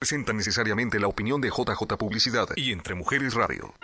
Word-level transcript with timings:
presenta 0.00 0.32
necesariamente 0.32 0.98
la 0.98 1.08
opinión 1.08 1.42
de 1.42 1.50
JJ 1.50 1.98
Publicidad 1.98 2.48
y 2.56 2.72
Entre 2.72 2.94
Mujeres 2.94 3.34
Radio. 3.34 3.74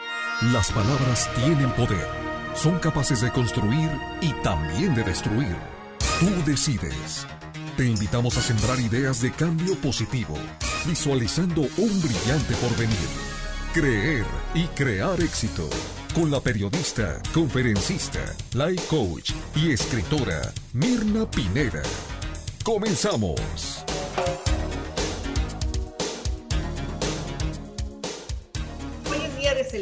Las 0.50 0.72
palabras 0.72 1.28
tienen 1.34 1.70
poder. 1.72 2.08
Son 2.54 2.78
capaces 2.78 3.20
de 3.20 3.30
construir 3.30 3.90
y 4.22 4.32
también 4.42 4.94
de 4.94 5.04
destruir. 5.04 5.54
Tú 6.18 6.30
decides. 6.50 7.26
Te 7.76 7.84
invitamos 7.84 8.38
a 8.38 8.40
sembrar 8.40 8.80
ideas 8.80 9.20
de 9.20 9.30
cambio 9.30 9.74
positivo, 9.76 10.38
visualizando 10.86 11.60
un 11.60 12.02
brillante 12.02 12.54
porvenir. 12.62 13.08
Creer 13.74 14.24
y 14.54 14.64
crear 14.68 15.20
éxito. 15.20 15.68
Con 16.14 16.30
la 16.30 16.40
periodista, 16.40 17.20
conferencista, 17.34 18.24
life 18.54 18.86
coach 18.88 19.32
y 19.54 19.70
escritora 19.70 20.50
Mirna 20.72 21.30
Pineda. 21.30 21.82
Comenzamos. 22.64 23.84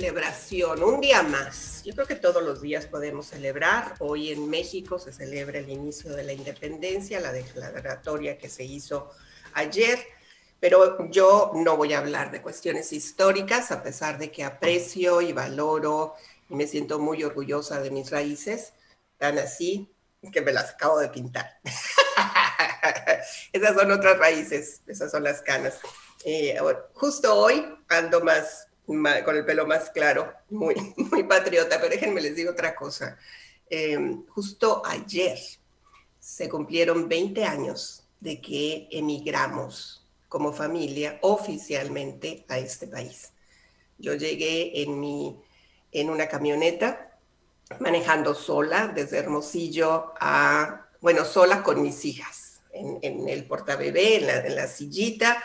Celebración, 0.05 0.83
un 0.83 1.01
día 1.01 1.23
más. 1.23 1.83
Yo 1.83 1.95
creo 1.95 2.07
que 2.07 2.17
todos 2.17 2.43
los 2.43 2.61
días 2.61 2.85
podemos 2.85 3.25
celebrar. 3.25 3.95
Hoy 4.01 4.33
en 4.33 4.51
México 4.51 4.99
se 4.99 5.15
celebra 5.15 5.61
el 5.61 5.71
inicio 5.71 6.13
de 6.13 6.25
la 6.25 6.35
independencia, 6.35 7.21
la 7.21 7.33
declaratoria 7.33 8.37
que 8.37 8.51
se 8.51 8.65
hizo 8.65 9.11
ayer, 9.55 9.99
pero 10.61 11.11
yo 11.11 11.53
no 11.55 11.79
voy 11.79 11.95
a 11.95 12.01
hablar 12.01 12.31
de 12.31 12.43
cuestiones 12.43 12.93
históricas, 12.93 13.71
a 13.71 13.83
pesar 13.83 14.19
de 14.19 14.31
que 14.31 14.45
aprecio 14.45 15.23
y 15.23 15.33
valoro 15.33 16.17
y 16.51 16.55
me 16.55 16.67
siento 16.67 16.99
muy 16.99 17.25
orgullosa 17.25 17.81
de 17.81 17.91
mis 17.91 18.11
raíces, 18.11 18.75
tan 19.17 19.39
así 19.39 19.91
que 20.31 20.43
me 20.43 20.53
las 20.53 20.73
acabo 20.73 20.99
de 20.99 21.09
pintar. 21.09 21.61
esas 23.55 23.75
son 23.75 23.91
otras 23.91 24.19
raíces, 24.19 24.83
esas 24.87 25.11
son 25.11 25.25
las 25.25 25.41
canas. 25.41 25.79
Eh, 26.27 26.59
justo 26.93 27.35
hoy 27.35 27.65
ando 27.89 28.21
más 28.21 28.69
con 28.87 29.37
el 29.37 29.45
pelo 29.45 29.67
más 29.67 29.91
claro, 29.91 30.33
muy, 30.51 30.75
muy 30.97 31.25
patriota, 31.25 31.79
pero 31.81 31.91
déjenme 31.91 32.21
les 32.21 32.37
digo 32.37 32.53
otra 32.53 32.75
cosa. 32.75 33.17
Em, 33.69 34.25
justo 34.27 34.83
ayer 34.85 35.39
se 36.21 36.49
cumplieron 36.49 37.09
20 37.09 37.45
años 37.45 38.05
de 38.21 38.41
que 38.41 38.89
emigramos 38.91 40.07
como 40.29 40.53
familia 40.53 41.19
oficialmente 41.23 42.45
a 42.49 42.59
este 42.59 42.87
país. 42.87 43.33
Yo 43.99 44.15
llegué 44.15 44.83
en, 44.83 44.99
mi, 45.01 45.41
en 45.93 46.11
una 46.11 46.29
camioneta 46.29 47.19
manejando 47.81 48.35
sola 48.35 48.89
desde 48.89 49.19
Hermosillo 49.19 50.13
a, 50.21 50.89
bueno, 51.01 51.25
sola 51.25 51.63
con 51.63 51.81
mis 51.83 52.05
hijas, 52.05 52.61
en, 52.73 53.29
el 53.29 53.47
portabebé, 53.47 54.17
en 54.17 54.27
la, 54.27 54.37
en 54.39 54.57
la 54.57 54.67
sillita, 54.67 55.43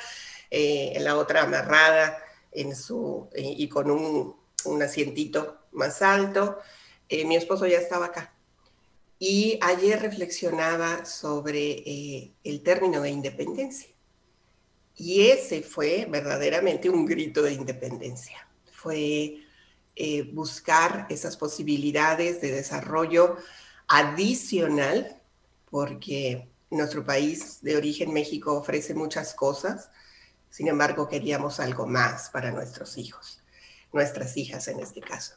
eh, 0.50 0.94
en 0.96 1.04
la 1.04 1.16
otra 1.16 1.44
amarrada 1.44 2.24
en 2.52 2.76
su, 2.76 3.30
eh, 3.34 3.54
y 3.58 3.70
con 3.70 3.92
un, 3.92 4.36
un, 4.66 4.82
asientito 4.82 5.60
más 5.72 6.02
alto. 6.02 6.60
Eh, 7.08 7.26
mi 7.26 7.36
esposo 7.36 7.68
ya 7.68 7.78
estaba 7.78 8.08
acá. 8.08 8.34
Y 9.20 9.60
ayer 9.62 10.02
reflexionaba 10.02 11.06
sobre 11.06 11.72
eh, 11.72 12.32
el 12.44 12.64
término 12.64 13.02
de 13.02 13.10
independencia. 13.10 13.90
Y 14.96 15.28
ese 15.30 15.62
fue 15.62 16.08
verdaderamente 16.10 16.90
un 16.90 17.06
grito 17.06 17.42
de 17.42 17.54
independencia. 17.54 18.48
Fue 18.72 19.44
buscar 20.32 21.08
esas 21.10 21.36
posibilidades 21.36 22.40
de 22.40 22.54
desarrollo 22.54 23.36
adicional, 23.90 25.22
porque 25.70 26.48
nuestro 26.70 27.04
país 27.04 27.62
de 27.62 27.76
origen 27.76 28.14
México 28.14 28.54
ofrece 28.54 28.94
muchas 28.94 29.34
cosas, 29.34 29.90
sin 30.50 30.68
embargo, 30.68 31.08
queríamos 31.08 31.60
algo 31.60 31.86
más 31.86 32.30
para 32.30 32.52
nuestros 32.52 32.98
hijos, 32.98 33.42
nuestras 33.94 34.36
hijas 34.38 34.68
en 34.68 34.80
este 34.80 35.02
caso. 35.02 35.36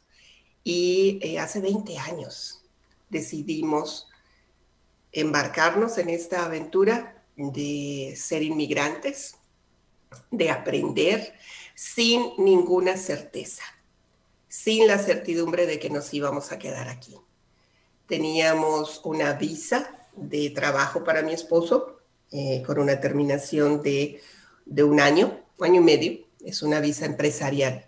Y 0.65 1.19
eh, 1.23 1.39
hace 1.39 1.61
20 1.61 1.99
años 1.99 2.65
decidimos 3.09 4.09
embarcarnos 5.13 5.99
en 5.99 6.09
esta 6.09 6.45
aventura 6.45 7.23
de 7.37 8.15
ser 8.17 8.43
inmigrantes, 8.43 9.37
de 10.31 10.51
aprender 10.51 11.35
sin 11.75 12.33
ninguna 12.39 12.97
certeza, 12.97 13.63
sin 14.49 14.87
la 14.87 14.99
certidumbre 14.99 15.67
de 15.67 15.79
que 15.79 15.91
nos 15.91 16.13
íbamos 16.15 16.53
a 16.53 16.59
quedar 16.59 16.89
aquí. 16.89 17.17
Teníamos 18.07 19.01
una 19.05 19.35
visa 19.35 19.91
de 20.15 20.51
trabajo 20.51 21.05
para 21.05 21.23
mi 21.23 21.33
esposo 21.33 21.99
eh, 22.31 22.63
con 22.67 22.79
una 22.79 23.01
terminación 23.01 23.83
de 23.83 24.21
de 24.65 24.85
un 24.85 25.01
año, 25.01 25.41
año 25.61 25.81
y 25.81 25.85
medio, 25.85 26.19
es 26.45 26.63
una 26.63 26.81
visa 26.81 27.07
empresarial. 27.07 27.87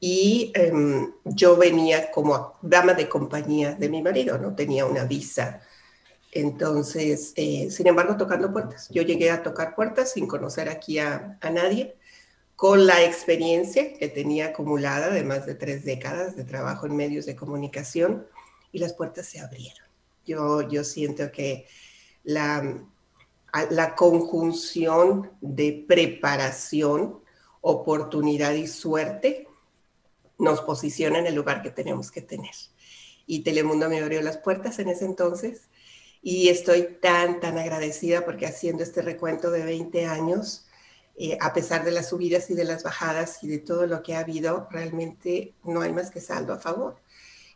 Y 0.00 0.52
em, 0.54 1.12
yo 1.24 1.56
venía 1.56 2.10
como 2.10 2.54
dama 2.60 2.94
de 2.94 3.08
compañía 3.08 3.74
de 3.74 3.88
mi 3.88 4.02
marido, 4.02 4.36
no 4.38 4.54
tenía 4.54 4.84
una 4.84 5.04
visa. 5.04 5.62
Entonces, 6.32 7.32
eh, 7.36 7.70
sin 7.70 7.86
embargo, 7.86 8.16
tocando 8.16 8.52
puertas. 8.52 8.88
Yo 8.90 9.02
llegué 9.02 9.30
a 9.30 9.42
tocar 9.42 9.74
puertas 9.74 10.12
sin 10.12 10.26
conocer 10.26 10.68
aquí 10.68 10.98
a, 10.98 11.38
a 11.40 11.50
nadie, 11.50 11.96
con 12.56 12.86
la 12.86 13.04
experiencia 13.04 13.94
que 13.94 14.08
tenía 14.08 14.46
acumulada 14.46 15.10
de 15.10 15.24
más 15.24 15.46
de 15.46 15.54
tres 15.54 15.84
décadas 15.84 16.36
de 16.36 16.44
trabajo 16.44 16.86
en 16.86 16.96
medios 16.96 17.26
de 17.26 17.36
comunicación 17.36 18.26
y 18.72 18.78
las 18.78 18.94
puertas 18.94 19.26
se 19.26 19.40
abrieron. 19.40 19.86
Yo, 20.24 20.68
yo 20.68 20.84
siento 20.84 21.30
que 21.32 21.66
la, 22.24 22.82
la 23.70 23.94
conjunción 23.94 25.30
de 25.40 25.84
preparación, 25.86 27.20
oportunidad 27.60 28.52
y 28.52 28.66
suerte 28.66 29.46
nos 30.38 30.60
posiciona 30.62 31.18
en 31.18 31.26
el 31.26 31.34
lugar 31.34 31.62
que 31.62 31.70
tenemos 31.70 32.10
que 32.10 32.22
tener. 32.22 32.54
Y 33.26 33.40
Telemundo 33.40 33.88
me 33.88 34.00
abrió 34.00 34.20
las 34.22 34.38
puertas 34.38 34.78
en 34.78 34.88
ese 34.88 35.04
entonces 35.04 35.68
y 36.22 36.48
estoy 36.48 36.98
tan, 37.00 37.40
tan 37.40 37.58
agradecida 37.58 38.24
porque 38.24 38.46
haciendo 38.46 38.82
este 38.82 39.02
recuento 39.02 39.50
de 39.50 39.64
20 39.64 40.06
años, 40.06 40.66
eh, 41.16 41.36
a 41.40 41.52
pesar 41.52 41.84
de 41.84 41.90
las 41.90 42.08
subidas 42.08 42.50
y 42.50 42.54
de 42.54 42.64
las 42.64 42.82
bajadas 42.82 43.42
y 43.42 43.48
de 43.48 43.58
todo 43.58 43.86
lo 43.86 44.02
que 44.02 44.14
ha 44.14 44.20
habido, 44.20 44.66
realmente 44.70 45.54
no 45.64 45.82
hay 45.82 45.92
más 45.92 46.10
que 46.10 46.20
saldo 46.20 46.52
a 46.52 46.58
favor. 46.58 46.96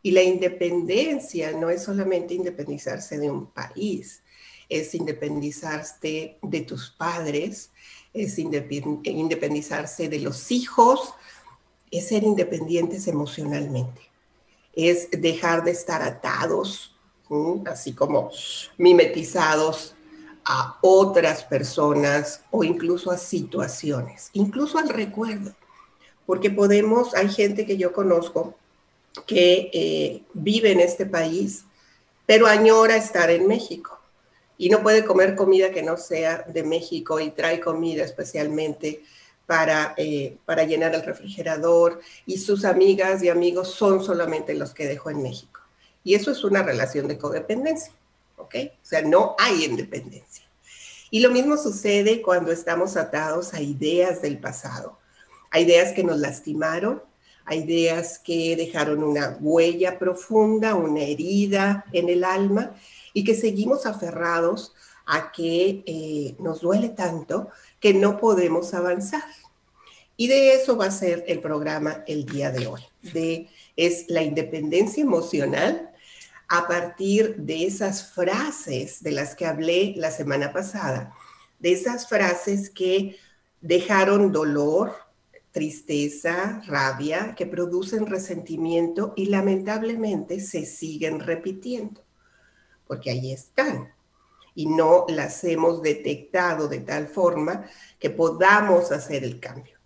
Y 0.02 0.10
la 0.12 0.22
independencia 0.22 1.52
no 1.52 1.70
es 1.70 1.82
solamente 1.82 2.34
independizarse 2.34 3.18
de 3.18 3.30
un 3.30 3.46
país, 3.46 4.22
es 4.69 4.94
independizarse 4.94 6.38
de 6.43 6.60
tus 6.62 6.91
padres, 6.91 7.71
es 8.12 8.38
independizarse 8.38 10.09
de 10.09 10.21
los 10.21 10.50
hijos, 10.50 11.15
es 11.91 12.09
ser 12.09 12.25
independientes 12.25 13.06
emocionalmente, 13.06 14.00
es 14.75 15.09
dejar 15.10 15.65
de 15.65 15.71
estar 15.71 16.03
atados, 16.03 16.94
así 17.66 17.93
como 17.93 18.31
mimetizados 18.78 19.94
a 20.44 20.78
otras 20.81 21.44
personas 21.44 22.43
o 22.50 22.65
incluso 22.65 23.10
a 23.10 23.19
situaciones, 23.19 24.31
incluso 24.32 24.78
al 24.78 24.88
recuerdo, 24.88 25.55
porque 26.25 26.50
podemos, 26.50 27.15
hay 27.15 27.28
gente 27.28 27.66
que 27.66 27.76
yo 27.76 27.93
conozco 27.93 28.55
que 29.26 29.71
eh, 29.72 30.22
vive 30.34 30.72
en 30.72 30.81
este 30.81 31.06
país, 31.06 31.65
pero 32.26 32.47
añora 32.47 32.97
estar 32.97 33.31
en 33.31 33.47
México 33.47 33.97
y 34.59 34.69
no 34.69 34.83
puede 34.83 35.05
comer 35.05 35.34
comida 35.37 35.71
que 35.71 35.83
no 35.83 35.97
sea 35.97 36.44
de 36.49 36.62
México 36.62 37.21
y 37.21 37.31
trae 37.31 37.61
comida 37.61 38.05
especialmente 38.05 39.03
para, 39.47 39.94
eh, 39.97 40.37
para 40.44 40.65
llenar 40.65 40.94
el 40.94 41.03
refrigerador 41.03 42.00
y 42.27 42.39
sus 42.39 42.65
amigas 42.65 43.22
y 43.22 43.28
amigos 43.28 43.71
son 43.71 44.03
solamente 44.03 44.55
los 44.55 44.75
que 44.75 44.87
dejó 44.87 45.11
en 45.11 45.22
México. 45.22 45.61
Y 46.03 46.15
eso 46.15 46.31
es 46.31 46.44
una 46.44 46.62
relación 46.62 47.09
de 47.09 47.19
codependencia, 47.19 47.93
¿ok? 48.37 48.55
O 48.83 48.87
sea, 48.87 49.03
no 49.03 49.34
hay 49.39 49.65
independencia. 49.65 50.44
Y 51.11 51.21
lo 51.21 51.31
mismo 51.31 51.56
sucede 51.56 52.23
cuando 52.23 52.53
estamos 52.53 52.97
atados 52.97 53.55
a 53.55 53.61
ideas 53.61 54.23
del 54.23 54.38
pasado, 54.38 54.99
a 55.50 55.61
ideas 55.61 55.93
que 55.93 56.05
nos 56.05 56.19
lastimaron, 56.19 57.02
a 57.44 57.55
ideas 57.55 58.19
que 58.19 58.56
dejaron 58.56 59.05
una 59.05 59.37
huella 59.41 59.99
profunda, 59.99 60.75
una 60.75 61.02
herida 61.02 61.85
en 61.93 62.09
el 62.09 62.25
alma 62.25 62.75
y 63.16 63.24
que 63.24 63.34
seguimos 63.34 63.86
aferrados 63.86 64.74
a 65.06 65.32
que 65.32 65.82
eh, 65.86 66.36
nos 66.38 66.60
duele 66.60 66.90
tanto 66.90 67.48
que 67.80 67.94
no 67.94 68.18
podemos 68.18 68.74
avanzar. 68.74 69.24
Y 70.18 70.28
de 70.28 70.52
eso 70.52 70.76
va 70.76 70.86
a 70.86 70.90
ser 70.90 71.24
el 71.26 71.40
programa 71.40 72.04
el 72.06 72.26
día 72.26 72.50
de 72.50 72.66
hoy, 72.66 72.82
de 73.14 73.48
es 73.74 74.04
la 74.08 74.22
independencia 74.22 75.02
emocional 75.02 75.92
a 76.48 76.68
partir 76.68 77.36
de 77.36 77.64
esas 77.64 78.12
frases 78.12 79.02
de 79.02 79.12
las 79.12 79.34
que 79.34 79.46
hablé 79.46 79.94
la 79.96 80.10
semana 80.10 80.52
pasada, 80.52 81.14
de 81.58 81.72
esas 81.72 82.06
frases 82.10 82.68
que 82.68 83.16
dejaron 83.62 84.30
dolor, 84.30 84.94
tristeza, 85.52 86.60
rabia, 86.66 87.34
que 87.34 87.46
producen 87.46 88.04
resentimiento 88.04 89.14
y 89.16 89.26
lamentablemente 89.26 90.38
se 90.40 90.66
siguen 90.66 91.20
repitiendo 91.20 92.06
porque 92.87 93.11
ahí 93.11 93.33
están. 93.33 93.93
y 94.59 94.65
no 94.65 95.05
las 95.09 95.44
hemos 95.44 95.83
detectado 95.83 96.67
de 96.67 96.79
tal 96.79 97.09
forma 97.09 97.69
que 97.99 98.09
podamos 98.09 98.91
hacer 98.91 99.23
el 99.23 99.38
cambio. 99.38 99.77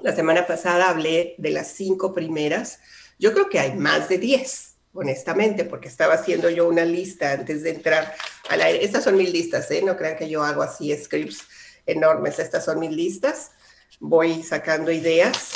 La 0.00 0.16
semana 0.16 0.46
pasada 0.46 0.88
hablé 0.88 1.34
de 1.36 1.50
las 1.50 1.68
cinco 1.68 2.14
primeras. 2.14 2.80
Yo 3.18 3.34
creo 3.34 3.50
que 3.50 3.60
hay 3.60 3.74
más 3.74 4.08
de 4.08 4.16
diez, 4.16 4.76
honestamente, 4.94 5.64
porque 5.64 5.88
estaba 5.88 6.14
haciendo 6.14 6.48
yo 6.48 6.66
una 6.66 6.86
lista 6.86 7.32
antes 7.32 7.62
de 7.62 7.70
entrar 7.70 8.14
a 8.48 8.56
la... 8.56 8.70
Estas 8.70 9.04
son 9.04 9.16
mis 9.16 9.30
listas, 9.30 9.70
¿eh? 9.70 9.82
No 9.84 9.96
crean 9.96 10.16
que 10.16 10.28
yo 10.28 10.42
hago 10.42 10.62
así 10.62 10.96
scripts 10.96 11.44
enormes. 11.86 12.38
Estas 12.38 12.64
son 12.64 12.80
mis 12.80 12.90
listas. 12.90 13.52
Voy 14.00 14.42
sacando 14.42 14.90
ideas. 14.90 15.52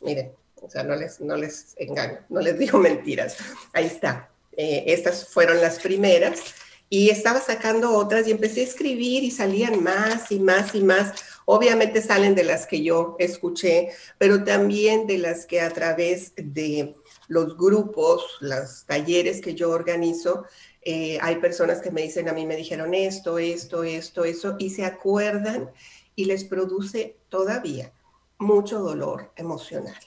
Miren, 0.00 0.32
o 0.60 0.68
sea, 0.68 0.82
no 0.82 0.96
les, 0.96 1.20
no 1.20 1.36
les 1.36 1.74
engaño, 1.78 2.18
no 2.28 2.40
les 2.40 2.58
digo 2.58 2.78
mentiras. 2.80 3.36
Ahí 3.72 3.86
está. 3.86 4.28
Eh, 4.56 4.84
estas 4.86 5.28
fueron 5.28 5.60
las 5.60 5.78
primeras 5.78 6.40
y 6.88 7.10
estaba 7.10 7.40
sacando 7.40 7.92
otras 7.92 8.28
y 8.28 8.30
empecé 8.30 8.60
a 8.60 8.64
escribir 8.64 9.24
y 9.24 9.30
salían 9.30 9.82
más 9.82 10.30
y 10.30 10.38
más 10.38 10.74
y 10.74 10.82
más. 10.82 11.14
Obviamente 11.44 12.00
salen 12.00 12.34
de 12.34 12.44
las 12.44 12.66
que 12.66 12.82
yo 12.82 13.16
escuché, 13.18 13.90
pero 14.18 14.44
también 14.44 15.06
de 15.06 15.18
las 15.18 15.46
que 15.46 15.60
a 15.60 15.70
través 15.70 16.32
de 16.36 16.96
los 17.28 17.56
grupos, 17.56 18.24
los 18.40 18.84
talleres 18.86 19.40
que 19.40 19.54
yo 19.54 19.70
organizo, 19.70 20.44
eh, 20.82 21.18
hay 21.20 21.36
personas 21.36 21.80
que 21.80 21.90
me 21.90 22.02
dicen, 22.02 22.28
a 22.28 22.32
mí 22.32 22.46
me 22.46 22.56
dijeron 22.56 22.94
esto, 22.94 23.38
esto, 23.38 23.82
esto, 23.82 24.24
eso, 24.24 24.54
y 24.58 24.70
se 24.70 24.84
acuerdan 24.84 25.70
y 26.14 26.26
les 26.26 26.44
produce 26.44 27.18
todavía 27.28 27.92
mucho 28.38 28.78
dolor 28.78 29.32
emocional, 29.34 29.98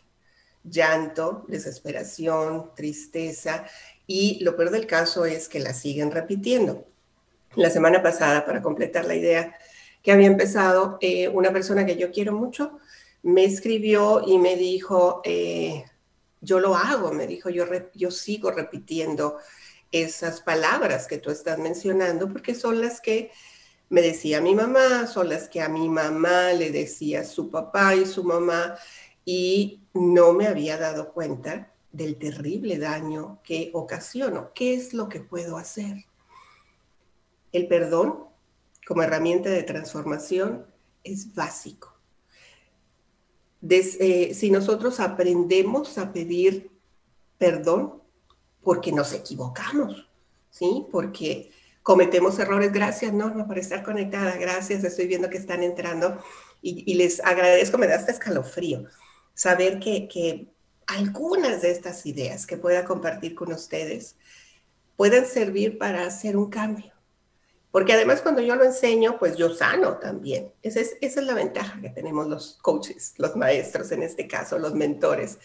llanto, 0.63 1.43
desesperación, 1.49 2.71
tristeza, 2.75 3.65
y 4.11 4.43
lo 4.43 4.57
peor 4.57 4.71
del 4.71 4.87
caso 4.87 5.25
es 5.25 5.47
que 5.47 5.59
la 5.59 5.71
siguen 5.71 6.09
repitiendo. 6.09 6.87
La 7.53 7.69
semana 7.69 8.01
pasada, 8.01 8.43
para 8.43 8.59
completar 8.59 9.05
la 9.05 9.13
idea 9.13 9.55
que 10.01 10.11
había 10.11 10.25
empezado, 10.25 10.97
eh, 10.99 11.27
una 11.27 11.53
persona 11.53 11.85
que 11.85 11.95
yo 11.95 12.11
quiero 12.11 12.33
mucho 12.33 12.79
me 13.21 13.43
escribió 13.43 14.23
y 14.25 14.39
me 14.39 14.55
dijo, 14.55 15.21
eh, 15.25 15.85
yo 16.41 16.59
lo 16.59 16.75
hago, 16.75 17.11
me 17.11 17.27
dijo, 17.27 17.51
yo, 17.51 17.65
yo 17.93 18.09
sigo 18.09 18.49
repitiendo 18.49 19.37
esas 19.91 20.41
palabras 20.41 21.05
que 21.05 21.19
tú 21.19 21.29
estás 21.29 21.59
mencionando 21.59 22.29
porque 22.29 22.55
son 22.55 22.81
las 22.81 23.01
que 23.01 23.29
me 23.89 24.01
decía 24.01 24.41
mi 24.41 24.55
mamá, 24.55 25.05
son 25.05 25.29
las 25.29 25.49
que 25.49 25.61
a 25.61 25.69
mi 25.69 25.87
mamá 25.87 26.53
le 26.53 26.71
decía 26.71 27.23
su 27.23 27.51
papá 27.51 27.93
y 27.93 28.07
su 28.07 28.23
mamá 28.23 28.75
y 29.23 29.83
no 29.93 30.33
me 30.33 30.47
había 30.47 30.77
dado 30.77 31.13
cuenta 31.13 31.71
del 31.91 32.17
terrible 32.17 32.77
daño 32.77 33.39
que 33.43 33.71
ocasiono. 33.73 34.51
¿Qué 34.53 34.73
es 34.73 34.93
lo 34.93 35.09
que 35.09 35.19
puedo 35.19 35.57
hacer? 35.57 36.05
El 37.51 37.67
perdón 37.67 38.25
como 38.87 39.03
herramienta 39.03 39.49
de 39.49 39.63
transformación 39.63 40.65
es 41.03 41.33
básico. 41.33 41.93
Eh, 43.61 44.33
si 44.33 44.51
nosotros 44.51 44.99
aprendemos 44.99 45.97
a 45.97 46.13
pedir 46.13 46.71
perdón 47.37 48.01
porque 48.61 48.91
nos 48.91 49.13
equivocamos, 49.13 50.07
¿sí? 50.49 50.85
Porque 50.91 51.51
cometemos 51.83 52.39
errores. 52.39 52.71
Gracias, 52.71 53.13
Norma, 53.13 53.47
por 53.47 53.57
estar 53.57 53.83
conectada. 53.83 54.37
Gracias, 54.37 54.83
estoy 54.83 55.07
viendo 55.07 55.29
que 55.29 55.37
están 55.37 55.63
entrando 55.63 56.21
y, 56.61 56.93
les 56.95 57.21
agradezco, 57.21 57.77
me 57.77 57.87
da 57.87 57.95
hasta 57.95 58.11
escalofrío 58.11 58.85
saber 59.33 59.79
que, 59.79 60.09
que 60.09 60.51
algunas 60.89 61.61
de 61.61 61.71
estas 61.71 62.05
ideas 62.05 62.45
que 62.45 62.57
pueda 62.57 62.85
compartir 62.85 63.35
con 63.35 63.51
ustedes 63.51 64.15
pueden 64.95 65.25
servir 65.25 65.77
para 65.77 66.05
hacer 66.05 66.35
un 66.35 66.49
cambio. 66.49 66.91
Porque 67.71 67.93
además 67.93 68.21
cuando 68.21 68.41
yo 68.41 68.55
lo 68.55 68.63
enseño, 68.63 69.19
pues 69.19 69.37
yo 69.37 69.53
sano 69.53 69.97
también. 69.97 70.51
Esa 70.63 70.79
es, 70.79 70.97
esa 71.01 71.19
es 71.19 71.25
la 71.25 71.35
ventaja 71.35 71.79
que 71.79 71.89
tenemos 71.89 72.27
los 72.27 72.57
coaches, 72.61 73.13
los 73.17 73.35
maestros 73.35 73.91
en 73.91 74.01
este 74.01 74.27
caso, 74.27 74.57
los 74.57 74.73
mentores, 74.73 75.37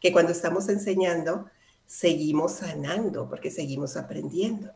que 0.00 0.10
cuando 0.12 0.32
estamos 0.32 0.68
enseñando, 0.68 1.46
seguimos 1.84 2.52
sanando 2.52 3.28
porque 3.28 3.50
seguimos 3.50 3.96
aprendiendo. 3.96 4.72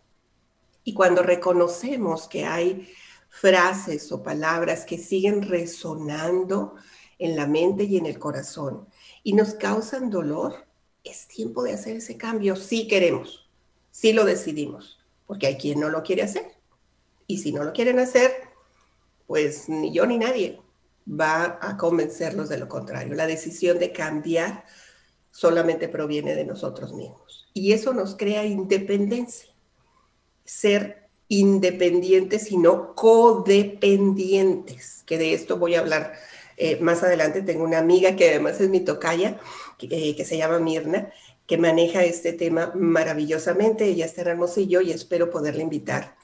Y 0.84 0.93
cuando 0.93 1.22
reconocemos 1.22 2.28
que 2.28 2.44
hay 2.44 2.93
frases 3.31 4.12
o 4.12 4.22
palabras 4.22 4.84
que 4.84 4.99
siguen 4.99 5.43
resonando 5.43 6.75
en 7.19 7.37
la 7.37 7.46
mente 7.46 7.84
y 7.84 7.96
en 7.96 8.06
el 8.06 8.19
corazón, 8.19 8.87
y 9.22 9.34
nos 9.34 9.55
causan 9.55 10.11
dolor, 10.11 10.67
es 11.05 11.28
tiempo 11.28 11.62
de 11.62 11.72
hacer 11.72 11.96
ese 11.96 12.17
cambio 12.17 12.56
si 12.56 12.88
queremos, 12.88 13.49
si 13.90 14.12
lo 14.12 14.25
decidimos, 14.25 14.99
porque 15.26 15.46
hay 15.46 15.56
quien 15.56 15.81
no 15.81 15.88
lo 15.88 16.02
quiere 16.02 16.22
hacer. 16.22 16.52
Y 17.26 17.38
si 17.38 17.52
no 17.52 17.64
lo 17.64 17.72
quieren 17.72 17.99
hacer, 17.99 18.32
pues 19.26 19.69
ni 19.69 19.93
yo 19.93 20.06
ni 20.06 20.19
nadie 20.19 20.61
va 21.08 21.58
a 21.62 21.76
convencerlos 21.76 22.49
de 22.49 22.58
lo 22.58 22.69
contrario. 22.69 23.14
La 23.14 23.26
decisión 23.26 23.78
de 23.78 23.93
cambiar 23.93 24.64
solamente 25.31 25.88
proviene 25.88 26.34
de 26.34 26.44
nosotros 26.44 26.93
mismos. 26.93 27.49
Y 27.55 27.72
eso 27.72 27.93
nos 27.93 28.17
crea 28.17 28.44
independencia. 28.44 29.55
Ser 30.44 31.08
independientes 31.28 32.50
y 32.50 32.56
no 32.56 32.96
codependientes, 32.96 35.05
que 35.06 35.17
de 35.17 35.34
esto 35.34 35.58
voy 35.58 35.76
a 35.76 35.81
hablar 35.81 36.14
eh, 36.61 36.79
más 36.81 37.03
adelante 37.03 37.41
tengo 37.41 37.65
una 37.65 37.79
amiga 37.79 38.17
que 38.17 38.29
además 38.29 38.61
es 38.61 38.69
mi 38.69 38.81
tocaya, 38.81 39.41
que, 39.79 39.89
eh, 39.91 40.25
se 40.25 40.37
llama 40.37 40.59
Mirna, 40.59 41.11
que 41.47 41.57
maneja 41.57 42.05
este 42.05 42.35
tema 42.35 42.73
maravillosamente. 42.75 43.87
Ella 43.87 44.05
está 44.05 44.21
en 44.21 44.29
Hermosillo 44.29 44.83
y 44.83 44.93
espero 44.93 45.31
poderla 45.31 45.62
invitar 45.62 46.17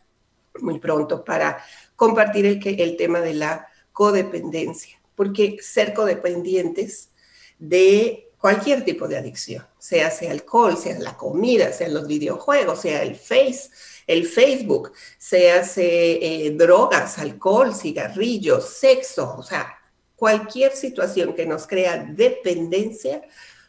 muy 0.61 0.79
pronto 0.79 1.25
para 1.25 1.65
compartir 1.97 2.45
el, 2.45 2.61
el 2.81 2.97
tema 2.97 3.21
de 3.21 3.35
la 3.35 3.67
codependencia, 3.93 5.01
porque 5.15 5.57
ser 5.63 5.95
codependientes 5.95 7.11
de 7.59 8.31
cualquier 8.39 8.85
tipo 8.85 9.09
de 9.09 9.17
adicción, 9.17 9.67
sea 9.79 10.11
sea 10.11 10.31
alcohol, 10.31 10.77
sea 10.77 10.99
la 10.99 11.17
comida, 11.17 11.73
sea 11.73 11.89
los 11.89 12.07
videojuegos, 12.07 12.83
sea 12.83 13.03
el 13.03 13.17
Face, 13.17 13.71
el 14.07 14.27
Facebook, 14.27 14.93
sea 15.19 15.65
eh, 15.77 16.55
drogas, 16.55 17.19
alcohol, 17.19 17.75
cigarrillos, 17.75 18.69
sexo, 18.69 19.37
o 19.39 19.43
sea, 19.43 19.76
cualquier 20.17 20.73
situación 20.73 21.35
que 21.35 21.47
nos 21.47 21.67
crea 21.67 22.05
dependencia 22.05 23.23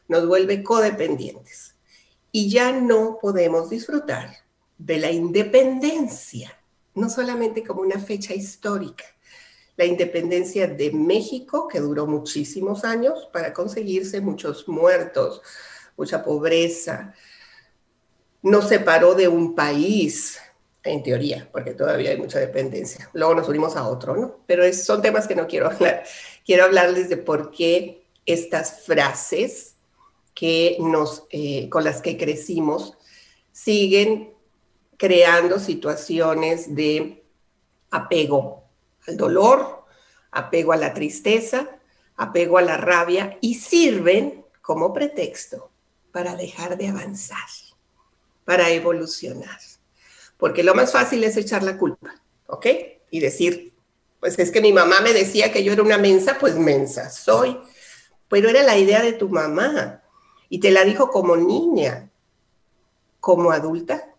nos 0.08 0.28
vuelve 0.28 0.64
codependientes. 0.64 1.76
Y 2.32 2.50
ya 2.50 2.72
no 2.72 3.20
podemos 3.22 3.70
disfrutar 3.70 4.32
de 4.78 4.98
la 4.98 5.12
independencia, 5.12 6.58
no 6.96 7.10
solamente 7.10 7.64
como 7.64 7.82
una 7.82 8.00
fecha 8.00 8.34
histórica. 8.34 9.06
La 9.76 9.86
independencia 9.86 10.68
de 10.68 10.92
México, 10.92 11.68
que 11.68 11.80
duró 11.80 12.08
muchísimos 12.08 12.84
años 12.84 13.30
para 13.32 13.54
conseguirse 13.54 14.22
muchos 14.22 14.68
muertos, 14.68 15.42
mucha 15.96 16.24
pobreza, 16.24 17.14
nos 18.42 18.70
separó 18.70 19.14
de 19.14 19.28
un 19.28 19.56
país 19.56 20.40
en 20.84 21.04
teoría, 21.04 21.48
porque 21.52 21.74
todavía 21.74 22.12
hay 22.12 22.18
mucha 22.18 22.40
dependencia. 22.40 23.10
Luego 23.14 23.36
nos 23.36 23.50
unimos 23.50 23.76
a 23.76 23.88
otro, 23.88 24.16
¿no? 24.16 24.40
Pero 24.48 24.72
son 24.74 25.02
temas 25.02 25.28
que 25.28 25.36
no 25.36 25.48
quiero 25.48 25.70
hablar. 25.70 26.04
Quiero 26.48 26.64
hablarles 26.64 27.10
de 27.10 27.18
por 27.18 27.52
qué 27.52 28.08
estas 28.26 28.84
frases 28.84 29.76
que 30.34 30.78
nos, 30.80 31.26
eh, 31.30 31.70
con 31.70 31.84
las 31.84 32.02
que 32.02 32.18
crecimos 32.18 32.98
siguen 33.52 34.34
creando 34.98 35.60
situaciones 35.60 36.74
de 36.74 37.24
apego 37.92 38.64
al 39.08 39.18
dolor, 39.18 39.86
apego 40.32 40.74
a 40.74 40.78
la 40.78 40.96
tristeza, 40.96 41.70
apego 42.16 42.58
a 42.58 42.64
la 42.64 42.78
rabia 42.78 43.38
y 43.42 43.54
sirven 43.54 44.44
como 44.64 44.92
pretexto 44.92 45.70
para 46.12 46.36
dejar 46.36 46.80
de 46.80 46.88
avanzar, 46.88 47.38
para 48.44 48.72
evolucionar 48.72 49.60
porque 50.38 50.64
lo 50.64 50.76
más 50.76 50.92
fácil 50.92 51.24
es 51.24 51.36
echar 51.36 51.64
la 51.64 51.78
culpa, 51.78 52.22
¿ok? 52.46 52.68
Y 53.10 53.20
decir, 53.20 53.74
pues 54.36 54.40
es 54.40 54.52
que 54.52 54.60
mi 54.60 54.74
mamá 54.74 55.00
me 55.00 55.14
decía 55.14 55.54
que 55.54 55.64
yo 55.64 55.72
era 55.72 55.82
una 55.82 55.98
mensa, 55.98 56.38
pues 56.38 56.56
mensa 56.56 57.10
soy. 57.10 57.58
Pero 58.28 58.50
era 58.50 58.62
la 58.62 58.78
idea 58.78 59.02
de 59.02 59.14
tu 59.14 59.30
mamá 59.30 60.04
y 60.50 60.60
te 60.60 60.70
la 60.70 60.84
dijo 60.84 61.10
como 61.10 61.38
niña. 61.38 62.10
Como 63.22 63.52
adulta, 63.52 64.14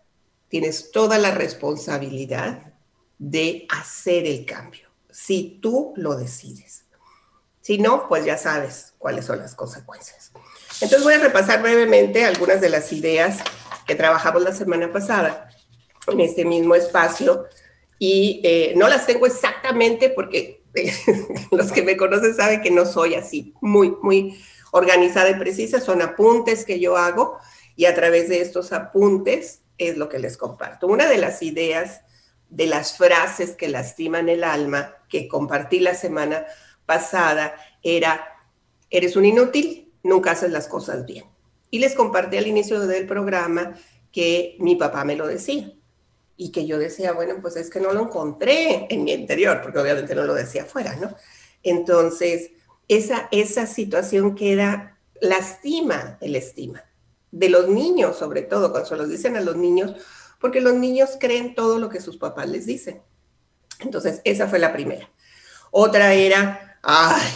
tienes 0.47 0.89
toda 0.91 1.19
la 1.19 1.29
responsabilidad 1.29 2.73
de 3.19 3.67
hacer 3.69 4.25
el 4.25 4.45
cambio, 4.45 4.89
si 5.11 5.59
tú 5.61 5.93
lo 5.95 6.15
decides. 6.15 6.85
Si 7.61 7.77
no, 7.77 8.07
pues 8.07 8.25
ya 8.25 8.37
sabes 8.37 8.93
cuáles 8.97 9.25
son 9.25 9.37
las 9.37 9.53
consecuencias. 9.53 10.31
Entonces 10.81 11.03
voy 11.03 11.13
a 11.13 11.19
repasar 11.19 11.61
brevemente 11.61 12.25
algunas 12.25 12.61
de 12.61 12.69
las 12.69 12.91
ideas 12.93 13.37
que 13.85 13.93
trabajamos 13.93 14.41
la 14.41 14.53
semana 14.53 14.91
pasada 14.91 15.49
en 16.07 16.19
este 16.19 16.45
mismo 16.45 16.73
espacio 16.73 17.45
y 17.99 18.39
eh, 18.45 18.73
no 18.77 18.87
las 18.87 19.05
tengo 19.05 19.25
exactamente 19.27 20.09
porque 20.09 20.63
los 21.51 21.71
que 21.71 21.83
me 21.83 21.97
conocen 21.97 22.33
saben 22.33 22.61
que 22.61 22.71
no 22.71 22.85
soy 22.85 23.15
así, 23.15 23.53
muy, 23.61 23.93
muy 24.01 24.39
organizada 24.71 25.29
y 25.29 25.35
precisa, 25.35 25.81
son 25.81 26.01
apuntes 26.01 26.63
que 26.63 26.79
yo 26.79 26.95
hago 26.95 27.37
y 27.75 27.85
a 27.85 27.93
través 27.93 28.29
de 28.29 28.41
estos 28.41 28.71
apuntes 28.71 29.61
es 29.77 29.97
lo 29.97 30.07
que 30.07 30.19
les 30.19 30.37
comparto. 30.37 30.87
Una 30.87 31.07
de 31.07 31.17
las 31.17 31.43
ideas 31.43 32.01
de 32.49 32.67
las 32.67 32.97
frases 32.97 33.51
que 33.51 33.67
lastiman 33.67 34.29
el 34.29 34.43
alma 34.43 34.95
que 35.09 35.27
compartí 35.27 35.79
la 35.79 35.93
semana 35.93 36.45
pasada 36.85 37.55
era, 37.83 38.25
eres 38.89 39.15
un 39.15 39.25
inútil, 39.25 39.91
nunca 40.03 40.31
haces 40.31 40.51
las 40.51 40.67
cosas 40.67 41.05
bien. 41.05 41.25
Y 41.69 41.79
les 41.79 41.95
compartí 41.95 42.37
al 42.37 42.47
inicio 42.47 42.79
del 42.79 43.05
programa 43.05 43.75
que 44.11 44.55
mi 44.59 44.75
papá 44.75 45.03
me 45.03 45.15
lo 45.15 45.27
decía 45.27 45.71
y 46.41 46.53
que 46.53 46.65
yo 46.65 46.79
decía, 46.79 47.11
bueno, 47.11 47.35
pues 47.41 47.57
es 47.57 47.69
que 47.69 47.81
no 47.81 47.91
lo 47.91 48.03
encontré 48.03 48.87
en 48.89 49.03
mi 49.03 49.11
interior, 49.11 49.59
porque 49.61 49.77
obviamente 49.77 50.15
no 50.15 50.23
lo 50.23 50.33
decía 50.33 50.63
afuera, 50.63 50.95
¿no? 50.95 51.13
Entonces, 51.63 52.51
esa, 52.87 53.27
esa 53.33 53.67
situación 53.67 54.35
queda, 54.35 54.97
lastima 55.19 56.17
el 56.21 56.37
estima, 56.37 56.85
de 57.29 57.49
los 57.49 57.67
niños 57.67 58.17
sobre 58.17 58.41
todo, 58.41 58.71
cuando 58.71 58.87
se 58.87 58.95
los 58.95 59.09
dicen 59.09 59.35
a 59.35 59.41
los 59.41 59.57
niños, 59.57 59.95
porque 60.39 60.61
los 60.61 60.75
niños 60.75 61.17
creen 61.19 61.55
todo 61.55 61.77
lo 61.77 61.89
que 61.89 61.99
sus 61.99 62.15
papás 62.15 62.47
les 62.47 62.65
dicen. 62.65 63.01
Entonces, 63.79 64.21
esa 64.23 64.47
fue 64.47 64.59
la 64.59 64.71
primera. 64.71 65.11
Otra 65.71 66.13
era, 66.13 66.79
ay, 66.81 67.33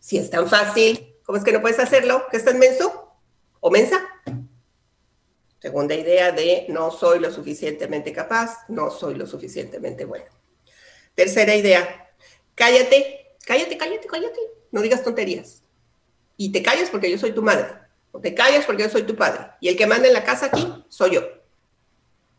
si 0.00 0.18
es 0.18 0.30
tan 0.30 0.48
fácil, 0.48 1.14
¿cómo 1.24 1.38
es 1.38 1.44
que 1.44 1.52
no 1.52 1.62
puedes 1.62 1.78
hacerlo? 1.78 2.24
¿Que 2.28 2.38
estás 2.38 2.56
menso 2.56 3.12
o 3.60 3.70
mensa? 3.70 4.04
Segunda 5.58 5.94
idea 5.94 6.32
de 6.32 6.66
no 6.68 6.90
soy 6.90 7.18
lo 7.18 7.32
suficientemente 7.32 8.12
capaz, 8.12 8.64
no 8.68 8.90
soy 8.90 9.14
lo 9.14 9.26
suficientemente 9.26 10.04
bueno. 10.04 10.26
Tercera 11.14 11.54
idea, 11.54 12.12
cállate, 12.54 13.36
cállate, 13.44 13.78
cállate, 13.78 14.06
cállate, 14.06 14.40
no 14.70 14.82
digas 14.82 15.02
tonterías. 15.02 15.62
Y 16.36 16.52
te 16.52 16.62
callas 16.62 16.90
porque 16.90 17.10
yo 17.10 17.16
soy 17.16 17.32
tu 17.32 17.42
madre, 17.42 17.66
o 18.12 18.20
te 18.20 18.34
callas 18.34 18.66
porque 18.66 18.82
yo 18.82 18.90
soy 18.90 19.04
tu 19.04 19.16
padre. 19.16 19.52
Y 19.60 19.68
el 19.68 19.76
que 19.76 19.86
manda 19.86 20.06
en 20.06 20.12
la 20.12 20.24
casa 20.24 20.46
aquí 20.46 20.84
soy 20.88 21.12
yo. 21.12 21.22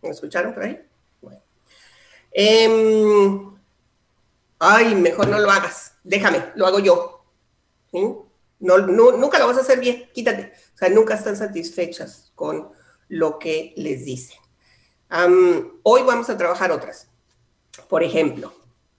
¿Me 0.03 0.09
escucharon 0.09 0.53
por 0.53 0.63
ahí? 0.63 0.79
Bueno. 1.19 1.41
Em, 2.31 3.57
ay, 4.59 4.93
mejor 4.93 5.27
no 5.27 5.39
lo 5.39 5.49
hagas, 5.49 5.95
déjame, 6.03 6.51
lo 6.53 6.67
hago 6.67 6.79
yo. 6.79 7.25
No, 8.59 8.77
nunca 8.77 9.39
lo 9.39 9.47
vas 9.47 9.57
a 9.57 9.61
hacer 9.61 9.79
bien, 9.79 10.09
quítate. 10.13 10.53
O 10.75 10.77
sea, 10.77 10.89
nunca 10.89 11.15
están 11.15 11.35
satisfechas 11.35 12.31
con 12.35 12.76
lo 13.07 13.39
que 13.39 13.73
les 13.77 14.05
dicen. 14.05 14.37
hoy 15.83 16.01
vamos 16.03 16.29
a 16.29 16.37
trabajar 16.37 16.71
otras. 16.71 17.09
Por 17.89 18.03
ejemplo, 18.03 18.53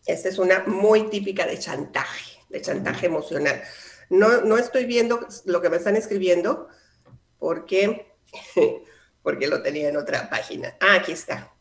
esta 0.06 0.28
es 0.28 0.38
una 0.38 0.64
muy 0.66 1.08
típica 1.10 1.46
de 1.46 1.58
chantaje, 1.58 2.38
de 2.48 2.62
chantaje 2.62 3.06
emocional. 3.06 3.62
No, 4.10 4.40
no 4.42 4.56
estoy 4.56 4.86
viendo 4.86 5.26
lo 5.44 5.60
que 5.60 5.68
me 5.68 5.76
están 5.76 5.96
escribiendo 5.96 6.68
porque, 7.38 8.14
porque 9.22 9.46
lo 9.46 9.62
tenía 9.62 9.88
en 9.88 9.96
otra 9.96 10.30
página. 10.30 10.76
Ah, 10.80 10.94
aquí 10.94 11.12
está. 11.12 11.52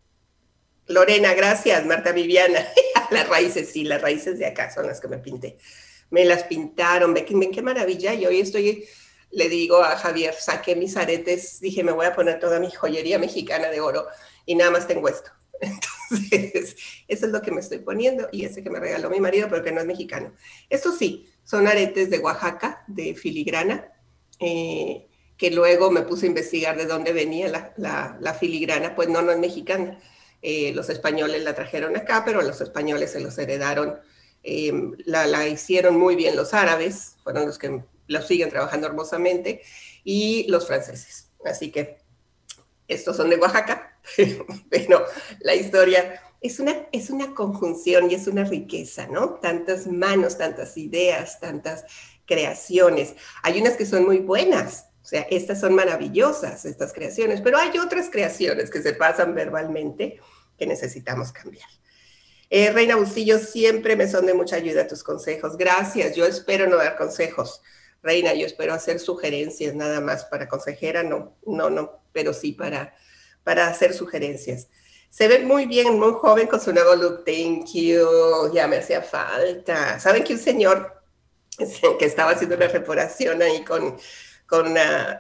Lorena, 0.88 1.34
gracias. 1.34 1.86
Marta 1.86 2.12
Viviana. 2.12 2.66
las 3.12 3.28
raíces, 3.28 3.70
sí, 3.70 3.84
las 3.84 4.02
raíces 4.02 4.40
de 4.40 4.46
acá 4.46 4.72
son 4.74 4.88
las 4.88 5.02
que 5.02 5.08
me 5.08 5.18
pinté. 5.18 5.58
Me 6.10 6.24
las 6.24 6.44
pintaron. 6.44 7.14
Ven, 7.14 7.26
ven 7.40 7.52
qué 7.52 7.62
maravilla. 7.62 8.14
Y 8.14 8.26
hoy 8.26 8.40
estoy 8.40 8.88
le 9.32 9.50
digo 9.50 9.84
a 9.84 9.98
Javier, 9.98 10.34
saqué 10.34 10.76
mis 10.76 10.98
aretes, 10.98 11.60
dije, 11.60 11.84
me 11.84 11.92
voy 11.92 12.06
a 12.06 12.16
poner 12.16 12.40
toda 12.40 12.60
mi 12.60 12.72
joyería 12.72 13.20
mexicana 13.20 13.70
de 13.70 13.82
oro 13.82 14.08
y 14.46 14.56
nada 14.56 14.72
más 14.72 14.88
tengo 14.88 15.08
esto. 15.10 15.32
Entonces, 15.62 16.76
eso 17.08 17.26
es 17.26 17.32
lo 17.32 17.42
que 17.42 17.52
me 17.52 17.62
estoy 17.62 17.80
poniendo 17.80 18.30
y 18.32 18.46
ese 18.46 18.64
que 18.64 18.70
me 18.70 18.80
regaló 18.80 19.10
mi 19.10 19.20
marido, 19.20 19.48
pero 19.50 19.64
que 19.64 19.72
no 19.72 19.82
es 19.82 19.88
mexicano. 19.88 20.34
Esto 20.70 20.92
sí, 20.92 21.30
son 21.44 21.68
aretes 21.68 22.10
de 22.10 22.20
Oaxaca, 22.20 22.84
de 22.88 23.16
filigrana, 23.16 23.92
eh, 24.40 25.08
que 25.38 25.52
luego 25.52 25.92
me 25.92 26.02
puse 26.02 26.26
a 26.26 26.30
investigar 26.30 26.78
de 26.78 26.86
dónde 26.86 27.14
venía 27.14 27.74
la, 27.78 28.34
filigrana, 28.40 28.96
pues 28.96 29.10
no, 29.10 29.22
no 29.22 29.32
es 29.32 29.40
mexicana. 29.40 30.00
Eh, 30.42 30.72
los 30.74 30.90
españoles 30.90 31.44
la 31.44 31.56
trajeron 31.56 31.96
acá, 31.98 32.24
pero 32.26 32.42
los 32.42 32.62
españoles 32.62 33.12
se 33.12 33.20
los 33.20 33.38
heredaron, 33.38 34.00
eh, 34.44 34.72
la, 35.06 35.26
la 35.26 35.48
hicieron 35.48 35.98
muy 35.98 36.16
bien 36.16 36.36
los 36.36 36.54
árabes, 36.54 37.18
fueron 37.24 37.46
los 37.46 37.58
que 37.58 37.82
lo 38.08 38.22
siguen 38.22 38.50
trabajando 38.50 38.88
hermosamente, 38.88 39.62
y 40.04 40.46
los 40.50 40.68
franceses. 40.68 41.32
Así 41.46 41.72
que 41.72 41.98
estos 42.88 43.18
son 43.18 43.30
de 43.30 43.38
Oaxaca, 43.38 44.00
pero 44.70 45.06
la 45.42 45.56
historia 45.56 46.22
es 46.42 46.60
una, 46.60 46.88
es 46.92 47.10
una 47.10 47.34
conjunción 47.34 48.10
y 48.10 48.16
es 48.16 48.28
una 48.28 48.44
riqueza, 48.44 49.08
¿no? 49.08 49.36
Tantas 49.36 49.88
manos, 49.88 50.38
tantas 50.38 50.78
ideas, 50.78 51.40
tantas 51.40 51.86
creaciones. 52.26 53.16
Hay 53.44 53.60
unas 53.60 53.76
que 53.76 53.86
son 53.86 54.06
muy 54.06 54.20
buenas, 54.20 54.88
o 55.02 55.06
sea, 55.06 55.22
estas 55.30 55.62
son 55.62 55.74
maravillosas, 55.74 56.66
estas 56.66 56.94
creaciones, 56.94 57.42
pero 57.42 57.58
hay 57.58 57.78
otras 57.78 58.10
creaciones 58.10 58.70
que 58.70 58.82
se 58.82 58.94
pasan 58.94 59.34
verbalmente 59.34 60.20
que 60.58 60.68
necesitamos 60.68 61.32
cambiar. 61.32 61.70
Eh, 62.50 62.72
Reina 62.72 62.96
Bustillo, 62.96 63.40
siempre 63.40 63.96
me 63.96 64.08
son 64.08 64.26
de 64.26 64.34
mucha 64.34 64.56
ayuda 64.56 64.88
tus 64.88 65.04
consejos. 65.04 65.58
Gracias, 65.58 66.16
yo 66.16 66.26
espero 66.26 66.68
no 66.68 66.78
dar 66.78 66.98
consejos 66.98 67.62
Reina, 68.08 68.34
yo 68.34 68.46
espero 68.46 68.74
hacer 68.74 69.02
sugerencias 69.02 69.76
nada 69.76 70.00
más 70.00 70.24
para 70.24 70.48
consejera, 70.48 71.04
no, 71.04 71.36
no, 71.46 71.70
no, 71.70 72.02
pero 72.14 72.32
sí 72.32 72.54
para, 72.54 72.96
para 73.44 73.68
hacer 73.68 73.94
sugerencias. 73.94 74.70
Se 75.10 75.28
ve 75.28 75.40
muy 75.40 75.66
bien, 75.66 76.00
muy 76.00 76.14
joven 76.14 76.48
con 76.48 76.62
su 76.62 76.72
nuevo 76.72 76.96
look, 76.96 77.26
thank 77.26 77.66
you, 77.74 78.54
ya 78.54 78.66
me 78.70 78.78
hacía 78.78 79.02
falta. 79.02 80.00
¿Saben 80.00 80.24
que 80.24 80.34
un 80.34 80.40
señor 80.40 81.04
que 82.00 82.06
estaba 82.06 82.32
haciendo 82.32 82.56
una 82.56 82.70
reparación 82.70 83.42
ahí 83.42 83.66
con, 83.66 83.98
con, 84.46 84.72
uh, 84.72 85.18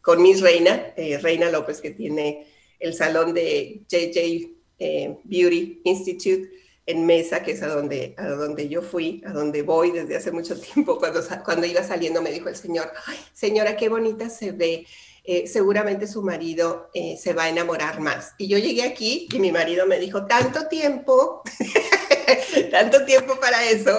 con 0.00 0.22
Miss 0.22 0.40
Reina, 0.40 0.94
eh, 0.96 1.18
Reina 1.18 1.50
López, 1.50 1.82
que 1.82 1.90
tiene 1.90 2.46
el 2.78 2.94
salón 2.94 3.34
de 3.34 3.82
JJ 3.86 4.56
eh, 4.78 5.18
Beauty 5.24 5.82
Institute, 5.84 6.50
en 6.90 7.06
Mesa, 7.06 7.42
que 7.42 7.52
es 7.52 7.62
a 7.62 7.68
donde, 7.68 8.14
a 8.18 8.28
donde 8.28 8.68
yo 8.68 8.82
fui, 8.82 9.22
a 9.26 9.32
donde 9.32 9.62
voy 9.62 9.92
desde 9.92 10.16
hace 10.16 10.30
mucho 10.30 10.58
tiempo, 10.60 10.98
cuando, 10.98 11.20
cuando 11.44 11.66
iba 11.66 11.82
saliendo 11.82 12.22
me 12.22 12.32
dijo 12.32 12.48
el 12.48 12.56
señor, 12.56 12.92
señora, 13.32 13.76
qué 13.76 13.88
bonita 13.88 14.28
se 14.28 14.52
ve, 14.52 14.86
eh, 15.24 15.46
seguramente 15.46 16.06
su 16.06 16.22
marido 16.22 16.90
eh, 16.94 17.16
se 17.20 17.32
va 17.32 17.44
a 17.44 17.48
enamorar 17.48 18.00
más. 18.00 18.32
Y 18.38 18.48
yo 18.48 18.58
llegué 18.58 18.82
aquí 18.82 19.28
y 19.32 19.38
mi 19.38 19.52
marido 19.52 19.86
me 19.86 19.98
dijo, 19.98 20.26
tanto 20.26 20.66
tiempo, 20.68 21.42
tanto 22.70 23.04
tiempo 23.04 23.38
para 23.38 23.64
eso. 23.64 23.98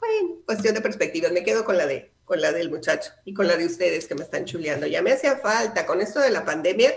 bueno, 0.00 0.36
cuestión 0.46 0.74
de 0.74 0.80
perspectiva, 0.80 1.28
me 1.30 1.42
quedo 1.42 1.64
con 1.64 1.76
la, 1.76 1.86
de, 1.86 2.12
con 2.24 2.40
la 2.40 2.52
del 2.52 2.70
muchacho 2.70 3.10
y 3.24 3.34
con 3.34 3.46
la 3.46 3.56
de 3.56 3.66
ustedes 3.66 4.06
que 4.06 4.14
me 4.14 4.22
están 4.22 4.44
chuleando. 4.44 4.86
Ya 4.86 5.02
me 5.02 5.12
hacía 5.12 5.36
falta, 5.36 5.84
con 5.84 6.00
esto 6.00 6.20
de 6.20 6.30
la 6.30 6.44
pandemia, 6.44 6.94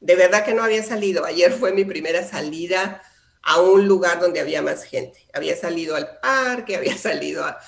de 0.00 0.14
verdad 0.14 0.44
que 0.44 0.54
no 0.54 0.62
había 0.62 0.82
salido. 0.82 1.24
Ayer 1.24 1.52
fue 1.52 1.72
mi 1.72 1.84
primera 1.84 2.22
salida 2.22 3.02
a 3.42 3.60
un 3.60 3.86
lugar 3.86 4.20
donde 4.20 4.40
había 4.40 4.62
más 4.62 4.84
gente. 4.84 5.26
Había 5.32 5.56
salido 5.56 5.96
al 5.96 6.18
parque, 6.18 6.76
había 6.76 6.96
salido 6.98 7.44
a, 7.44 7.58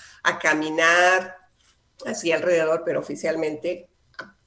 caminar 0.40 1.36
así 2.04 2.32
alrededor, 2.32 2.82
pero 2.84 3.00
oficialmente 3.00 3.88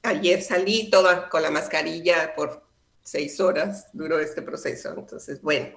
ayer 0.02 0.42
salí 0.42 0.90
toda 0.90 1.28
con 1.28 1.42
la 1.42 1.50
mascarilla 1.50 2.34
por 2.36 2.64
seis 3.02 3.40
horas, 3.40 3.88
duró 3.92 4.20
este 4.20 4.42
proceso. 4.42 4.94
Entonces, 4.96 5.42
bueno, 5.42 5.76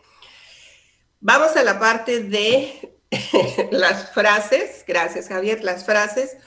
vamos 1.20 1.56
a 1.56 1.64
la 1.64 1.80
parte 1.80 2.20
de 2.22 3.00
las 3.72 4.12
frases, 4.12 4.84
gracias 4.88 5.28
Javier, 5.28 5.64
las 5.64 5.86
frases 5.86 6.38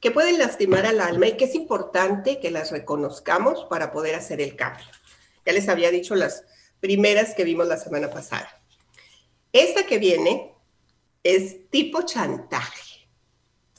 que 0.00 0.10
pueden 0.10 0.38
lastimar 0.38 0.86
al 0.86 1.00
alma 1.00 1.26
y 1.26 1.36
que 1.36 1.46
es 1.46 1.54
importante 1.54 2.38
que 2.38 2.50
las 2.50 2.70
reconozcamos 2.70 3.66
para 3.68 3.90
poder 3.90 4.14
hacer 4.14 4.40
el 4.40 4.54
cambio. 4.54 4.86
Ya 5.44 5.52
les 5.52 5.68
había 5.68 5.90
dicho 5.90 6.14
las 6.14 6.44
primeras 6.80 7.34
que 7.34 7.44
vimos 7.44 7.66
la 7.66 7.76
semana 7.76 8.10
pasada. 8.10 8.48
Esta 9.52 9.86
que 9.86 9.98
viene 9.98 10.54
es 11.22 11.68
tipo 11.70 12.02
chantaje. 12.02 13.08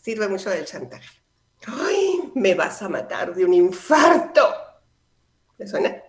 Sirve 0.02 0.28
mucho 0.28 0.50
del 0.50 0.66
chantaje. 0.66 1.22
¡Ay! 1.66 2.32
Me 2.36 2.56
vas 2.56 2.82
a 2.82 2.90
matar 2.90 3.34
de 3.34 3.46
un 3.46 3.54
infarto. 3.54 4.54
¿Me 5.58 5.68
suena? 5.68 6.04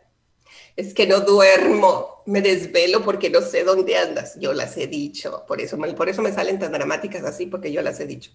Es 0.77 0.95
que 0.95 1.07
no 1.07 1.21
duermo, 1.21 2.23
me 2.27 2.41
desvelo 2.41 3.03
porque 3.05 3.29
no 3.29 3.41
sé 3.43 3.65
dónde 3.65 3.99
andas. 3.99 4.39
Yo 4.39 4.53
las 4.53 4.77
he 4.77 4.87
dicho, 4.87 5.45
por 5.47 5.61
eso, 5.61 5.77
por 5.97 6.09
eso 6.09 6.23
me 6.23 6.33
salen 6.33 6.59
tan 6.59 6.73
dramáticas 6.73 7.25
así, 7.25 7.47
porque 7.47 7.73
yo 7.73 7.83
las 7.83 8.01
he 8.01 8.07
dicho. 8.07 8.31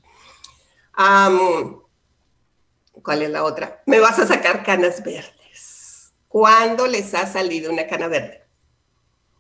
¿Cuál 3.01 3.21
es 3.21 3.29
la 3.29 3.43
otra? 3.43 3.81
Me 3.85 3.99
vas 3.99 4.19
a 4.19 4.27
sacar 4.27 4.63
canas 4.63 5.03
verdes. 5.03 6.13
¿Cuándo 6.27 6.87
les 6.87 7.13
ha 7.13 7.25
salido 7.25 7.71
una 7.71 7.87
cana 7.87 8.07
verde? 8.07 8.44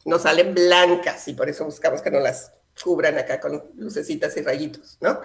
Nos 0.05 0.21
salen 0.21 0.53
blancas 0.53 1.27
y 1.27 1.33
por 1.33 1.49
eso 1.49 1.65
buscamos 1.65 2.01
que 2.01 2.11
no 2.11 2.19
las 2.19 2.53
cubran 2.81 3.17
acá 3.17 3.39
con 3.39 3.71
lucecitas 3.75 4.35
y 4.37 4.41
rayitos, 4.41 4.97
¿no? 5.01 5.19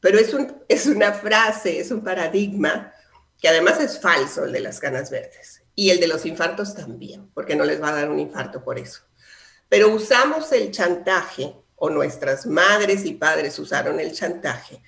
Pero 0.00 0.18
es, 0.18 0.34
un, 0.34 0.62
es 0.68 0.86
una 0.86 1.12
frase, 1.12 1.80
es 1.80 1.90
un 1.90 2.02
paradigma 2.02 2.92
que 3.38 3.48
además 3.48 3.80
es 3.80 4.00
falso 4.00 4.44
el 4.44 4.52
de 4.52 4.60
las 4.60 4.80
ganas 4.80 5.10
verdes 5.10 5.62
y 5.74 5.90
el 5.90 6.00
de 6.00 6.08
los 6.08 6.24
infartos 6.24 6.74
también, 6.74 7.30
porque 7.34 7.56
no 7.56 7.64
les 7.64 7.82
va 7.82 7.90
a 7.90 7.94
dar 7.94 8.10
un 8.10 8.18
infarto 8.18 8.62
por 8.62 8.78
eso. 8.78 9.02
Pero 9.68 9.90
usamos 9.90 10.52
el 10.52 10.70
chantaje, 10.70 11.54
o 11.76 11.90
nuestras 11.90 12.46
madres 12.46 13.04
y 13.04 13.14
padres 13.14 13.58
usaron 13.58 13.98
el 13.98 14.12
chantaje, 14.12 14.82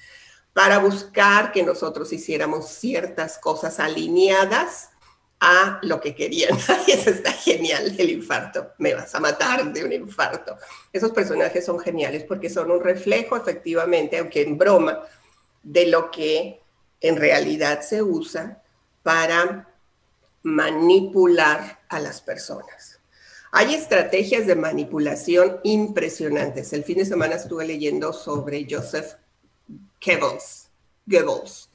para 0.53 0.79
buscar 0.79 1.53
que 1.53 1.63
nosotros 1.63 2.13
hiciéramos 2.13 2.69
ciertas 2.69 3.39
cosas 3.39 3.81
alineadas 3.81 4.91
a 5.41 5.79
lo 5.83 6.01
que 6.01 6.15
querían. 6.15 6.57
Y 6.87 6.93
eso 6.93 7.11
está 7.11 7.33
genial, 7.33 7.95
el 7.99 8.11
infarto. 8.11 8.73
Me 8.79 8.95
vas 8.95 9.15
a 9.15 9.21
matar 9.21 9.73
de 9.73 9.85
un 9.85 9.93
infarto. 9.93 10.57
Esos 10.93 11.11
personajes 11.11 11.65
son 11.65 11.79
geniales 11.79 12.25
porque 12.25 12.49
son 12.49 12.71
un 12.71 12.83
reflejo, 12.83 13.37
efectivamente, 13.37 14.19
aunque 14.19 14.43
en 14.43 14.57
broma, 14.57 15.03
de 15.63 15.87
lo 15.87 16.11
que 16.11 16.61
en 17.01 17.17
realidad 17.17 17.83
se 17.83 18.03
usa 18.03 18.63
para 19.03 19.69
manipular 20.43 21.81
a 21.89 22.01
las 22.01 22.21
personas. 22.21 23.01
Hay 23.53 23.75
estrategias 23.75 24.47
de 24.47 24.55
manipulación 24.55 25.61
impresionantes. 25.65 26.73
El 26.73 26.85
fin 26.85 26.99
de 26.99 27.05
semana 27.05 27.37
estuve 27.37 27.67
leyendo 27.67 28.13
sobre 28.13 28.67
Joseph 28.69 29.15
Goebbels, 30.05 30.69
Goebbels 31.07 31.71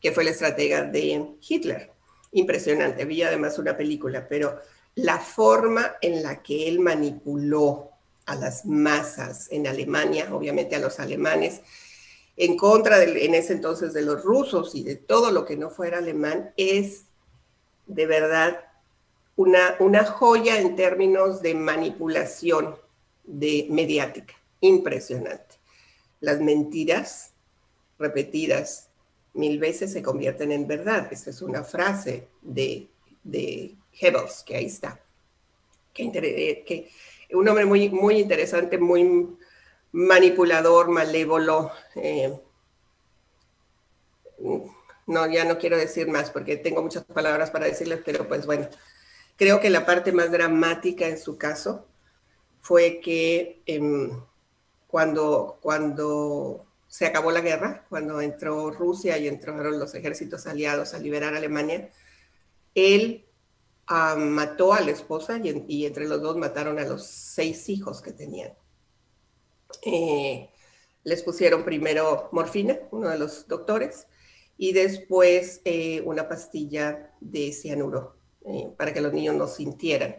que 0.00 0.12
fue 0.12 0.22
el 0.22 0.28
estratega 0.28 0.84
de 0.84 1.34
Hitler 1.46 1.92
impresionante. 2.32 3.04
Vi 3.04 3.22
además 3.22 3.58
una 3.58 3.76
película, 3.76 4.28
pero 4.28 4.60
la 4.94 5.18
forma 5.18 5.96
en 6.00 6.22
la 6.22 6.42
que 6.42 6.68
él 6.68 6.80
manipuló 6.80 7.90
a 8.26 8.34
las 8.34 8.66
masas 8.66 9.48
en 9.50 9.66
Alemania, 9.66 10.28
obviamente 10.34 10.76
a 10.76 10.80
los 10.80 11.00
alemanes, 11.00 11.62
en 12.36 12.56
contra 12.56 13.02
en 13.02 13.34
ese 13.34 13.54
entonces 13.54 13.92
de 13.92 14.02
los 14.02 14.22
rusos 14.22 14.74
y 14.74 14.84
de 14.84 14.96
todo 14.96 15.30
lo 15.30 15.44
que 15.44 15.56
no 15.56 15.70
fuera 15.70 15.98
alemán, 15.98 16.52
es 16.56 17.04
de 17.86 18.06
verdad 18.06 18.60
una, 19.34 19.76
una 19.78 20.04
joya 20.04 20.60
en 20.60 20.76
términos 20.76 21.42
de 21.42 21.54
manipulación 21.54 22.76
de 23.24 23.66
mediática, 23.70 24.34
impresionante. 24.60 25.56
Las 26.20 26.40
mentiras 26.40 27.32
repetidas 27.98 28.87
mil 29.34 29.58
veces 29.58 29.92
se 29.92 30.02
convierten 30.02 30.52
en 30.52 30.66
verdad. 30.66 31.08
Esa 31.10 31.30
es 31.30 31.42
una 31.42 31.64
frase 31.64 32.28
de, 32.42 32.88
de 33.22 33.74
Goebbels, 34.00 34.42
que 34.44 34.56
ahí 34.56 34.66
está. 34.66 35.00
Que, 35.92 36.10
que, 36.66 36.90
un 37.34 37.48
hombre 37.48 37.64
muy, 37.64 37.88
muy 37.88 38.20
interesante, 38.20 38.78
muy 38.78 39.36
manipulador, 39.92 40.88
malévolo. 40.88 41.70
Eh, 41.96 42.38
no, 45.06 45.26
ya 45.26 45.44
no 45.44 45.58
quiero 45.58 45.76
decir 45.76 46.08
más 46.08 46.30
porque 46.30 46.56
tengo 46.56 46.82
muchas 46.82 47.04
palabras 47.04 47.50
para 47.50 47.66
decirles, 47.66 48.00
pero 48.04 48.28
pues 48.28 48.46
bueno, 48.46 48.68
creo 49.36 49.60
que 49.60 49.70
la 49.70 49.86
parte 49.86 50.12
más 50.12 50.30
dramática 50.30 51.06
en 51.06 51.18
su 51.18 51.38
caso 51.38 51.86
fue 52.60 53.00
que 53.00 53.62
em, 53.66 54.10
cuando, 54.86 55.58
cuando 55.60 56.66
se 56.98 57.06
acabó 57.06 57.30
la 57.30 57.42
guerra, 57.42 57.86
cuando 57.88 58.20
entró 58.20 58.72
Rusia 58.72 59.16
y 59.18 59.28
entraron 59.28 59.78
los 59.78 59.94
ejércitos 59.94 60.48
aliados 60.48 60.94
a 60.94 60.98
liberar 60.98 61.32
Alemania, 61.32 61.92
él 62.74 63.24
mató 64.16 64.72
a 64.72 64.80
la 64.80 64.90
esposa 64.90 65.38
y, 65.38 65.86
entre 65.86 66.08
los 66.08 66.20
dos 66.20 66.36
mataron 66.36 66.76
a 66.80 66.84
los 66.84 67.06
seis 67.06 67.68
hijos 67.68 68.02
que 68.02 68.10
tenían. 68.10 68.52
Eh, 69.84 70.50
les 71.04 71.22
pusieron 71.22 71.64
primero 71.64 72.30
morfina, 72.32 72.76
uno 72.90 73.10
de 73.10 73.18
los 73.18 73.46
doctores, 73.46 74.08
y 74.56 74.72
después 74.72 75.60
eh, 75.64 76.02
una 76.04 76.28
pastilla 76.28 77.12
de 77.20 77.52
cianuro 77.52 78.16
eh, 78.44 78.74
para 78.76 78.92
que 78.92 79.00
los 79.00 79.12
niños 79.12 79.36
no 79.36 79.46
sintieran. 79.46 80.16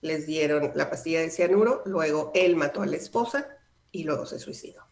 Les 0.00 0.26
dieron 0.26 0.72
la 0.74 0.88
pastilla 0.88 1.20
de 1.20 1.28
cianuro, 1.28 1.82
luego 1.84 2.32
él 2.34 2.56
mató 2.56 2.80
a 2.80 2.86
la 2.86 2.96
esposa 2.96 3.46
y 3.92 4.04
luego 4.04 4.24
se 4.24 4.38
suicidó. 4.38 4.83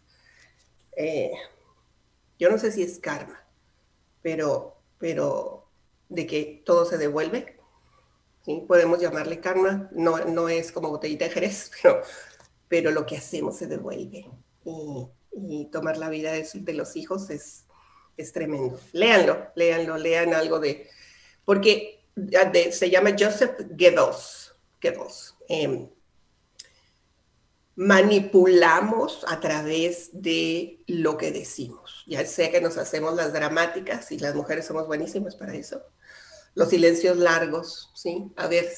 Eh, 0.96 1.32
yo 2.38 2.50
no 2.50 2.58
sé 2.58 2.72
si 2.72 2.82
es 2.82 2.98
karma, 2.98 3.44
pero, 4.20 4.76
pero 4.98 5.68
de 6.08 6.26
que 6.26 6.62
todo 6.64 6.84
se 6.84 6.98
devuelve, 6.98 7.58
¿sí? 8.44 8.64
podemos 8.66 9.00
llamarle 9.00 9.40
karma, 9.40 9.88
no, 9.92 10.18
no 10.24 10.48
es 10.48 10.72
como 10.72 10.90
botellita 10.90 11.26
de 11.26 11.30
jerez, 11.30 11.70
pero, 11.82 12.02
pero 12.68 12.90
lo 12.90 13.06
que 13.06 13.16
hacemos 13.16 13.56
se 13.56 13.66
devuelve. 13.66 14.28
Y, 14.64 15.08
tomar 15.72 15.96
la 15.96 16.10
vida 16.10 16.32
de, 16.32 16.74
los 16.74 16.94
hijos 16.94 17.30
es, 17.30 17.64
es 18.18 18.32
tremendo. 18.32 18.78
Léanlo, 18.92 19.48
léanlo, 19.54 19.96
lean 19.96 20.34
algo 20.34 20.60
de... 20.60 20.88
Porque 21.46 22.04
se 22.70 22.90
llama 22.90 23.16
Joseph 23.18 23.58
Goebbels. 23.70 24.54
Goebbels. 24.82 25.34
Em, 25.48 25.88
manipulamos 27.74 29.24
a 29.28 29.40
través 29.40 30.10
de 30.12 30.82
lo 30.86 31.16
que 31.16 31.32
decimos. 31.32 32.04
Ya 32.06 32.24
sé 32.26 32.50
que 32.50 32.60
nos 32.60 32.76
hacemos 32.76 33.14
las 33.14 33.32
dramáticas 33.32 34.12
y 34.12 34.18
las 34.18 34.34
mujeres 34.34 34.66
somos 34.66 34.86
buenísimas 34.86 35.36
para 35.36 35.54
eso. 35.54 35.82
Los 36.54 36.68
silencios 36.68 37.16
largos, 37.16 37.90
¿sí? 37.94 38.30
A 38.36 38.46
ver, 38.46 38.68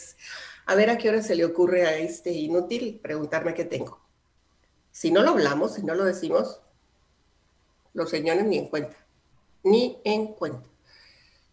a 0.67 0.75
ver 0.77 0.91
a 0.91 0.99
qué 0.99 1.09
hora 1.09 1.23
se 1.23 1.35
le 1.35 1.45
ocurre 1.45 1.87
a 1.87 1.97
este 1.97 2.31
inútil 2.31 3.01
preguntarme 3.03 3.55
qué 3.55 3.65
tengo. 3.65 4.01
Si 4.93 5.11
no 5.11 5.23
lo 5.23 5.31
hablamos, 5.31 5.75
si 5.75 5.83
no 5.83 5.95
lo 5.95 6.05
decimos, 6.05 6.61
los 7.95 8.11
señores 8.11 8.45
ni 8.45 8.59
en 8.59 8.69
cuenta, 8.69 8.97
ni 9.65 10.01
en 10.05 10.29
cuenta. 10.35 10.69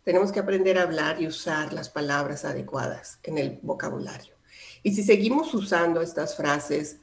Tenemos 0.04 0.32
que 0.32 0.40
aprender 0.40 0.78
a 0.78 0.84
hablar 0.84 1.22
y 1.22 1.28
usar 1.28 1.74
las 1.74 1.90
palabras 1.90 2.46
adecuadas 2.46 3.20
en 3.24 3.40
el 3.40 3.60
vocabulario. 3.64 4.36
Y 4.84 4.94
si 4.94 5.04
seguimos 5.04 5.54
usando 5.54 6.02
estas 6.02 6.36
frases 6.36 7.00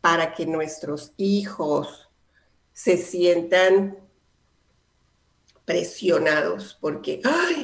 para 0.00 0.34
que 0.34 0.46
nuestros 0.46 1.12
hijos 1.16 2.08
se 2.72 2.96
sientan 2.96 3.98
presionados 5.64 6.78
porque 6.80 7.20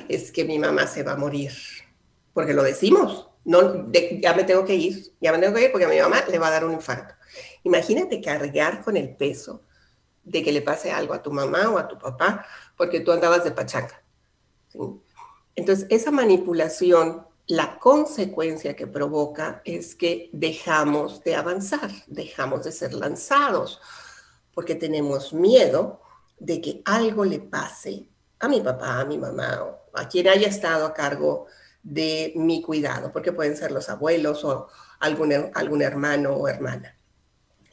es 0.08 0.32
que 0.32 0.44
mi 0.44 0.58
mamá 0.58 0.86
se 0.86 1.02
va 1.02 1.12
a 1.12 1.16
morir, 1.16 1.52
porque 2.34 2.52
lo 2.52 2.62
decimos, 2.62 3.28
no, 3.44 3.90
ya 3.92 4.34
me 4.34 4.44
tengo 4.44 4.64
que 4.64 4.74
ir, 4.74 5.12
ya 5.20 5.32
me 5.32 5.38
tengo 5.38 5.54
que 5.54 5.64
ir 5.64 5.72
porque 5.72 5.86
a 5.86 5.88
mi 5.88 6.00
mamá 6.00 6.24
le 6.28 6.38
va 6.38 6.48
a 6.48 6.52
dar 6.52 6.64
un 6.64 6.72
infarto. 6.72 7.14
Imagínate 7.64 8.20
cargar 8.20 8.82
con 8.82 8.96
el 8.96 9.14
peso 9.16 9.62
de 10.24 10.42
que 10.42 10.52
le 10.52 10.62
pase 10.62 10.92
algo 10.92 11.14
a 11.14 11.22
tu 11.22 11.32
mamá 11.32 11.70
o 11.70 11.78
a 11.78 11.88
tu 11.88 11.98
papá 11.98 12.46
porque 12.76 13.00
tú 13.00 13.12
andabas 13.12 13.44
de 13.44 13.52
pachanga. 13.52 14.02
Entonces, 15.54 15.86
esa 15.90 16.10
manipulación 16.10 17.26
la 17.46 17.78
consecuencia 17.78 18.76
que 18.76 18.86
provoca 18.86 19.62
es 19.64 19.94
que 19.94 20.30
dejamos 20.32 21.22
de 21.24 21.34
avanzar, 21.34 21.90
dejamos 22.06 22.64
de 22.64 22.72
ser 22.72 22.94
lanzados, 22.94 23.80
porque 24.54 24.74
tenemos 24.74 25.32
miedo 25.32 26.00
de 26.38 26.60
que 26.60 26.82
algo 26.84 27.24
le 27.24 27.40
pase 27.40 28.06
a 28.38 28.48
mi 28.48 28.60
papá, 28.60 29.00
a 29.00 29.04
mi 29.04 29.18
mamá, 29.18 29.62
o 29.62 29.98
a 29.98 30.08
quien 30.08 30.28
haya 30.28 30.48
estado 30.48 30.86
a 30.86 30.94
cargo 30.94 31.46
de 31.82 32.32
mi 32.36 32.62
cuidado, 32.62 33.12
porque 33.12 33.32
pueden 33.32 33.56
ser 33.56 33.72
los 33.72 33.88
abuelos 33.88 34.44
o 34.44 34.68
algún, 35.00 35.50
algún 35.54 35.82
hermano 35.82 36.34
o 36.34 36.48
hermana. 36.48 36.96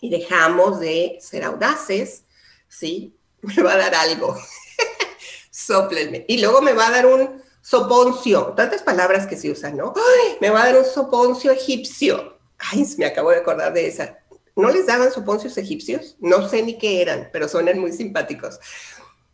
Y 0.01 0.09
dejamos 0.09 0.79
de 0.79 1.17
ser 1.21 1.43
audaces, 1.43 2.23
¿sí? 2.67 3.17
Me 3.41 3.61
va 3.61 3.73
a 3.73 3.77
dar 3.77 3.95
algo, 3.95 4.35
soplenme. 5.51 6.25
Y 6.27 6.41
luego 6.41 6.61
me 6.61 6.73
va 6.73 6.87
a 6.87 6.91
dar 6.91 7.05
un, 7.05 7.41
soponcio, 7.61 8.53
tantas 8.55 8.81
palabras 8.81 9.27
que 9.27 9.37
se 9.37 9.51
usan, 9.51 9.77
¿no? 9.77 9.93
me 10.41 10.49
va 10.49 10.63
a 10.63 10.65
dar 10.67 10.77
un 10.77 10.85
soponcio 10.85 11.51
egipcio. 11.51 12.37
Ay, 12.57 12.85
me 12.97 13.05
acabo 13.05 13.31
de 13.31 13.37
acordar 13.37 13.73
de 13.73 13.87
esa. 13.87 14.19
¿No 14.55 14.69
les 14.69 14.87
daban 14.87 15.11
soponcios 15.11 15.57
egipcios? 15.57 16.17
No 16.19 16.47
sé 16.49 16.63
ni 16.63 16.77
qué 16.77 17.01
eran, 17.01 17.29
pero 17.31 17.47
suenan 17.47 17.79
muy 17.79 17.93
simpáticos. 17.93 18.59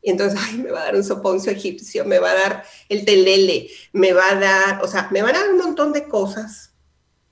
Entonces, 0.03 0.39
ay, 0.39 0.59
me 0.59 0.69
va 0.69 0.81
a 0.81 0.85
dar 0.85 0.95
un 0.95 1.03
soponcio 1.03 1.51
egipcio, 1.51 2.05
me 2.05 2.19
va 2.19 2.31
a 2.31 2.35
dar 2.35 2.63
el 2.89 3.05
telele, 3.05 3.69
me 3.91 4.13
va 4.13 4.29
a 4.29 4.35
dar, 4.35 4.83
o 4.83 4.87
sea, 4.87 5.09
me 5.11 5.23
van 5.23 5.35
a 5.35 5.39
dar 5.39 5.49
un 5.49 5.57
montón 5.57 5.93
de 5.93 6.07
cosas 6.07 6.73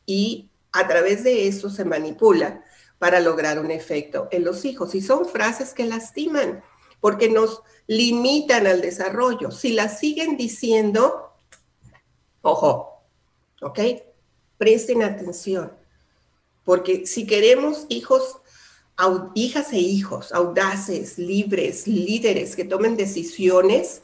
y 0.08 0.50
a 0.72 0.88
través 0.88 1.24
de 1.24 1.48
eso 1.48 1.70
se 1.70 1.86
manipula 1.86 2.64
para 2.98 3.20
lograr 3.20 3.60
un 3.60 3.70
efecto 3.70 4.28
en 4.32 4.44
los 4.44 4.66
hijos. 4.66 4.96
Y 4.96 5.02
son 5.02 5.28
frases 5.28 5.74
que 5.74 5.86
lastiman, 5.86 6.64
porque 7.04 7.28
nos 7.28 7.64
limitan 7.86 8.66
al 8.66 8.80
desarrollo. 8.80 9.52
Si 9.52 9.74
las 9.74 10.00
siguen 10.00 10.38
diciendo, 10.38 11.34
ojo, 12.42 13.04
¿ok? 13.62 13.80
Presten 14.58 15.04
atención, 15.04 15.74
porque 16.64 17.06
si 17.06 17.28
queremos 17.28 17.88
hijos, 17.90 18.38
hijas 19.34 19.74
e 19.74 19.80
hijos 19.80 20.32
audaces, 20.32 21.18
libres, 21.18 21.88
líderes 21.88 22.56
que 22.56 22.64
tomen 22.64 22.96
decisiones, 22.96 24.02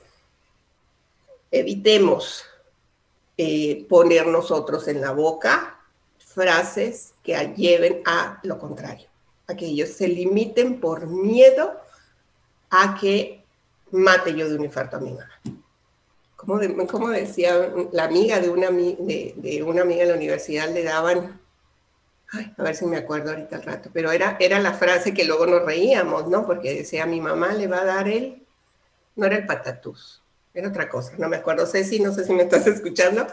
evitemos 1.51 2.43
eh, 3.37 3.85
poner 3.87 4.27
nosotros 4.27 4.89
en 4.89 4.99
la 4.99 5.13
boca 5.13 5.79
frases 6.17 7.13
que 7.23 7.33
lleven 7.55 8.01
a 8.05 8.41
lo 8.43 8.59
contrario, 8.59 9.07
a 9.47 9.55
que 9.55 9.67
ellos 9.67 9.87
se 9.87 10.09
limiten 10.09 10.81
por 10.81 11.07
miedo 11.07 11.79
a 12.69 12.95
que 12.99 13.43
mate 13.91 14.33
yo 14.35 14.49
de 14.49 14.55
un 14.55 14.65
infarto 14.65 14.97
a 14.97 14.99
mi 14.99 15.11
mamá. 15.11 15.41
Como, 16.35 17.09
decía 17.09 17.69
la 17.91 18.05
amiga 18.05 18.39
de 18.39 18.49
una, 18.49 18.69
de, 18.69 19.63
una 19.65 19.81
amiga 19.81 20.03
en 20.03 20.09
la 20.09 20.15
universidad, 20.15 20.69
le 20.69 20.83
daban, 20.83 21.39
a 22.57 22.63
ver 22.63 22.75
si 22.75 22.85
me 22.85 22.95
acuerdo 22.95 23.31
ahorita 23.31 23.57
al 23.57 23.63
rato, 23.63 23.89
pero 23.93 24.11
era, 24.11 24.37
era 24.39 24.59
la 24.59 24.73
frase 24.73 25.13
que 25.13 25.25
luego 25.25 25.45
nos 25.45 25.65
reíamos, 25.65 26.29
¿no? 26.29 26.45
Porque 26.45 26.73
decía, 26.73 27.05
mi 27.05 27.19
mamá 27.19 27.53
le 27.53 27.67
va 27.67 27.81
a 27.81 27.85
dar 27.85 28.07
el, 28.07 28.41
no 29.17 29.25
era 29.25 29.35
el 29.35 29.45
patatús, 29.45 30.21
era 30.53 30.69
otra 30.69 30.87
cosa, 30.87 31.13
no 31.17 31.27
me 31.27 31.37
acuerdo. 31.37 31.65
Ceci, 31.65 31.99
no 31.99 32.13
sé 32.13 32.23
si 32.23 32.33
me 32.33 32.43
estás 32.43 32.65
escuchando. 32.67 33.27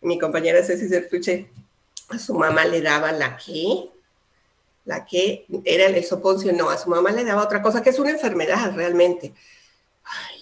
Mi 0.00 0.18
compañera 0.18 0.62
Ceci 0.62 0.88
Sertuche, 0.88 1.50
a 2.08 2.18
su 2.18 2.34
mamá 2.34 2.64
le 2.64 2.80
daba 2.80 3.12
la 3.12 3.36
que, 3.36 3.90
la 4.86 5.04
que 5.04 5.46
era 5.64 5.86
el 5.86 6.04
soponcio, 6.04 6.52
no, 6.52 6.70
a 6.70 6.78
su 6.78 6.88
mamá 6.88 7.10
le 7.10 7.24
daba 7.24 7.42
otra 7.42 7.60
cosa, 7.60 7.82
que 7.82 7.90
es 7.90 7.98
una 7.98 8.10
enfermedad 8.10 8.72
realmente. 8.74 9.34
Ay, 10.04 10.40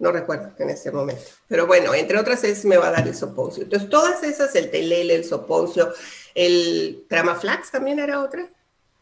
no 0.00 0.10
recuerdo 0.10 0.52
en 0.58 0.70
este 0.70 0.90
momento. 0.90 1.22
Pero 1.48 1.66
bueno, 1.66 1.94
entre 1.94 2.18
otras 2.18 2.42
es 2.42 2.64
me 2.64 2.76
va 2.76 2.88
a 2.88 2.90
dar 2.90 3.06
el 3.06 3.14
soponcio. 3.14 3.62
Entonces, 3.62 3.88
todas 3.88 4.24
esas, 4.24 4.54
el 4.56 4.70
telele, 4.70 5.14
el 5.14 5.24
soponcio, 5.24 5.92
el 6.34 7.06
tramaflax 7.08 7.70
también 7.70 8.00
era 8.00 8.20
otra. 8.20 8.50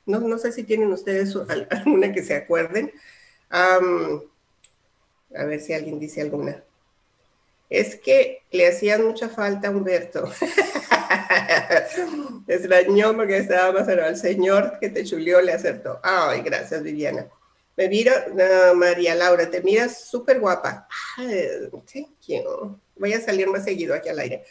No, 0.05 0.21
no 0.21 0.37
sé 0.39 0.53
si 0.53 0.63
tienen 0.65 0.93
ustedes 0.93 1.35
alguna 1.71 2.13
que 2.13 2.23
se 2.23 2.37
acuerden. 2.37 2.93
a 3.51 3.81
ver 5.33 5.61
si 5.61 5.73
alguien 5.73 5.99
dice 5.99 6.21
alguna. 6.21 6.63
Es 7.71 7.97
que 7.97 8.43
le 8.51 8.69
hacían 8.69 9.07
mucha 9.07 9.31
falta 9.31 9.69
a 9.69 9.71
Humberto. 9.71 10.31
Extrañó 12.47 13.15
porque 13.15 13.39
estaba 13.39 13.73
más 13.73 13.89
al 13.89 14.17
señor 14.17 14.79
que 14.81 14.89
te 14.91 15.05
chulió 15.05 15.41
le 15.41 15.53
acertó. 15.53 16.01
Ay, 16.03 16.43
gracias, 16.43 16.83
Viviana. 16.83 17.27
Me 17.77 17.89
miro, 17.89 18.13
María 18.75 19.15
Laura, 19.15 19.51
te 19.51 19.63
miras 19.63 20.05
súper 20.09 20.41
guapa. 20.41 20.87
Voy 22.97 23.13
a 23.13 23.21
salir 23.21 23.49
más 23.49 23.65
seguido 23.65 23.95
aquí 23.95 24.09
al 24.09 24.19
aire. 24.19 24.45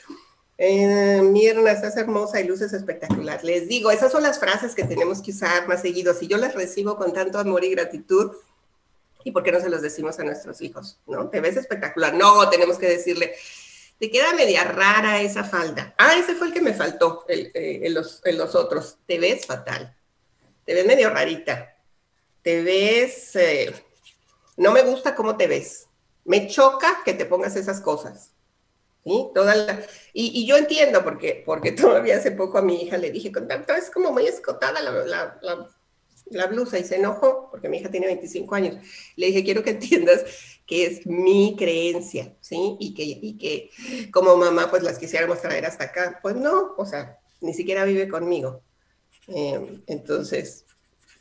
Eh, 0.58 1.22
Mirna, 1.24 1.72
estás 1.72 1.98
hermosa 1.98 2.40
y 2.40 2.48
luces 2.48 2.74
espectacular. 2.74 3.44
Les 3.44 3.68
digo, 3.68 3.90
esas 3.90 4.12
son 4.12 4.24
las 4.24 4.40
frases 4.40 4.76
que 4.76 4.84
tenemos 4.84 5.22
que 5.22 5.32
usar 5.32 5.68
más 5.68 5.82
seguido. 5.82 6.14
Si 6.14 6.28
yo 6.28 6.38
las 6.38 6.54
recibo 6.54 6.98
con 6.98 7.14
tanto 7.14 7.40
amor 7.40 7.64
y 7.64 7.72
gratitud, 7.72 8.32
¿y 9.24 9.32
por 9.32 9.44
qué 9.44 9.52
no 9.52 9.60
se 9.60 9.70
los 9.70 9.82
decimos 9.82 10.20
a 10.20 10.24
nuestros 10.24 10.62
hijos? 10.62 11.00
¿No? 11.08 11.30
Te 11.30 11.42
ves 11.42 11.58
espectacular. 11.58 12.14
No, 12.14 12.50
tenemos 12.50 12.78
que 12.78 12.90
decirle, 12.90 13.34
te 14.02 14.10
queda 14.10 14.34
media 14.34 14.64
rara 14.64 15.22
esa 15.22 15.44
falda. 15.44 15.94
Ah, 15.96 16.16
ese 16.18 16.34
fue 16.34 16.48
el 16.48 16.54
que 16.54 16.62
me 16.62 16.74
faltó 16.74 17.24
eh, 17.30 17.52
en, 17.54 17.94
los, 17.94 18.56
otros. 18.56 18.98
Te 19.06 19.20
ves 19.20 19.46
fatal. 19.46 19.96
Te 20.66 20.74
ves 20.74 20.86
medio 20.88 21.12
rarita 21.12 21.78
te 22.42 22.64
ves, 22.64 23.36
eh, 23.36 23.72
no 24.58 24.72
me 24.72 24.82
gusta 24.82 25.16
cómo 25.16 25.38
te 25.38 25.48
ves. 25.48 25.88
Me 26.26 26.48
choca 26.48 27.02
que 27.06 27.14
te 27.14 27.26
pongas 27.26 27.56
esas 27.56 27.82
cosas. 27.82 28.32
¿sí? 29.04 29.30
Toda 29.34 29.86
y, 30.14 30.46
yo 30.46 30.58
entiendo, 30.58 31.04
porque, 31.04 31.44
porque 31.46 31.72
todavía 31.72 32.18
hace 32.18 32.32
poco 32.32 32.58
a 32.58 32.64
mi 32.64 32.82
hija 32.82 32.98
le 32.98 33.12
dije, 33.12 33.32
es 33.78 33.90
como 33.92 34.12
muy 34.12 34.26
escotada 34.26 34.82
la, 34.82 35.38
la, 36.32 36.48
blusa 36.48 36.80
y 36.80 36.84
se 36.84 36.96
enojó, 36.96 37.50
porque 37.52 37.70
mi 37.70 37.78
hija 37.78 37.92
tiene 37.92 38.08
25 38.08 38.56
años. 38.56 38.84
Le 39.16 39.28
dije, 39.28 39.44
quiero 39.44 39.64
que 39.64 39.70
entiendas 39.78 40.26
que 40.72 40.86
es 40.86 41.06
mi 41.06 41.58
creencia, 41.58 42.34
¿sí? 42.40 42.78
Y 42.80 42.94
que, 42.94 43.04
y 43.04 43.38
que 43.38 43.70
como 44.10 44.38
mamá, 44.38 44.70
pues 44.70 44.84
las 44.84 44.98
quisiéramos 44.98 45.42
traer 45.42 45.66
hasta 45.66 45.84
acá. 45.84 46.20
Pues 46.22 46.38
no, 46.38 46.76
o 46.78 46.86
sea, 46.86 47.20
ni 47.42 47.54
siquiera 47.54 47.84
vive 47.84 48.08
conmigo. 48.08 48.64
Eh, 49.28 49.82
entonces, 49.88 50.66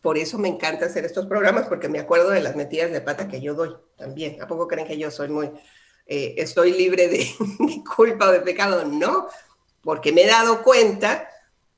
por 0.00 0.18
eso 0.18 0.38
me 0.38 0.46
encanta 0.46 0.86
hacer 0.86 1.04
estos 1.04 1.26
programas, 1.26 1.66
porque 1.66 1.88
me 1.88 1.98
acuerdo 1.98 2.30
de 2.30 2.42
las 2.42 2.54
metidas 2.54 2.92
de 2.92 3.00
pata 3.00 3.26
que 3.26 3.40
yo 3.40 3.54
doy 3.54 3.74
también. 3.96 4.40
¿A 4.40 4.46
poco 4.46 4.68
creen 4.68 4.86
que 4.86 4.96
yo 4.96 5.10
soy 5.10 5.30
muy, 5.30 5.50
eh, 6.06 6.36
estoy 6.38 6.70
libre 6.70 7.08
de, 7.08 7.28
culpa 7.96 8.28
o 8.28 8.32
de 8.32 8.42
pecado? 8.42 8.84
No, 8.84 9.26
porque 9.82 10.12
me 10.12 10.22
he 10.22 10.28
dado 10.28 10.62
cuenta 10.62 11.28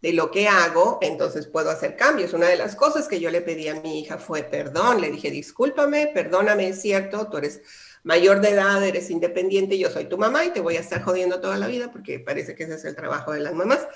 de 0.02 0.12
lo 0.12 0.32
que 0.32 0.48
hago, 0.48 0.98
entonces 1.00 1.46
puedo 1.46 1.70
hacer 1.70 1.96
cambios. 1.96 2.32
Una 2.32 2.48
de 2.48 2.56
las 2.56 2.74
cosas 2.74 3.06
que 3.06 3.20
yo 3.20 3.30
le 3.30 3.40
pedí 3.40 3.68
a 3.68 3.80
mi 3.80 4.00
hija 4.00 4.18
fue 4.18 4.42
perdón. 4.42 5.00
Le 5.00 5.10
dije, 5.10 5.30
discúlpame, 5.30 6.08
perdóname, 6.08 6.68
es 6.68 6.82
cierto, 6.82 7.28
tú 7.28 7.38
eres 7.38 7.62
mayor 8.02 8.40
de 8.40 8.50
edad, 8.50 8.84
eres 8.84 9.10
independiente, 9.10 9.78
yo 9.78 9.90
soy 9.90 10.06
tu 10.06 10.18
mamá 10.18 10.44
y 10.44 10.50
te 10.50 10.60
voy 10.60 10.76
a 10.76 10.80
estar 10.80 11.02
jodiendo 11.02 11.40
toda 11.40 11.56
la 11.56 11.68
vida 11.68 11.92
porque 11.92 12.18
parece 12.18 12.56
que 12.56 12.64
ese 12.64 12.74
es 12.74 12.84
el 12.84 12.96
trabajo 12.96 13.32
de 13.32 13.40
las 13.40 13.54
mamás, 13.54 13.86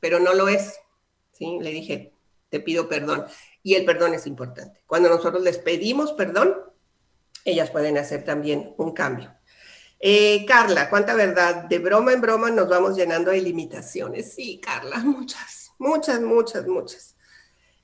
pero 0.00 0.18
no 0.18 0.32
lo 0.32 0.48
es. 0.48 0.80
¿sí? 1.32 1.58
Le 1.60 1.70
dije, 1.70 2.14
te 2.48 2.60
pido 2.60 2.88
perdón. 2.88 3.26
Y 3.62 3.74
el 3.74 3.84
perdón 3.84 4.14
es 4.14 4.26
importante. 4.26 4.82
Cuando 4.86 5.10
nosotros 5.10 5.42
les 5.42 5.58
pedimos 5.58 6.12
perdón, 6.14 6.56
ellas 7.44 7.70
pueden 7.70 7.98
hacer 7.98 8.24
también 8.24 8.74
un 8.78 8.92
cambio. 8.92 9.37
Eh, 10.00 10.44
Carla, 10.46 10.88
cuánta 10.88 11.14
verdad. 11.14 11.64
De 11.64 11.78
broma 11.78 12.12
en 12.12 12.20
broma 12.20 12.50
nos 12.50 12.68
vamos 12.68 12.96
llenando 12.96 13.30
de 13.30 13.40
limitaciones. 13.40 14.32
Sí, 14.32 14.60
Carla, 14.62 14.98
muchas, 15.04 15.72
muchas, 15.78 16.20
muchas, 16.20 16.66
muchas. 16.66 17.16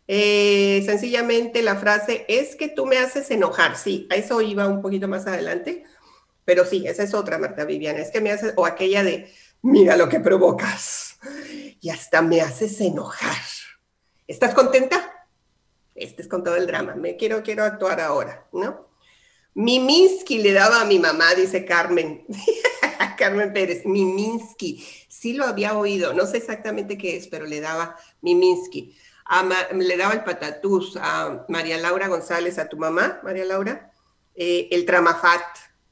Eh, 0.06 0.82
sencillamente 0.84 1.62
la 1.62 1.76
frase 1.76 2.26
es 2.28 2.56
que 2.56 2.68
tú 2.68 2.86
me 2.86 2.98
haces 2.98 3.30
enojar. 3.30 3.76
Sí, 3.76 4.06
a 4.10 4.16
eso 4.16 4.40
iba 4.40 4.68
un 4.68 4.82
poquito 4.82 5.08
más 5.08 5.26
adelante. 5.26 5.84
Pero 6.44 6.64
sí, 6.64 6.86
esa 6.86 7.02
es 7.02 7.14
otra, 7.14 7.38
Marta 7.38 7.64
Viviana. 7.64 8.00
Es 8.00 8.10
que 8.10 8.20
me 8.20 8.30
haces, 8.30 8.52
o 8.56 8.66
aquella 8.66 9.02
de, 9.02 9.32
mira 9.62 9.96
lo 9.96 10.08
que 10.08 10.20
provocas. 10.20 11.18
Y 11.80 11.88
hasta 11.88 12.20
me 12.20 12.42
haces 12.42 12.80
enojar. 12.80 13.36
¿Estás 14.26 14.54
contenta? 14.54 15.26
Este 15.94 16.22
es 16.22 16.28
con 16.28 16.44
todo 16.44 16.56
el 16.56 16.66
drama. 16.66 16.94
Me 16.94 17.16
quiero, 17.16 17.42
quiero 17.42 17.64
actuar 17.64 18.00
ahora, 18.00 18.46
¿no? 18.52 18.93
Miminsky 19.54 20.38
le 20.38 20.52
daba 20.52 20.82
a 20.82 20.84
mi 20.84 20.98
mamá, 20.98 21.34
dice 21.34 21.64
Carmen. 21.64 22.26
Carmen 23.18 23.52
Pérez, 23.52 23.86
Miminsky. 23.86 24.84
Sí 25.08 25.32
lo 25.32 25.44
había 25.44 25.76
oído, 25.76 26.12
no 26.12 26.26
sé 26.26 26.38
exactamente 26.38 26.98
qué 26.98 27.16
es, 27.16 27.28
pero 27.28 27.46
le 27.46 27.60
daba 27.60 27.96
Miminsky. 28.20 28.96
le 29.72 29.96
daba 29.96 30.14
el 30.14 30.24
patatús 30.24 30.98
a 31.00 31.46
María 31.48 31.78
Laura 31.78 32.08
González, 32.08 32.58
a 32.58 32.68
tu 32.68 32.76
mamá, 32.76 33.20
María 33.22 33.44
Laura, 33.44 33.92
eh, 34.34 34.68
el 34.70 34.84
tramafat, 34.84 35.42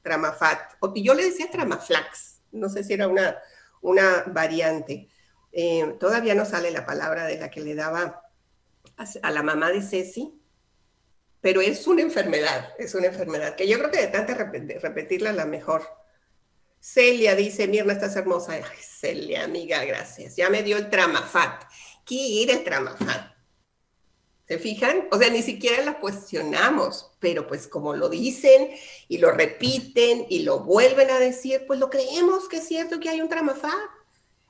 tramafat. 0.03 0.75
Y 0.95 1.05
yo 1.05 1.15
le 1.15 1.25
decía 1.25 1.51
tramaflax, 1.51 2.41
no 2.53 2.69
sé 2.69 2.85
si 2.85 2.93
era 2.93 3.09
una, 3.09 3.39
una 3.81 4.25
variante. 4.27 5.09
Eh, 5.53 5.97
todavía 6.01 6.35
no 6.35 6.45
sale 6.45 6.71
la 6.71 6.85
palabra 6.85 7.27
de 7.27 7.39
la 7.39 7.51
que 7.51 7.61
le 7.61 7.75
daba 7.75 8.23
a, 9.23 9.31
la 9.31 9.43
mamá 9.43 9.71
de 9.71 9.83
Ceci, 9.83 10.42
pero 11.43 11.61
es 11.61 11.87
una 11.87 12.01
enfermedad, 12.01 12.73
es 12.79 12.95
una 12.95 13.09
enfermedad 13.09 13.57
que 13.57 13.69
yo 13.69 13.77
creo 13.79 13.91
que 13.91 14.01
de 14.01 14.07
tanto 14.07 14.33
repetirla 14.35 15.33
la 15.33 15.45
mejor. 15.45 15.83
Celia 16.81 17.35
dice, 17.35 17.69
Mirna, 17.69 17.93
estás 17.93 18.17
hermosa. 18.17 18.55
Ay, 18.55 18.63
Celia, 18.81 19.45
amiga, 19.45 19.85
gracias. 19.85 20.37
Ya 20.37 20.49
me 20.49 20.63
dio 20.63 20.79
el 20.79 20.89
tramafat. 20.89 21.65
¿Qué 22.07 22.43
era 22.43 22.55
el 22.55 22.65
tramafat? 22.65 23.33
¿Se 24.49 24.59
fijan? 24.59 25.09
O 25.11 25.19
sea, 25.19 25.31
ni 25.31 25.43
siquiera 25.43 25.85
la 25.85 25.99
cuestionamos, 25.99 27.13
pero 27.19 27.47
pues 27.47 27.67
como 27.67 27.95
lo 27.95 28.09
dicen 28.09 28.71
y 29.09 29.19
lo 29.19 29.33
repiten 29.33 30.27
y 30.29 30.41
lo 30.41 30.61
vuelven 30.61 31.11
a 31.11 31.19
decir, 31.19 31.65
pues 31.67 31.79
lo 31.79 31.91
creemos 31.91 32.49
que 32.49 32.59
es 32.59 32.69
cierto 32.69 33.01
que 33.01 33.09
hay 33.11 33.21
un 33.21 33.29
tramafat 33.29 33.91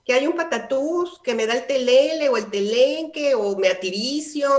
que 0.05 0.13
hay 0.13 0.27
un 0.27 0.35
patatús 0.35 1.21
que 1.23 1.35
me 1.35 1.47
da 1.47 1.55
el 1.55 1.67
telele 1.67 2.29
o 2.29 2.37
el 2.37 2.51
telenque 2.51 3.35
o 3.35 3.57
me 3.57 3.69
atiricio. 3.69 4.51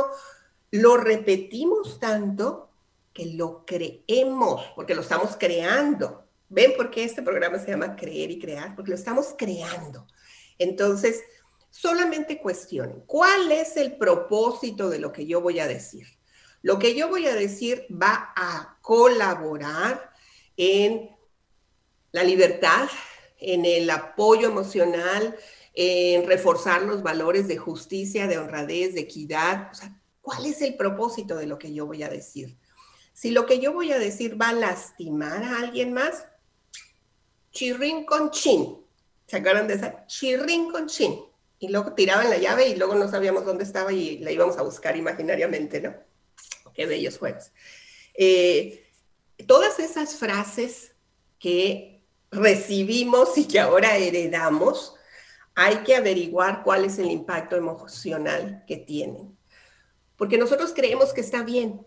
Lo 0.74 0.98
repetimos 0.98 2.00
tanto 2.00 2.72
que 3.14 3.28
lo 3.28 3.64
creemos, 3.64 4.66
porque 4.76 4.96
lo 4.96 5.02
estamos 5.02 5.38
creando. 5.38 6.28
¿Ven 6.50 6.74
por 6.76 6.90
qué 6.90 7.04
este 7.04 7.22
programa 7.22 7.60
se 7.60 7.70
llama 7.70 7.96
Creer 7.96 8.32
y 8.32 8.40
Crear? 8.40 8.76
Porque 8.76 8.90
lo 8.90 8.98
estamos 8.98 9.36
creando. 9.38 10.08
Entonces, 10.58 11.22
solamente 11.70 12.42
cuestionen, 12.42 13.04
¿cuál 13.06 13.52
es 13.52 13.78
el 13.78 13.98
propósito 13.98 14.90
de 14.90 14.98
lo 14.98 15.12
que 15.12 15.28
yo 15.28 15.42
voy 15.42 15.60
a 15.60 15.68
decir? 15.68 16.08
Lo 16.64 16.80
que 16.80 16.96
yo 16.96 17.08
voy 17.08 17.28
a 17.28 17.36
decir 17.36 17.86
va 17.92 18.34
a 18.36 18.80
colaborar 18.82 20.12
en 20.58 21.16
la 22.12 22.24
libertad, 22.24 22.90
en 23.38 23.66
el 23.66 23.88
apoyo 23.92 24.48
emocional, 24.48 25.38
en 25.76 26.26
reforzar 26.26 26.82
los 26.82 27.04
valores 27.04 27.48
de 27.48 27.58
justicia, 27.58 28.26
de 28.26 28.40
honradez, 28.40 28.96
de 28.96 29.02
equidad. 29.02 29.70
O 29.72 29.76
sea, 29.76 30.00
¿cuál 30.24 30.48
es 30.48 30.62
el 30.64 30.76
propósito 30.76 31.36
de 31.36 31.46
lo 31.46 31.60
que 31.60 31.72
yo 31.72 31.86
voy 31.86 32.02
a 32.02 32.10
decir? 32.10 32.58
Si 33.14 33.30
lo 33.30 33.46
que 33.46 33.60
yo 33.60 33.74
voy 33.74 33.92
a 33.92 34.00
decir 34.00 34.42
va 34.42 34.50
a 34.50 34.54
lastimar 34.54 35.44
a 35.44 35.60
alguien 35.60 35.94
más, 35.94 36.26
chirrín 37.52 38.06
con 38.06 38.32
chin. 38.32 38.80
¿Se 39.28 39.38
acuerdan 39.38 39.68
de 39.68 39.76
esa? 39.76 40.08
Chirrín 40.08 40.72
con 40.72 40.88
chin. 40.88 41.20
Y 41.60 41.68
luego 41.68 41.94
tiraban 41.94 42.30
la 42.30 42.38
llave 42.38 42.68
y 42.68 42.76
luego 42.76 42.96
no 42.96 43.10
sabíamos 43.10 43.46
dónde 43.46 43.64
estaba 43.64 43.94
y 43.94 44.18
la 44.20 44.32
íbamos 44.32 44.58
a 44.58 44.64
buscar 44.64 44.98
imaginariamente, 44.98 45.80
¿no? 45.82 45.94
Qué 46.74 46.88
bellos 46.88 47.20
juegos. 47.20 47.52
Eh, 48.16 48.84
todas 49.46 49.80
esas 49.80 50.16
frases 50.16 50.96
que 51.38 52.02
recibimos 52.32 53.38
y 53.38 53.46
que 53.46 53.60
ahora 53.60 53.98
heredamos, 53.98 54.96
hay 55.54 55.78
que 55.84 55.96
averiguar 55.96 56.64
cuál 56.64 56.86
es 56.86 56.98
el 56.98 57.12
impacto 57.12 57.56
emocional 57.56 58.64
que 58.66 58.78
tienen. 58.78 59.38
Porque 60.18 60.38
nosotros 60.38 60.74
creemos 60.76 61.14
que 61.14 61.22
está 61.22 61.44
bien, 61.44 61.86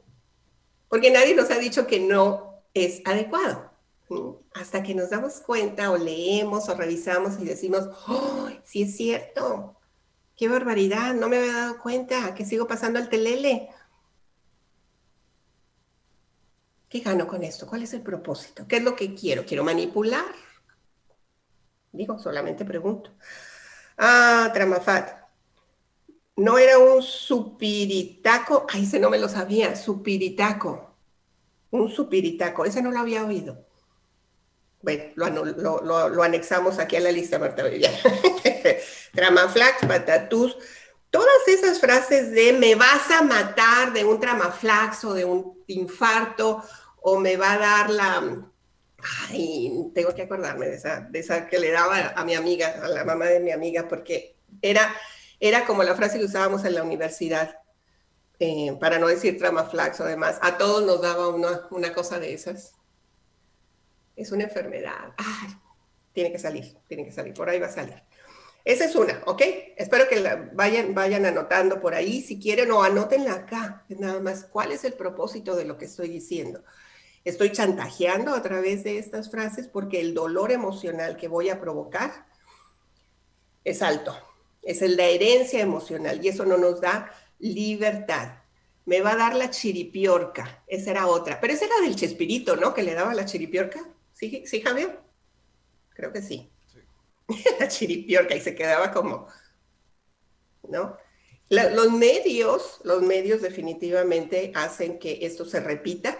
porque 0.88 1.10
nadie 1.10 1.34
nos 1.34 1.50
ha 1.50 1.58
dicho 1.58 1.86
que 1.86 2.00
no 2.00 2.62
es 2.74 3.02
adecuado. 3.04 3.70
Hasta 4.54 4.82
que 4.82 4.94
nos 4.94 5.10
damos 5.10 5.40
cuenta 5.40 5.90
o 5.90 5.96
leemos 5.96 6.68
o 6.68 6.74
revisamos 6.76 7.40
y 7.40 7.44
decimos, 7.44 7.88
oh, 8.06 8.48
sí 8.62 8.82
es 8.82 8.96
cierto, 8.96 9.76
qué 10.36 10.48
barbaridad, 10.48 11.14
no 11.14 11.28
me 11.28 11.38
había 11.38 11.52
dado 11.52 11.78
cuenta 11.78 12.34
que 12.34 12.44
sigo 12.44 12.68
pasando 12.68 12.98
al 12.98 13.08
telele. 13.08 13.68
¿Qué 16.88 17.00
gano 17.00 17.26
con 17.26 17.42
esto? 17.42 17.66
¿Cuál 17.66 17.82
es 17.82 17.94
el 17.94 18.02
propósito? 18.02 18.66
¿Qué 18.68 18.76
es 18.76 18.84
lo 18.84 18.94
que 18.94 19.14
quiero? 19.14 19.44
¿Quiero 19.44 19.64
manipular? 19.64 20.24
Digo, 21.90 22.18
solamente 22.18 22.64
pregunto. 22.64 23.10
Ah, 23.98 24.50
Tramafat. 24.54 25.25
No 26.36 26.58
era 26.58 26.78
un 26.78 27.02
supiritaco. 27.02 28.66
Ay, 28.68 28.84
ese 28.84 28.98
no 28.98 29.10
me 29.10 29.18
lo 29.18 29.28
sabía. 29.28 29.74
Supiritaco. 29.74 30.94
Un 31.70 31.90
supiritaco. 31.90 32.64
Ese 32.64 32.82
no 32.82 32.90
lo 32.90 32.98
había 32.98 33.24
oído. 33.24 33.66
Bueno, 34.82 35.44
lo, 35.44 36.22
anexamos 36.22 36.78
aquí 36.78 36.94
a 36.94 37.00
la 37.00 37.10
lista, 37.10 37.40
Marta 37.40 37.64
Tramaflax, 39.14 39.86
patatús. 39.86 40.56
Todas 41.10 41.48
esas 41.48 41.80
frases 41.80 42.30
de 42.30 42.52
me 42.52 42.76
vas 42.76 43.10
a 43.10 43.22
matar 43.22 43.92
de 43.92 44.04
un 44.04 44.20
tramaflax 44.20 45.04
o 45.04 45.14
de 45.14 45.24
un 45.24 45.64
infarto 45.66 46.62
o 47.00 47.18
me 47.18 47.36
va 47.36 47.52
a 47.52 47.58
dar 47.58 47.90
la... 47.90 48.46
Ay, 49.28 49.72
tengo 49.94 50.14
que 50.14 50.22
acordarme 50.22 50.66
de 50.66 50.76
esa, 50.76 51.00
de 51.00 51.18
esa 51.18 51.48
que 51.48 51.58
le 51.58 51.70
daba 51.70 52.12
a 52.14 52.24
mi 52.24 52.34
amiga, 52.34 52.80
a 52.82 52.88
la 52.88 53.04
mamá 53.04 53.26
de 53.26 53.40
mi 53.40 53.50
amiga, 53.50 53.88
porque 53.88 54.36
era, 54.62 54.94
era 55.40 55.64
como 55.66 55.82
la 55.82 55.94
frase 55.94 56.18
que 56.18 56.24
usábamos 56.24 56.64
en 56.64 56.74
la 56.74 56.82
universidad, 56.82 57.58
eh, 58.38 58.76
para 58.80 58.98
no 58.98 59.08
decir 59.08 59.38
tramaflax 59.38 60.00
o 60.00 60.04
demás. 60.04 60.38
A 60.42 60.58
todos 60.58 60.84
nos 60.84 61.00
daba 61.00 61.28
una, 61.28 61.66
una 61.70 61.92
cosa 61.92 62.18
de 62.18 62.34
esas. 62.34 62.74
Es 64.14 64.32
una 64.32 64.44
enfermedad. 64.44 65.12
Ay, 65.16 65.56
tiene 66.12 66.32
que 66.32 66.38
salir, 66.38 66.76
tiene 66.88 67.04
que 67.04 67.12
salir, 67.12 67.34
por 67.34 67.48
ahí 67.48 67.58
va 67.58 67.66
a 67.66 67.72
salir. 67.72 68.02
Esa 68.64 68.84
es 68.84 68.96
una, 68.96 69.22
¿ok? 69.26 69.42
Espero 69.76 70.08
que 70.08 70.18
la 70.18 70.50
vayan, 70.52 70.92
vayan 70.92 71.24
anotando 71.24 71.80
por 71.80 71.94
ahí, 71.94 72.20
si 72.20 72.40
quieren, 72.40 72.72
o 72.72 72.82
anótenla 72.82 73.34
acá, 73.34 73.84
nada 73.88 74.18
más, 74.18 74.44
¿cuál 74.44 74.72
es 74.72 74.84
el 74.84 74.94
propósito 74.94 75.54
de 75.54 75.64
lo 75.64 75.78
que 75.78 75.84
estoy 75.84 76.08
diciendo? 76.08 76.64
Estoy 77.24 77.52
chantajeando 77.52 78.34
a 78.34 78.42
través 78.42 78.82
de 78.82 78.98
estas 78.98 79.30
frases 79.30 79.68
porque 79.68 80.00
el 80.00 80.14
dolor 80.14 80.50
emocional 80.50 81.16
que 81.16 81.28
voy 81.28 81.48
a 81.48 81.60
provocar 81.60 82.26
es 83.62 83.82
alto, 83.82 84.16
es 84.66 84.80
de 84.80 85.14
herencia 85.14 85.60
emocional 85.60 86.22
y 86.22 86.28
eso 86.28 86.44
no 86.44 86.58
nos 86.58 86.80
da 86.80 87.10
libertad. 87.38 88.42
Me 88.84 89.00
va 89.00 89.12
a 89.12 89.16
dar 89.16 89.34
la 89.34 89.50
chiripiorca, 89.50 90.62
esa 90.66 90.90
era 90.90 91.06
otra, 91.06 91.40
pero 91.40 91.52
esa 91.52 91.64
era 91.64 91.80
del 91.80 91.96
chespirito, 91.96 92.56
¿no? 92.56 92.74
Que 92.74 92.82
le 92.82 92.94
daba 92.94 93.14
la 93.14 93.24
chiripiorca. 93.24 93.80
¿Sí, 94.12 94.44
sí 94.46 94.60
Javier? 94.60 95.00
Creo 95.90 96.12
que 96.12 96.22
sí. 96.22 96.50
la 97.60 97.68
chiripiorca 97.68 98.34
y 98.34 98.40
se 98.40 98.54
quedaba 98.54 98.92
como, 98.92 99.26
¿no? 100.68 100.96
los 101.48 101.92
medios, 101.92 102.80
los 102.82 103.02
medios 103.02 103.40
definitivamente 103.40 104.50
hacen 104.56 104.98
que 104.98 105.20
esto 105.22 105.44
se 105.44 105.60
repita 105.60 106.18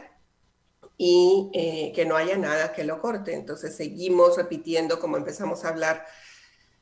y 0.97 1.51
eh, 1.53 1.93
que 1.95 2.05
no 2.05 2.17
haya 2.17 2.37
nada 2.37 2.73
que 2.73 2.85
lo 2.85 3.01
corte. 3.01 3.35
Entonces 3.35 3.75
seguimos 3.77 4.37
repitiendo 4.37 5.01
como 5.01 5.17
empezamos 5.17 5.65
a 5.65 5.71
hablar, 5.71 6.07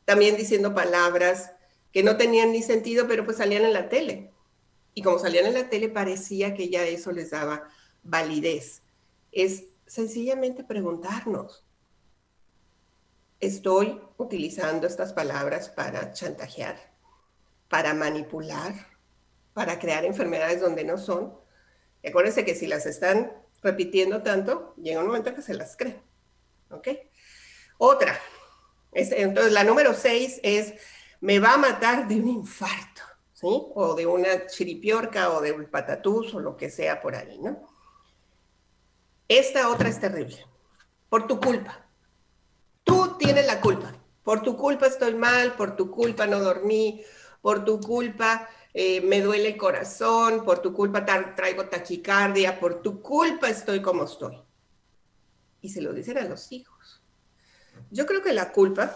también 0.05 0.37
diciendo 0.37 0.75
palabras 0.75 1.54
que 1.95 2.03
no 2.03 2.17
tenían 2.17 2.51
ni 2.51 2.61
sentido, 2.61 3.07
pero 3.07 3.25
pues 3.25 3.37
salían 3.37 3.65
en 3.65 3.73
la 3.73 3.89
tele. 3.89 4.33
Y 4.95 5.03
como 5.03 5.21
salían 5.21 5.47
en 5.47 5.55
la 5.55 5.71
tele 5.71 5.89
parecía 5.89 6.53
que 6.53 6.69
ya 6.69 6.83
eso 6.83 7.13
les 7.13 7.31
daba 7.31 7.69
validez. 8.03 8.83
Es 9.31 9.67
sencillamente 9.87 10.65
preguntarnos, 10.65 11.65
estoy 13.39 14.01
utilizando 14.17 14.89
estas 14.89 15.13
palabras 15.13 15.69
para 15.69 16.13
chantajear, 16.13 16.77
para 17.69 17.95
manipular, 17.95 18.75
para 19.53 19.79
crear 19.79 20.05
enfermedades 20.05 20.61
donde 20.61 20.83
no 20.83 20.99
son. 20.99 21.39
acuérdense 22.05 22.45
que 22.45 22.57
si 22.57 22.67
las 22.67 22.87
están 22.87 23.33
repitiendo 23.63 24.23
tanto, 24.23 24.75
llega 24.77 25.01
un 25.01 25.07
momento 25.07 25.33
que 25.33 25.43
se 25.43 25.55
las 25.55 25.77
creen. 25.77 26.03
¿Ok? 26.71 26.89
Otra. 27.79 28.19
entonces, 28.93 29.53
la 29.53 29.63
número 29.63 29.95
seis 29.95 30.41
es, 30.43 30.75
me 31.25 31.39
va 31.39 31.55
a 31.55 31.57
matar 31.57 32.07
de 32.07 32.17
un 32.17 32.29
infarto, 32.29 33.01
¿sí? 33.33 33.47
O 33.47 33.95
de 33.95 34.07
una 34.07 34.47
chiripiorca 34.47 35.31
o 35.31 35.41
de 35.41 35.53
un 35.53 35.65
patatús 35.71 36.35
o 36.35 36.41
lo 36.41 36.55
que 36.55 36.69
sea 36.69 37.01
por 37.01 37.17
ahí, 37.17 37.39
¿no? 37.39 37.67
Esta 39.27 39.71
otra 39.71 39.89
es 39.89 39.99
terrible. 39.99 40.45
Por 41.09 41.27
tu 41.27 41.41
culpa. 41.41 41.89
Tú 42.83 43.17
tienes 43.19 43.47
la 43.47 43.59
culpa. 43.63 43.91
Por 44.23 44.43
tu 44.43 44.55
culpa 44.55 44.87
estoy 44.87 45.15
mal, 45.15 45.55
por 45.55 45.77
tu 45.77 45.91
culpa 45.91 46.27
no 46.27 46.41
dormí, 46.41 47.03
por 47.41 47.65
tu 47.65 47.81
culpa 47.81 48.47
eh, 48.75 49.01
me 49.01 49.23
duele 49.23 49.49
el 49.49 49.57
corazón, 49.57 50.45
por 50.45 50.59
tu 50.59 50.75
culpa 50.75 51.07
traigo 51.07 51.71
taquicardia, 51.71 52.61
por 52.61 52.83
tu 52.83 53.01
culpa 53.01 53.49
estoy 53.49 53.81
como 53.81 54.05
estoy. 54.05 54.43
Y 55.63 55.71
se 55.71 55.81
lo 55.81 55.95
dicen 55.95 56.19
a 56.19 56.25
los 56.25 56.53
hijos. 56.53 57.03
Yo 57.91 58.05
creo 58.05 58.23
que 58.23 58.35
la 58.35 58.53
culpa, 58.53 58.95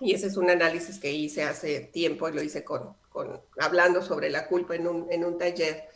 y 0.00 0.14
ese 0.14 0.26
es 0.26 0.36
un 0.36 0.50
análisis 0.50 0.98
que 0.98 1.12
hice 1.12 1.42
hace 1.42 1.80
tiempo, 1.80 2.28
y 2.28 2.32
lo 2.32 2.42
hice 2.42 2.64
con, 2.64 2.96
hablando 3.58 4.02
sobre 4.02 4.30
la 4.30 4.46
culpa 4.46 4.74
en 4.74 4.86
un, 4.86 5.06
en 5.10 5.24
un 5.24 5.38
taller, 5.38 5.88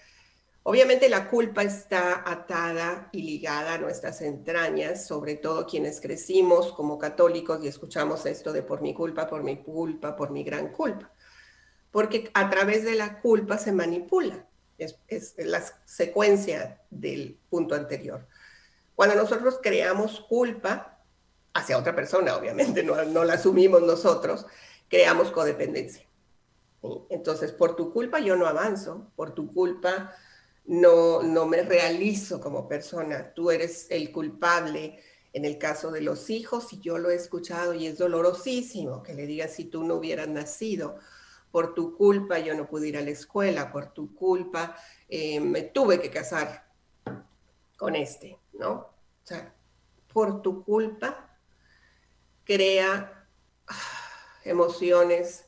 Obviamente 0.63 1.09
la 1.09 1.31
culpa 1.31 1.63
está 1.63 2.23
atada 2.31 3.09
y 3.13 3.23
ligada 3.23 3.75
a 3.75 3.79
nuestras 3.79 4.21
entrañas, 4.21 5.07
sobre 5.07 5.37
todo 5.37 5.67
quienes 5.67 6.03
crecimos 6.03 6.73
como 6.73 6.99
católicos 6.99 7.61
y 7.63 7.69
escuchamos 7.69 8.27
esto 8.27 8.53
de 8.53 8.63
por 8.63 8.83
mi 8.83 8.93
culpa, 8.93 9.27
por 9.27 9.43
mi 9.43 9.63
culpa, 9.63 10.15
por 10.15 10.31
mi 10.31 10.45
gran 10.45 10.69
culpa. 10.69 11.11
Porque 11.91 12.31
a 12.35 12.51
través 12.51 12.85
de 12.85 12.95
la 12.95 13.21
culpa 13.21 13.57
se 13.57 13.73
manipula. 13.73 14.47
Es, 14.77 15.35
la 15.39 15.63
secuencia 15.87 16.81
del 16.91 17.39
punto 17.49 17.75
anterior. 17.75 18.27
Cuando 18.95 19.15
nosotros 19.15 19.59
creamos 19.63 20.21
culpa 20.21 21.00
hacia 21.55 21.79
otra 21.79 21.95
persona, 21.95 22.37
obviamente 22.37 22.83
no, 22.83 23.05
no 23.05 23.25
la 23.25 23.35
asumimos 23.35 23.83
nosotros, 23.83 24.47
creamos 24.89 25.31
codependencia. 25.31 26.07
Entonces, 27.11 27.53
por 27.53 27.77
tu 27.77 27.93
culpa 27.93 28.21
yo 28.21 28.37
no 28.37 28.47
avanzo, 28.47 29.11
por 29.17 29.35
tu 29.35 29.53
culpa 29.53 30.15
no, 30.65 31.23
no 31.23 31.47
me 31.47 31.63
realizo 31.63 32.41
como 32.41 32.69
persona. 32.69 33.35
Tú 33.35 33.51
eres 33.51 33.87
el 33.91 34.13
culpable 34.13 35.01
en 35.33 35.45
el 35.45 35.59
caso 35.59 35.91
de 35.91 36.01
los 36.01 36.29
hijos, 36.31 36.73
y 36.73 36.81
yo 36.81 36.99
lo 36.99 37.11
he 37.11 37.15
escuchado 37.15 37.75
y 37.75 37.87
es 37.87 37.99
dolorosísimo 37.99 39.03
que 39.03 39.15
le 39.15 39.27
digas 39.27 39.55
si 39.55 39.65
tú 39.65 39.85
no 39.85 39.95
hubieras 39.97 40.29
nacido, 40.29 40.97
por 41.53 41.75
tu 41.75 41.97
culpa 41.97 42.39
yo 42.39 42.55
no 42.55 42.69
pude 42.69 42.89
ir 42.89 42.97
a 42.97 43.03
la 43.03 43.11
escuela, 43.11 43.71
por 43.71 43.93
tu 43.93 44.15
culpa 44.15 44.77
eh, 45.09 45.41
me 45.41 45.63
tuve 45.63 46.01
que 46.01 46.11
casar 46.11 46.67
con 47.77 47.97
este, 47.97 48.39
¿no? 48.53 48.73
O 48.73 49.25
sea, 49.25 49.55
por 50.13 50.43
tu 50.43 50.65
culpa 50.65 51.30
crea 52.51 53.29
ah, 53.69 53.75
emociones 54.45 55.45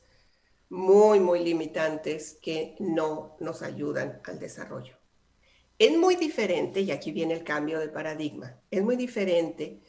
muy, 0.69 1.19
muy 1.19 1.43
limitantes 1.43 2.37
que 2.41 2.77
no 2.79 3.35
nos 3.41 3.61
ayudan 3.61 4.21
al 4.23 4.39
desarrollo. 4.39 4.95
Es 5.77 5.97
muy 5.97 6.15
diferente, 6.15 6.79
y 6.79 6.91
aquí 6.91 7.11
viene 7.11 7.33
el 7.33 7.43
cambio 7.43 7.81
de 7.81 7.89
paradigma, 7.89 8.57
es 8.71 8.81
muy 8.81 8.95
diferente 8.95 9.81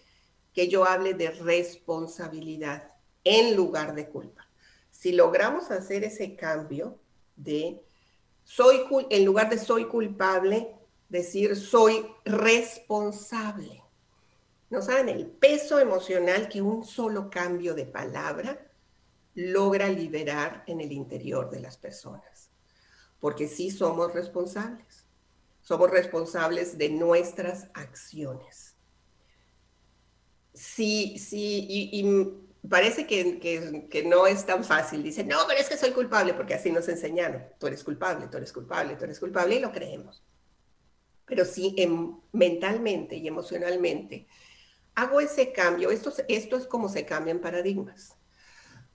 que 0.53 0.67
yo 0.67 0.87
hable 0.87 1.15
de 1.15 1.31
responsabilidad 1.31 2.91
en 3.23 3.55
lugar 3.55 3.95
de 3.95 4.09
culpa. 4.09 4.49
Si 4.91 5.13
logramos 5.13 5.71
hacer 5.71 6.03
ese 6.03 6.35
cambio 6.35 6.99
de 7.37 7.81
soy 8.43 8.81
en 9.11 9.25
lugar 9.25 9.51
de 9.51 9.59
soy 9.59 9.85
culpable, 9.85 10.75
decir 11.09 11.55
soy 11.55 12.07
responsable. 12.25 13.84
¿No 14.71 14.83
saben 14.83 15.09
el 15.09 15.27
peso 15.27 15.79
emocional 15.79 16.49
que 16.49 16.63
un 16.63 16.85
solo 16.85 17.31
cambio 17.31 17.75
de 17.75 17.87
palabra 17.87 18.71
logra 19.35 19.89
liberar 19.89 20.65
en 20.67 20.81
el 20.81 20.93
interior 20.93 21.51
de 21.51 21.61
las 21.61 21.77
personas? 21.77 22.51
Porque 23.21 23.49
sí 23.49 23.71
somos 23.71 24.13
responsables. 24.13 25.05
Somos 25.63 25.91
responsables 25.91 26.77
de 26.77 26.91
nuestras 26.91 27.69
acciones. 27.73 28.75
Sí, 30.53 31.19
sí, 31.19 31.67
y, 31.69 32.69
parece 32.69 33.07
que, 33.07 33.89
que, 33.89 34.05
no 34.05 34.27
es 34.27 34.45
tan 34.47 34.63
fácil. 34.63 35.03
Dicen, 35.03 35.27
no, 35.27 35.39
pero 35.49 35.59
es 35.59 35.69
que 35.69 35.77
soy 35.77 35.91
culpable, 35.91 36.35
porque 36.35 36.55
así 36.55 36.71
nos 36.71 36.89
enseñaron. 36.89 37.43
Tú 37.59 37.67
eres 37.67 37.83
culpable, 37.83 38.29
tú 38.29 38.37
eres 38.37 38.53
culpable, 38.53 38.97
tú 38.97 39.05
eres 39.05 39.19
culpable, 39.19 39.57
y 39.57 39.61
lo 39.61 39.73
creemos. 39.73 40.23
Pero 41.27 41.45
sí, 41.45 41.75
em, 41.79 42.15
mentalmente 42.33 43.17
y 43.17 43.27
emocionalmente, 43.27 44.27
hago 44.95 45.21
ese 45.21 45.53
cambio. 45.53 45.91
Esto, 45.91 46.13
es 46.29 46.67
como 46.67 46.89
se 46.89 47.05
cambian 47.05 47.41
paradigmas. 47.41 48.17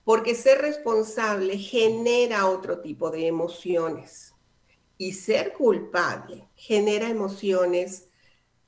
Porque 0.04 0.36
ser 0.36 0.62
responsable 0.62 1.58
genera 1.58 2.48
otro 2.48 2.82
tipo 2.82 3.12
de 3.12 3.28
emociones 3.28 4.34
y 4.98 5.14
ser 5.14 5.54
culpable 5.54 6.50
genera 6.56 7.10
emociones 7.10 8.08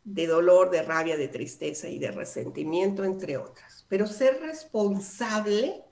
de 0.03 0.27
dolor, 0.27 0.69
de 0.69 0.81
rabia, 0.83 1.17
de 1.17 1.27
tristeza 1.27 1.87
y 1.87 1.99
de 1.99 2.11
resentimiento, 2.11 3.03
entre 3.03 3.37
otras. 3.37 3.85
Pero 3.87 4.07
ser 4.07 4.39
responsable 4.41 5.83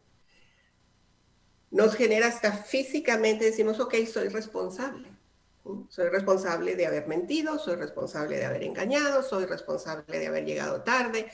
nos 1.72 1.96
genera 1.96 2.28
hasta 2.28 2.52
físicamente, 2.52 3.46
decimos, 3.46 3.80
ok, 3.80 3.96
soy 4.12 4.30
responsable. 4.30 5.19
Soy 5.90 6.10
responsable 6.10 6.76
de 6.76 6.86
haber 6.88 7.08
mentido, 7.08 7.60
soy 7.60 7.76
responsable 7.76 8.38
de 8.38 8.46
haber 8.46 8.64
engañado, 8.64 9.22
soy 9.24 9.46
responsable 9.46 10.18
de 10.18 10.28
haber 10.28 10.46
llegado 10.46 10.82
tarde, 10.82 11.32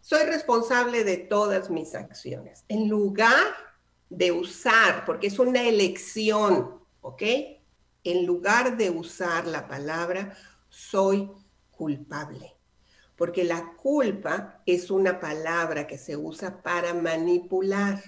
soy 0.00 0.24
responsable 0.24 1.02
de 1.02 1.16
todas 1.16 1.70
mis 1.70 1.94
acciones. 1.94 2.64
En 2.68 2.88
lugar 2.88 3.54
de 4.10 4.32
usar, 4.32 5.04
porque 5.04 5.28
es 5.28 5.38
una 5.38 5.62
elección, 5.62 6.80
¿ok? 7.00 7.22
En 8.04 8.26
lugar 8.26 8.76
de 8.76 8.90
usar 8.90 9.46
la 9.46 9.66
palabra 9.66 10.36
soy 10.68 11.30
culpable, 11.70 12.54
porque 13.16 13.44
la 13.44 13.74
culpa 13.76 14.62
es 14.66 14.90
una 14.90 15.20
palabra 15.20 15.86
que 15.86 15.98
se 15.98 16.16
usa 16.16 16.62
para 16.62 16.94
manipular 16.94 18.02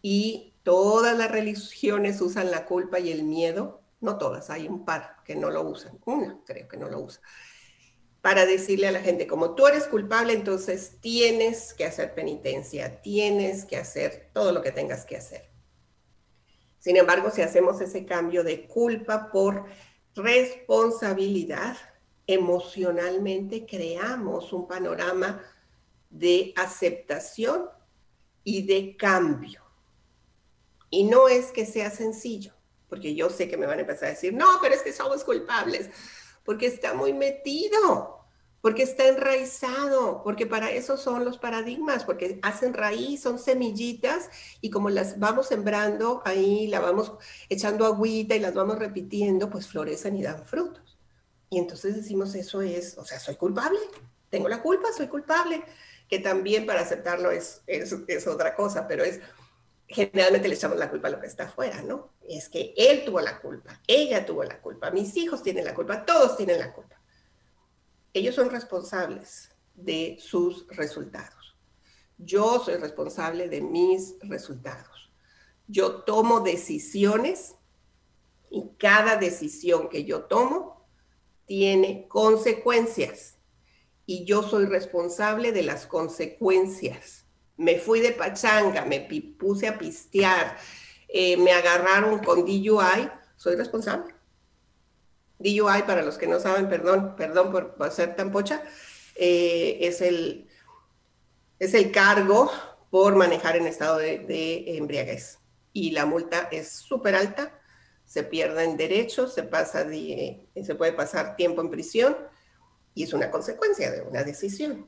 y 0.00 0.54
todas 0.62 1.16
las 1.18 1.30
religiones 1.30 2.20
usan 2.20 2.50
la 2.50 2.66
culpa 2.66 3.00
y 3.00 3.10
el 3.10 3.24
miedo, 3.24 3.82
no 4.00 4.18
todas, 4.18 4.50
hay 4.50 4.68
un 4.68 4.84
par 4.84 5.16
que 5.24 5.36
no 5.36 5.50
lo 5.50 5.62
usan, 5.62 5.98
una 6.04 6.40
creo 6.44 6.68
que 6.68 6.76
no 6.76 6.88
lo 6.88 7.00
usa 7.00 7.22
para 8.26 8.44
decirle 8.44 8.88
a 8.88 8.90
la 8.90 9.02
gente, 9.02 9.28
como 9.28 9.54
tú 9.54 9.68
eres 9.68 9.86
culpable, 9.86 10.32
entonces 10.32 10.96
tienes 11.00 11.72
que 11.72 11.84
hacer 11.84 12.12
penitencia, 12.12 13.00
tienes 13.00 13.64
que 13.64 13.76
hacer 13.76 14.30
todo 14.32 14.50
lo 14.50 14.62
que 14.62 14.72
tengas 14.72 15.06
que 15.06 15.16
hacer. 15.16 15.48
Sin 16.80 16.96
embargo, 16.96 17.30
si 17.30 17.42
hacemos 17.42 17.80
ese 17.80 18.04
cambio 18.04 18.42
de 18.42 18.66
culpa 18.66 19.30
por 19.30 19.66
responsabilidad, 20.16 21.76
emocionalmente 22.26 23.64
creamos 23.64 24.52
un 24.52 24.66
panorama 24.66 25.40
de 26.10 26.52
aceptación 26.56 27.66
y 28.42 28.66
de 28.66 28.96
cambio. 28.96 29.62
Y 30.90 31.04
no 31.04 31.28
es 31.28 31.52
que 31.52 31.64
sea 31.64 31.92
sencillo, 31.92 32.54
porque 32.88 33.14
yo 33.14 33.30
sé 33.30 33.48
que 33.48 33.56
me 33.56 33.66
van 33.66 33.78
a 33.78 33.82
empezar 33.82 34.08
a 34.08 34.12
decir, 34.12 34.32
no, 34.32 34.46
pero 34.60 34.74
es 34.74 34.82
que 34.82 34.92
somos 34.92 35.24
culpables, 35.24 35.90
porque 36.44 36.66
está 36.66 36.94
muy 36.94 37.12
metido 37.12 38.16
porque 38.66 38.82
está 38.82 39.06
enraizado, 39.06 40.24
porque 40.24 40.44
para 40.44 40.72
eso 40.72 40.96
son 40.96 41.24
los 41.24 41.38
paradigmas, 41.38 42.02
porque 42.02 42.40
hacen 42.42 42.74
raíz, 42.74 43.22
son 43.22 43.38
semillitas 43.38 44.28
y 44.60 44.70
como 44.70 44.90
las 44.90 45.20
vamos 45.20 45.46
sembrando 45.46 46.20
ahí, 46.24 46.66
la 46.66 46.80
vamos 46.80 47.12
echando 47.48 47.86
agüita 47.86 48.34
y 48.34 48.40
las 48.40 48.54
vamos 48.54 48.80
repitiendo, 48.80 49.50
pues 49.50 49.68
florecen 49.68 50.16
y 50.16 50.24
dan 50.24 50.44
frutos. 50.44 50.98
Y 51.48 51.58
entonces 51.58 51.94
decimos, 51.94 52.34
eso 52.34 52.60
es, 52.60 52.98
o 52.98 53.04
sea, 53.04 53.20
soy 53.20 53.36
culpable, 53.36 53.78
tengo 54.30 54.48
la 54.48 54.60
culpa, 54.60 54.88
soy 54.96 55.06
culpable, 55.06 55.62
que 56.08 56.18
también 56.18 56.66
para 56.66 56.80
aceptarlo 56.80 57.30
es, 57.30 57.62
es, 57.68 57.94
es 58.08 58.26
otra 58.26 58.56
cosa, 58.56 58.88
pero 58.88 59.04
es, 59.04 59.20
generalmente 59.88 60.48
le 60.48 60.54
echamos 60.54 60.78
la 60.78 60.90
culpa 60.90 61.08
a 61.08 61.12
lo 61.12 61.20
que 61.20 61.26
está 61.26 61.44
afuera, 61.44 61.82
¿no? 61.82 62.14
Es 62.28 62.48
que 62.48 62.74
él 62.76 63.04
tuvo 63.04 63.20
la 63.20 63.40
culpa, 63.40 63.80
ella 63.86 64.26
tuvo 64.26 64.42
la 64.44 64.60
culpa, 64.60 64.90
mis 64.90 65.16
hijos 65.16 65.42
tienen 65.42 65.64
la 65.64 65.74
culpa, 65.74 66.04
todos 66.04 66.36
tienen 66.36 66.58
la 66.58 66.72
culpa 66.72 66.96
ellos 68.16 68.34
son 68.34 68.48
responsables 68.48 69.50
de 69.74 70.16
sus 70.18 70.66
resultados. 70.68 71.54
Yo 72.16 72.62
soy 72.64 72.76
responsable 72.76 73.50
de 73.50 73.60
mis 73.60 74.14
resultados. 74.20 75.12
Yo 75.66 76.02
tomo 76.04 76.40
decisiones 76.40 77.56
y 78.50 78.70
cada 78.78 79.16
decisión 79.16 79.90
que 79.90 80.04
yo 80.04 80.24
tomo 80.24 80.88
tiene 81.44 82.08
consecuencias 82.08 83.36
y 84.06 84.24
yo 84.24 84.42
soy 84.42 84.64
responsable 84.64 85.52
de 85.52 85.64
las 85.64 85.86
consecuencias. 85.86 87.25
Me 87.56 87.78
fui 87.78 88.00
de 88.00 88.12
pachanga, 88.12 88.84
me 88.84 89.00
puse 89.38 89.66
a 89.66 89.78
pistear, 89.78 90.56
eh, 91.08 91.36
me 91.36 91.52
agarraron 91.52 92.18
con 92.18 92.44
DUI, 92.44 93.10
soy 93.36 93.56
responsable. 93.56 94.14
DUI, 95.38 95.82
para 95.86 96.02
los 96.02 96.18
que 96.18 96.26
no 96.26 96.40
saben, 96.40 96.68
perdón, 96.68 97.14
perdón 97.16 97.50
por, 97.50 97.90
ser 97.90 98.16
tan 98.16 98.30
pocha, 98.30 98.62
eh, 99.14 99.78
es, 99.80 100.00
el, 100.00 100.48
es 101.58 101.74
el 101.74 101.92
cargo 101.92 102.50
por 102.90 103.16
manejar 103.16 103.56
en 103.56 103.66
estado 103.66 103.98
de, 103.98 104.76
embriaguez. 104.76 105.38
Y 105.72 105.90
la 105.90 106.06
multa 106.06 106.48
es 106.50 106.68
súper 106.70 107.14
alta, 107.14 107.60
se 108.04 108.22
pierden 108.22 108.76
derechos, 108.76 109.34
se, 109.34 109.42
pasa 109.42 109.86
se 109.88 110.74
puede 110.76 110.92
pasar 110.92 111.36
tiempo 111.36 111.60
en 111.60 111.70
prisión 111.70 112.16
y 112.94 113.02
es 113.02 113.12
una 113.12 113.30
consecuencia 113.30 113.90
de 113.90 114.00
una 114.02 114.24
decisión. 114.24 114.86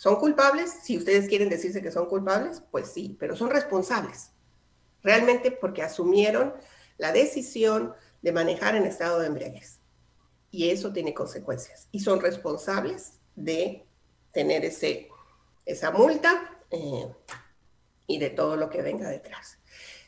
¿Son 0.00 0.16
culpables? 0.16 0.78
Si 0.82 0.96
ustedes 0.96 1.28
quieren 1.28 1.50
decirse 1.50 1.82
que 1.82 1.92
son 1.92 2.06
culpables, 2.06 2.62
pues 2.70 2.90
sí, 2.90 3.18
pero 3.20 3.36
son 3.36 3.50
responsables. 3.50 4.30
Realmente 5.02 5.50
porque 5.50 5.82
asumieron 5.82 6.54
la 6.96 7.12
decisión, 7.12 7.92
de 8.22 8.32
manejar 8.32 8.76
en 8.76 8.86
estado 8.86 9.18
de 9.18 9.26
embriaguez. 9.26 9.80
Y 10.50 10.70
eso 10.70 10.90
tiene 10.94 11.12
consecuencias. 11.12 11.86
Y 11.92 12.00
son 12.00 12.22
responsables 12.22 13.20
de 13.36 13.84
tener 14.32 14.64
ese, 14.64 15.10
esa 15.66 15.90
multa 15.90 16.50
eh, 16.70 17.06
y 18.06 18.18
de 18.18 18.30
todo 18.30 18.56
lo 18.56 18.70
que 18.70 18.80
venga 18.80 19.10
detrás. 19.10 19.58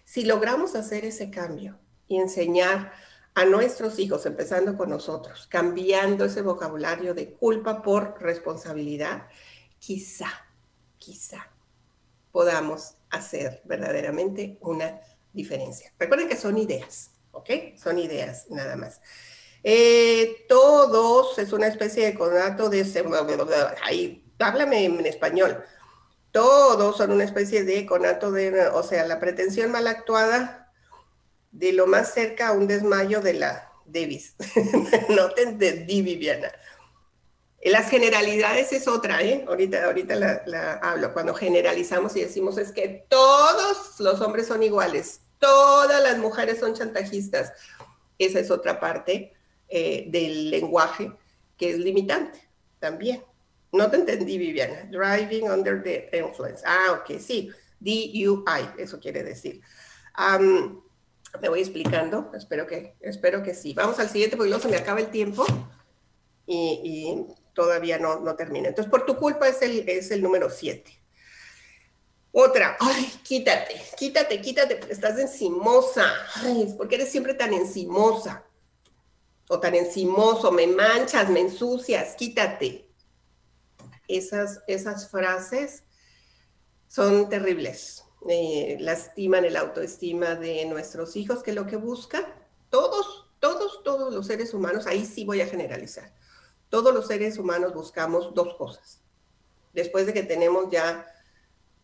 Si 0.06 0.24
logramos 0.24 0.74
hacer 0.74 1.04
ese 1.04 1.30
cambio 1.30 1.78
y 2.08 2.16
enseñar 2.16 2.92
a 3.34 3.44
nuestros 3.44 3.98
hijos, 3.98 4.24
empezando 4.24 4.74
con 4.78 4.88
nosotros, 4.88 5.46
cambiando 5.48 6.24
ese 6.24 6.40
vocabulario 6.40 7.12
de 7.12 7.34
culpa 7.34 7.82
por 7.82 8.22
responsabilidad, 8.22 9.28
quizá, 9.82 10.30
quizá 10.96 11.50
podamos 12.30 12.94
hacer 13.10 13.60
verdaderamente 13.64 14.56
una 14.60 15.00
diferencia. 15.32 15.92
Recuerden 15.98 16.28
que 16.28 16.36
son 16.36 16.56
ideas. 16.56 17.10
¿ok? 17.32 17.50
Son 17.76 17.98
ideas 17.98 18.46
nada 18.48 18.76
más. 18.76 19.00
Eh, 19.64 20.44
todos 20.48 21.38
es 21.38 21.52
una 21.52 21.66
especie 21.66 22.06
de 22.06 22.14
conato 22.14 22.68
de... 22.68 22.86
Ahí, 23.82 24.24
háblame 24.38 24.84
en 24.84 25.04
español. 25.04 25.64
Todos 26.30 26.96
son 26.96 27.10
una 27.10 27.24
especie 27.24 27.64
de 27.64 27.84
conato 27.84 28.30
de... 28.30 28.68
O 28.68 28.82
sea, 28.82 29.04
la 29.06 29.18
pretensión 29.18 29.72
mal 29.72 29.86
actuada 29.88 30.72
de 31.50 31.72
lo 31.72 31.86
más 31.86 32.14
cerca 32.14 32.48
a 32.48 32.52
un 32.52 32.66
desmayo 32.66 33.20
de 33.20 33.34
la 33.34 33.72
Davis. 33.84 34.36
no 35.08 35.30
te 35.30 35.42
entendí, 35.42 36.02
Viviana. 36.02 36.52
Las 37.64 37.90
generalidades 37.90 38.72
es 38.72 38.88
otra, 38.88 39.22
¿eh? 39.22 39.44
Ahorita, 39.46 39.84
ahorita 39.84 40.16
la, 40.16 40.72
hablo. 40.82 41.12
Cuando 41.12 41.32
generalizamos 41.32 42.16
y 42.16 42.22
decimos 42.22 42.58
es 42.58 42.72
que 42.72 43.06
todos 43.08 44.00
los 44.00 44.20
hombres 44.20 44.48
son 44.48 44.62
iguales 44.62 45.20
todas 45.42 46.00
las 46.02 46.18
mujeres 46.18 46.60
son 46.60 46.72
chantajistas. 46.72 47.52
Esa 48.16 48.38
es 48.38 48.50
otra 48.50 48.78
parte 48.78 49.34
eh, 49.68 50.06
del 50.08 50.50
lenguaje 50.50 51.12
que 51.58 51.70
es 51.70 51.78
limitante 51.78 52.48
también. 52.78 53.24
No 53.72 53.90
te 53.90 53.96
entendí, 53.96 54.38
Viviana. 54.38 54.88
Driving 54.90 55.50
under 55.50 55.82
the 55.82 56.08
influence. 56.16 56.62
Ah, 56.64 57.00
ok, 57.00 57.18
sí. 57.18 57.50
DUI, 57.80 58.70
eso 58.78 59.00
quiere 59.00 59.24
decir. 59.24 59.60
me 61.40 61.48
voy 61.48 61.60
explicando, 61.60 62.30
espero 62.34 62.66
que, 62.66 62.94
espero 63.00 63.42
que 63.42 63.54
sí. 63.54 63.74
Vamos 63.74 63.98
al 63.98 64.08
siguiente, 64.08 64.36
porque 64.36 64.50
luego 64.50 64.62
se 64.62 64.68
me 64.68 64.76
acaba 64.76 65.00
el 65.00 65.10
tiempo 65.10 65.44
y, 66.46 67.26
todavía 67.54 67.98
no, 67.98 68.20
no 68.20 68.34
termina. 68.36 68.68
Entonces, 68.68 68.90
por 68.90 69.06
tu 69.06 69.16
culpa 69.16 69.48
es 69.48 69.62
el, 69.62 69.88
es 69.88 70.10
el 70.10 70.22
número 70.22 70.50
7. 70.50 71.02
Otra, 72.34 72.78
ay, 72.80 73.12
quítate, 73.22 73.80
quítate, 73.96 74.40
quítate, 74.40 74.76
porque 74.76 74.94
estás 74.94 75.18
encimosa. 75.18 76.10
Ay, 76.36 76.74
¿por 76.76 76.88
qué 76.88 76.94
eres 76.94 77.10
siempre 77.10 77.34
tan 77.34 77.52
encimosa? 77.52 78.44
O 79.48 79.60
tan 79.60 79.74
encimoso, 79.74 80.50
me 80.50 80.66
manchas, 80.66 81.28
me 81.28 81.40
ensucias, 81.40 82.14
quítate. 82.16 82.88
Esas, 84.08 84.62
esas 84.66 85.10
frases 85.10 85.84
son 86.88 87.28
terribles. 87.28 88.04
Lastiman 88.78 89.44
el 89.44 89.56
autoestima 89.56 90.34
de 90.34 90.64
nuestros 90.66 91.16
hijos, 91.16 91.42
que 91.42 91.52
lo 91.52 91.66
que 91.66 91.76
buscan, 91.76 92.24
todos, 92.70 93.26
todos, 93.40 93.82
todos 93.82 94.14
los 94.14 94.26
seres 94.26 94.54
humanos, 94.54 94.86
ahí 94.86 95.04
sí 95.04 95.24
voy 95.24 95.40
a 95.40 95.46
generalizar, 95.46 96.14
todos 96.72 96.94
los 96.94 97.06
seres 97.06 97.36
humanos 97.36 97.74
buscamos 97.74 98.32
dos 98.32 98.54
cosas. 98.54 99.02
Después 99.74 100.06
de 100.06 100.14
que 100.14 100.22
tenemos 100.22 100.70
ya 100.70 101.06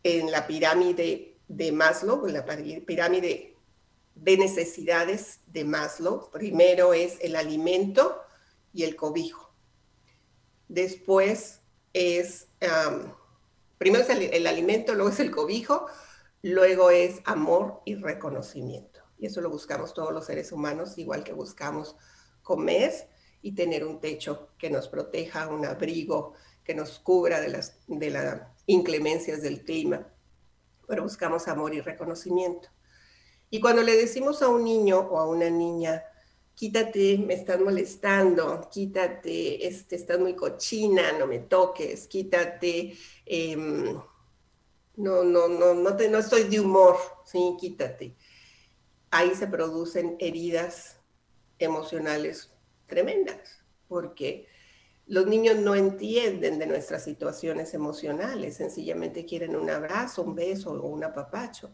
en 0.01 0.31
la 0.31 0.47
pirámide 0.47 1.37
de 1.47 1.71
Maslow, 1.71 2.25
en 2.25 2.33
la 2.33 2.43
pirámide 2.87 3.55
de 4.15 4.37
necesidades 4.37 5.41
de 5.45 5.63
Maslow. 5.63 6.31
Primero 6.31 6.95
es 6.95 7.19
el 7.21 7.35
alimento 7.35 8.19
y 8.73 8.81
el 8.81 8.95
cobijo. 8.95 9.53
Después 10.67 11.61
es, 11.93 12.47
primero 13.77 14.03
es 14.03 14.09
el, 14.09 14.47
alimento, 14.47 14.95
luego 14.95 15.11
es 15.11 15.19
el 15.19 15.29
cobijo, 15.29 15.85
luego 16.41 16.89
es 16.89 17.21
amor 17.25 17.83
y 17.85 17.93
reconocimiento. 17.93 19.01
Y 19.19 19.27
eso 19.27 19.39
lo 19.41 19.51
buscamos 19.51 19.93
todos 19.93 20.11
los 20.11 20.25
seres 20.25 20.51
humanos, 20.51 20.97
igual 20.97 21.23
que 21.23 21.33
buscamos 21.33 21.95
comer 22.41 23.18
y 23.41 23.53
tener 23.53 23.85
un 23.85 23.99
techo 23.99 24.49
que 24.57 24.69
nos 24.69 24.87
proteja, 24.87 25.47
un 25.47 25.65
abrigo 25.65 26.33
que 26.63 26.75
nos 26.75 26.99
cubra 26.99 27.39
de 27.39 27.49
las, 27.49 27.79
de 27.87 28.09
las 28.09 28.41
inclemencias 28.65 29.41
del 29.41 29.63
clima, 29.63 30.07
pero 30.87 31.03
buscamos 31.03 31.47
amor 31.47 31.73
y 31.73 31.81
reconocimiento. 31.81 32.69
Y 33.49 33.59
cuando 33.59 33.81
le 33.81 33.95
decimos 33.95 34.41
a 34.41 34.47
un 34.47 34.63
niño 34.63 34.99
o 34.99 35.19
a 35.19 35.27
una 35.27 35.49
niña, 35.49 36.03
quítate, 36.53 37.17
me 37.17 37.35
estás 37.35 37.59
molestando, 37.59 38.69
quítate, 38.69 39.65
este, 39.65 39.95
estás 39.95 40.19
muy 40.19 40.35
cochina, 40.35 41.13
no 41.13 41.25
me 41.25 41.39
toques, 41.39 42.07
quítate, 42.07 42.95
em, 43.25 43.99
no, 44.97 45.23
no, 45.23 45.47
no, 45.47 45.73
no, 45.73 45.95
te, 45.95 46.09
no 46.09 46.17
estoy 46.17 46.43
de 46.43 46.59
humor, 46.59 46.97
sí, 47.25 47.55
quítate. 47.59 48.15
Ahí 49.09 49.33
se 49.33 49.47
producen 49.47 50.17
heridas 50.19 50.97
emocionales 51.57 52.51
tremendas, 52.89 53.63
porque 53.87 54.47
los 55.07 55.25
niños 55.25 55.57
no 55.57 55.73
entienden 55.73 56.59
de 56.59 56.67
nuestras 56.67 57.03
situaciones 57.03 57.73
emocionales, 57.73 58.57
sencillamente 58.57 59.25
quieren 59.25 59.55
un 59.55 59.69
abrazo, 59.69 60.23
un 60.23 60.35
beso 60.35 60.71
o 60.71 60.87
un 60.87 61.03
apapacho. 61.03 61.73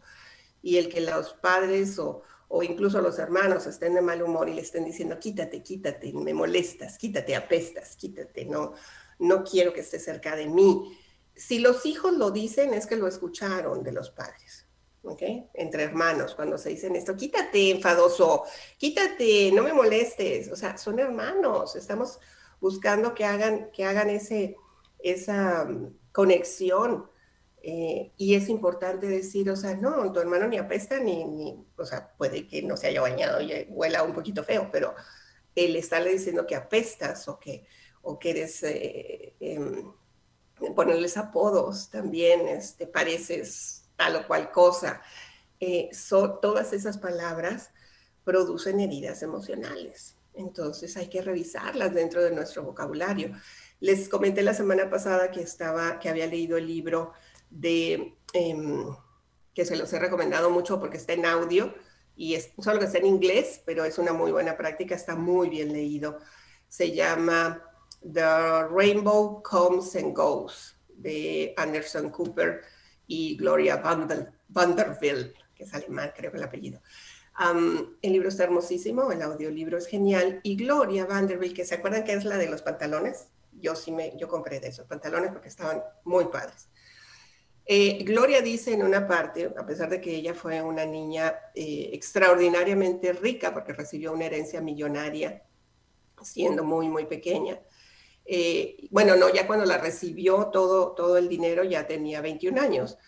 Y 0.62 0.78
el 0.78 0.88
que 0.88 1.00
los 1.00 1.34
padres 1.34 1.98
o, 1.98 2.22
o 2.48 2.62
incluso 2.62 3.00
los 3.00 3.18
hermanos 3.18 3.66
estén 3.66 3.94
de 3.94 4.00
mal 4.00 4.22
humor 4.22 4.48
y 4.48 4.54
le 4.54 4.62
estén 4.62 4.84
diciendo, 4.84 5.18
quítate, 5.18 5.62
quítate, 5.62 6.12
me 6.12 6.32
molestas, 6.32 6.96
quítate, 6.96 7.34
apestas, 7.34 7.96
quítate, 7.96 8.44
no, 8.44 8.72
no 9.18 9.44
quiero 9.44 9.72
que 9.72 9.80
estés 9.80 10.04
cerca 10.04 10.36
de 10.36 10.46
mí. 10.46 10.96
Si 11.34 11.58
los 11.58 11.84
hijos 11.84 12.14
lo 12.14 12.30
dicen 12.30 12.72
es 12.72 12.86
que 12.86 12.96
lo 12.96 13.06
escucharon 13.06 13.82
de 13.82 13.92
los 13.92 14.10
padres. 14.10 14.65
¿Ok? 15.06 15.22
Entre 15.54 15.84
hermanos, 15.84 16.34
cuando 16.34 16.58
se 16.58 16.70
dicen 16.70 16.96
esto, 16.96 17.16
quítate, 17.16 17.70
enfadoso, 17.70 18.44
quítate, 18.76 19.52
no 19.52 19.62
me 19.62 19.72
molestes, 19.72 20.50
o 20.50 20.56
sea, 20.56 20.76
son 20.76 20.98
hermanos, 20.98 21.76
estamos 21.76 22.18
buscando 22.60 23.14
que 23.14 23.24
hagan, 23.24 23.70
que 23.72 23.84
hagan 23.84 24.10
ese, 24.10 24.56
esa 24.98 25.64
mm, 25.64 25.96
conexión. 26.12 27.08
Eh, 27.62 28.12
y 28.16 28.34
es 28.34 28.48
importante 28.48 29.06
decir, 29.08 29.50
o 29.50 29.56
sea, 29.56 29.74
no, 29.76 30.12
tu 30.12 30.20
hermano 30.20 30.46
ni 30.46 30.56
apesta 30.56 31.00
ni, 31.00 31.64
o 31.76 31.84
sea, 31.84 32.12
puede 32.16 32.46
que 32.46 32.62
no 32.62 32.76
se 32.76 32.88
haya 32.88 33.00
bañado 33.00 33.40
y 33.40 33.66
huela 33.70 34.02
un 34.04 34.12
poquito 34.12 34.44
feo, 34.44 34.68
pero 34.70 34.94
él 35.54 35.74
estarle 35.74 36.12
diciendo 36.12 36.46
que 36.46 36.54
apestas 36.54 37.26
o 37.28 37.40
que, 37.40 37.66
o 38.02 38.18
que 38.18 38.30
eres, 38.30 38.62
eh, 38.62 39.36
em, 39.40 39.92
ponerles 40.74 41.16
apodos 41.16 41.90
también, 41.90 42.46
este, 42.48 42.86
pareces 42.86 43.85
tal 43.96 44.16
o 44.16 44.26
cual 44.26 44.50
cosa. 44.50 45.00
Eh, 45.60 45.90
todas 46.42 46.72
esas 46.72 46.98
palabras 46.98 47.70
producen 48.24 48.80
heridas 48.80 49.22
emocionales. 49.22 50.16
Entonces 50.34 50.96
hay 50.96 51.08
que 51.08 51.22
revisarlas 51.22 51.94
dentro 51.94 52.22
de 52.22 52.30
nuestro 52.30 52.62
vocabulario. 52.62 53.32
Les 53.80 54.08
comenté 54.08 54.42
la 54.42 54.54
semana 54.54 54.90
pasada 54.90 55.30
que, 55.30 55.40
estaba, 55.40 55.98
que 55.98 56.08
había 56.08 56.26
leído 56.26 56.56
el 56.56 56.66
libro 56.66 57.12
de, 57.50 58.16
em, 58.32 58.94
que 59.54 59.64
se 59.64 59.76
los 59.76 59.92
he 59.92 59.98
recomendado 59.98 60.50
mucho 60.50 60.78
porque 60.78 60.98
está 60.98 61.14
en 61.14 61.24
audio 61.24 61.74
y 62.16 62.34
es, 62.34 62.50
solo 62.58 62.78
que 62.78 62.86
está 62.86 62.98
en 62.98 63.06
inglés, 63.06 63.62
pero 63.64 63.84
es 63.84 63.98
una 63.98 64.12
muy 64.12 64.32
buena 64.32 64.56
práctica, 64.56 64.94
está 64.94 65.16
muy 65.16 65.48
bien 65.48 65.72
leído. 65.72 66.18
Se 66.68 66.92
llama 66.92 67.62
The 68.02 68.68
Rainbow 68.70 69.42
Comes 69.42 69.94
and 69.96 70.14
Goes 70.14 70.76
de 70.88 71.54
Anderson 71.56 72.10
Cooper 72.10 72.62
y 73.06 73.36
Gloria 73.36 73.76
Vanderbilt, 74.48 75.34
que 75.54 75.64
es 75.64 75.74
alemán, 75.74 76.12
creo 76.14 76.30
que 76.30 76.38
el 76.38 76.44
apellido 76.44 76.80
el 78.02 78.12
libro 78.12 78.28
está 78.28 78.44
hermosísimo, 78.44 79.12
el 79.12 79.22
audiolibro 79.22 79.76
es 79.76 79.86
genial. 79.86 80.40
Y 80.42 80.56
Gloria 80.56 81.04
Vanderbilt, 81.06 81.54
que 81.54 81.64
se 81.64 81.74
acuerdan 81.74 82.04
que 82.04 82.12
es 82.12 82.24
la 82.24 82.38
de 82.38 82.48
los 82.48 82.62
pantalones, 82.62 83.28
yo 83.52 83.74
sí 83.74 83.92
me, 83.92 84.16
yo 84.16 84.28
compré 84.28 84.60
de 84.60 84.68
esos 84.68 84.86
pantalones 84.86 85.32
porque 85.32 85.48
estaban 85.48 85.82
muy 86.04 86.26
padres. 86.26 86.68
Eh, 87.66 88.04
Gloria 88.04 88.42
dice 88.42 88.72
en 88.72 88.82
una 88.82 89.06
parte, 89.08 89.52
a 89.58 89.66
pesar 89.66 89.88
de 89.90 90.00
que 90.00 90.14
ella 90.14 90.34
fue 90.34 90.62
una 90.62 90.86
niña 90.86 91.34
eh, 91.54 91.90
extraordinariamente 91.92 93.12
rica 93.12 93.52
porque 93.52 93.72
recibió 93.72 94.12
una 94.12 94.26
herencia 94.26 94.60
millonaria 94.60 95.42
siendo 96.22 96.64
muy, 96.64 96.88
muy 96.88 97.06
pequeña. 97.06 97.60
Eh, 98.26 98.88
bueno, 98.90 99.16
no, 99.16 99.32
ya 99.32 99.46
cuando 99.46 99.64
la 99.64 99.78
recibió 99.78 100.46
todo, 100.46 100.92
todo 100.92 101.16
el 101.16 101.28
dinero 101.28 101.62
ya 101.64 101.86
tenía 101.86 102.20
21 102.20 102.60
años, 102.60 102.98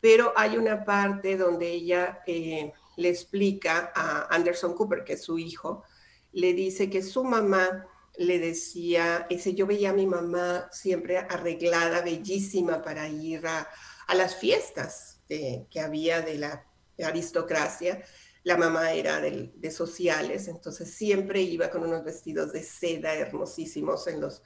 pero 0.00 0.32
hay 0.36 0.56
una 0.56 0.84
parte 0.84 1.36
donde 1.36 1.70
ella 1.70 2.20
le 2.26 3.08
explica 3.08 3.92
a 3.94 4.32
Anderson 4.34 4.74
Cooper, 4.74 5.04
que 5.04 5.14
es 5.14 5.22
su 5.22 5.38
hijo, 5.38 5.84
le 6.32 6.52
dice 6.52 6.88
que 6.88 7.02
su 7.02 7.24
mamá 7.24 7.86
le 8.16 8.38
decía, 8.38 9.26
ese 9.30 9.54
yo 9.54 9.66
veía 9.66 9.90
a 9.90 9.94
mi 9.94 10.06
mamá 10.06 10.68
siempre 10.72 11.18
arreglada, 11.18 12.02
bellísima 12.02 12.82
para 12.82 13.08
ir 13.08 13.46
a, 13.46 13.68
las 14.14 14.36
fiestas 14.36 15.20
que 15.28 15.80
había 15.80 16.22
de 16.22 16.38
la 16.38 16.64
aristocracia. 17.04 18.02
La 18.44 18.56
mamá 18.56 18.92
era 18.92 19.20
de, 19.20 19.70
sociales, 19.70 20.48
entonces 20.48 20.90
siempre 20.92 21.42
iba 21.42 21.70
con 21.70 21.84
unos 21.84 22.04
vestidos 22.04 22.52
de 22.52 22.62
seda 22.62 23.14
hermosísimos 23.14 24.06
en 24.06 24.20
los 24.20 24.42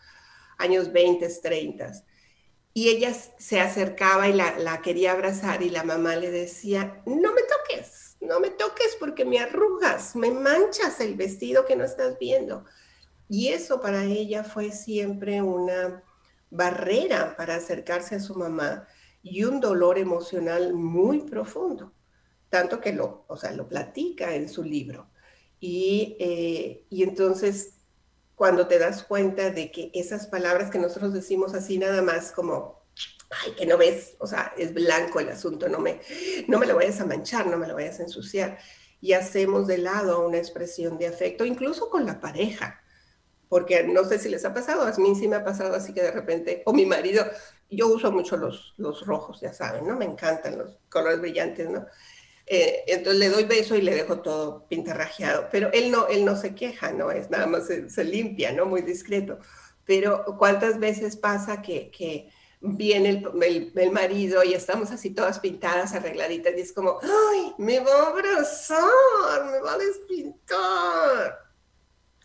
años 0.62 0.92
20, 0.92 1.28
30. 1.42 1.92
Y 2.74 2.88
ella 2.88 3.12
se 3.12 3.60
acercaba 3.60 4.28
y 4.28 4.32
la, 4.32 4.80
quería 4.82 5.12
abrazar 5.12 5.62
y 5.62 5.68
la 5.68 5.84
mamá 5.84 6.16
le 6.16 6.30
decía, 6.30 7.02
no 7.04 7.34
me 7.34 7.42
toques, 7.42 8.16
no 8.20 8.40
me 8.40 8.50
toques 8.50 8.96
porque 8.98 9.26
me 9.26 9.40
arrugas, 9.40 10.16
me 10.16 10.30
manchas 10.30 11.00
el 11.00 11.14
vestido 11.14 11.66
que 11.66 11.76
no 11.76 11.84
estás 11.84 12.18
viendo. 12.18 12.64
Y 13.28 13.48
eso 13.48 13.80
para 13.80 14.04
ella 14.04 14.42
fue 14.44 14.72
siempre 14.72 15.42
una 15.42 16.02
barrera 16.50 17.36
para 17.36 17.56
acercarse 17.56 18.14
a 18.14 18.20
su 18.20 18.34
mamá 18.34 18.86
y 19.22 19.44
un 19.44 19.60
dolor 19.60 19.98
emocional 19.98 20.74
muy 20.74 21.20
profundo, 21.20 21.92
tanto 22.48 22.80
que 22.80 22.92
lo, 22.92 23.24
o 23.28 23.36
sea, 23.36 23.52
lo 23.52 23.68
platica 23.68 24.34
en 24.34 24.48
su 24.48 24.64
libro. 24.64 25.10
Y, 25.60 26.16
eh, 26.18 26.86
y 26.90 27.02
entonces, 27.04 27.74
cuando 28.34 28.66
te 28.66 28.78
das 28.78 29.04
cuenta 29.04 29.50
de 29.50 29.70
que 29.70 29.90
esas 29.94 30.26
palabras 30.26 30.70
que 30.70 30.78
nosotros 30.78 31.12
decimos 31.12 31.54
así 31.54 31.78
nada 31.78 32.02
más 32.02 32.32
como 32.32 32.82
ay, 33.44 33.52
que 33.52 33.66
no 33.66 33.78
ves, 33.78 34.16
o 34.18 34.26
sea, 34.26 34.52
es 34.56 34.74
blanco 34.74 35.20
el 35.20 35.28
asunto, 35.28 35.68
no 35.68 35.78
me, 35.78 36.00
no 36.48 36.58
me 36.58 36.66
lo 36.66 36.76
vayas 36.76 37.00
a 37.00 37.06
manchar, 37.06 37.46
no 37.46 37.56
me 37.56 37.66
lo 37.66 37.74
vayas 37.74 38.00
a 38.00 38.04
ensuciar. 38.04 38.58
Y 39.00 39.14
hacemos 39.14 39.66
de 39.66 39.78
lado 39.78 40.26
una 40.26 40.38
expresión 40.38 40.98
de 40.98 41.08
afecto, 41.08 41.44
incluso 41.44 41.90
con 41.90 42.06
la 42.06 42.20
pareja, 42.20 42.80
porque 43.48 43.84
no 43.84 44.04
sé 44.04 44.18
si 44.18 44.28
les 44.28 44.44
ha 44.44 44.54
pasado, 44.54 44.82
a 44.82 44.92
mí 44.98 45.14
sí 45.14 45.28
me 45.28 45.36
ha 45.36 45.44
pasado 45.44 45.74
así 45.74 45.92
que 45.92 46.02
de 46.02 46.10
repente, 46.10 46.62
o 46.66 46.72
mi 46.72 46.86
marido, 46.86 47.24
yo 47.70 47.88
uso 47.88 48.12
mucho 48.12 48.36
los, 48.36 48.74
los 48.76 49.04
rojos, 49.06 49.40
ya 49.40 49.52
saben, 49.52 49.86
¿no? 49.86 49.96
Me 49.96 50.04
encantan 50.04 50.58
los 50.58 50.78
colores 50.88 51.20
brillantes, 51.20 51.68
¿no? 51.68 51.86
Eh, 52.46 52.84
entonces 52.88 53.20
le 53.20 53.28
doy 53.28 53.44
beso 53.44 53.76
y 53.76 53.82
le 53.82 53.94
dejo 53.94 54.20
todo 54.20 54.66
pintarrajeado, 54.68 55.48
pero 55.50 55.70
él 55.72 55.90
no, 55.90 56.08
él 56.08 56.24
no 56.24 56.36
se 56.36 56.54
queja, 56.54 56.92
¿no? 56.92 57.10
Es 57.10 57.30
nada 57.30 57.46
más 57.46 57.66
se, 57.66 58.04
limpia, 58.04 58.52
¿no? 58.52 58.66
Muy 58.66 58.82
discreto. 58.82 59.38
Pero 59.84 60.24
¿cuántas 60.38 60.78
veces 60.78 61.16
pasa 61.16 61.62
que, 61.62 62.30
viene 62.64 63.24
el, 63.74 63.90
marido 63.90 64.44
y 64.44 64.54
estamos 64.54 64.92
así 64.92 65.10
todas 65.10 65.40
pintadas, 65.40 65.94
arregladitas, 65.94 66.54
y 66.56 66.60
es 66.60 66.72
como, 66.72 67.00
¡ay, 67.02 67.54
me 67.58 67.80
va 67.80 67.92
a 67.92 68.06
abrazar, 68.08 69.44
me 69.50 69.60
va 69.60 69.74
a 69.74 69.78
despintar! 69.78 71.38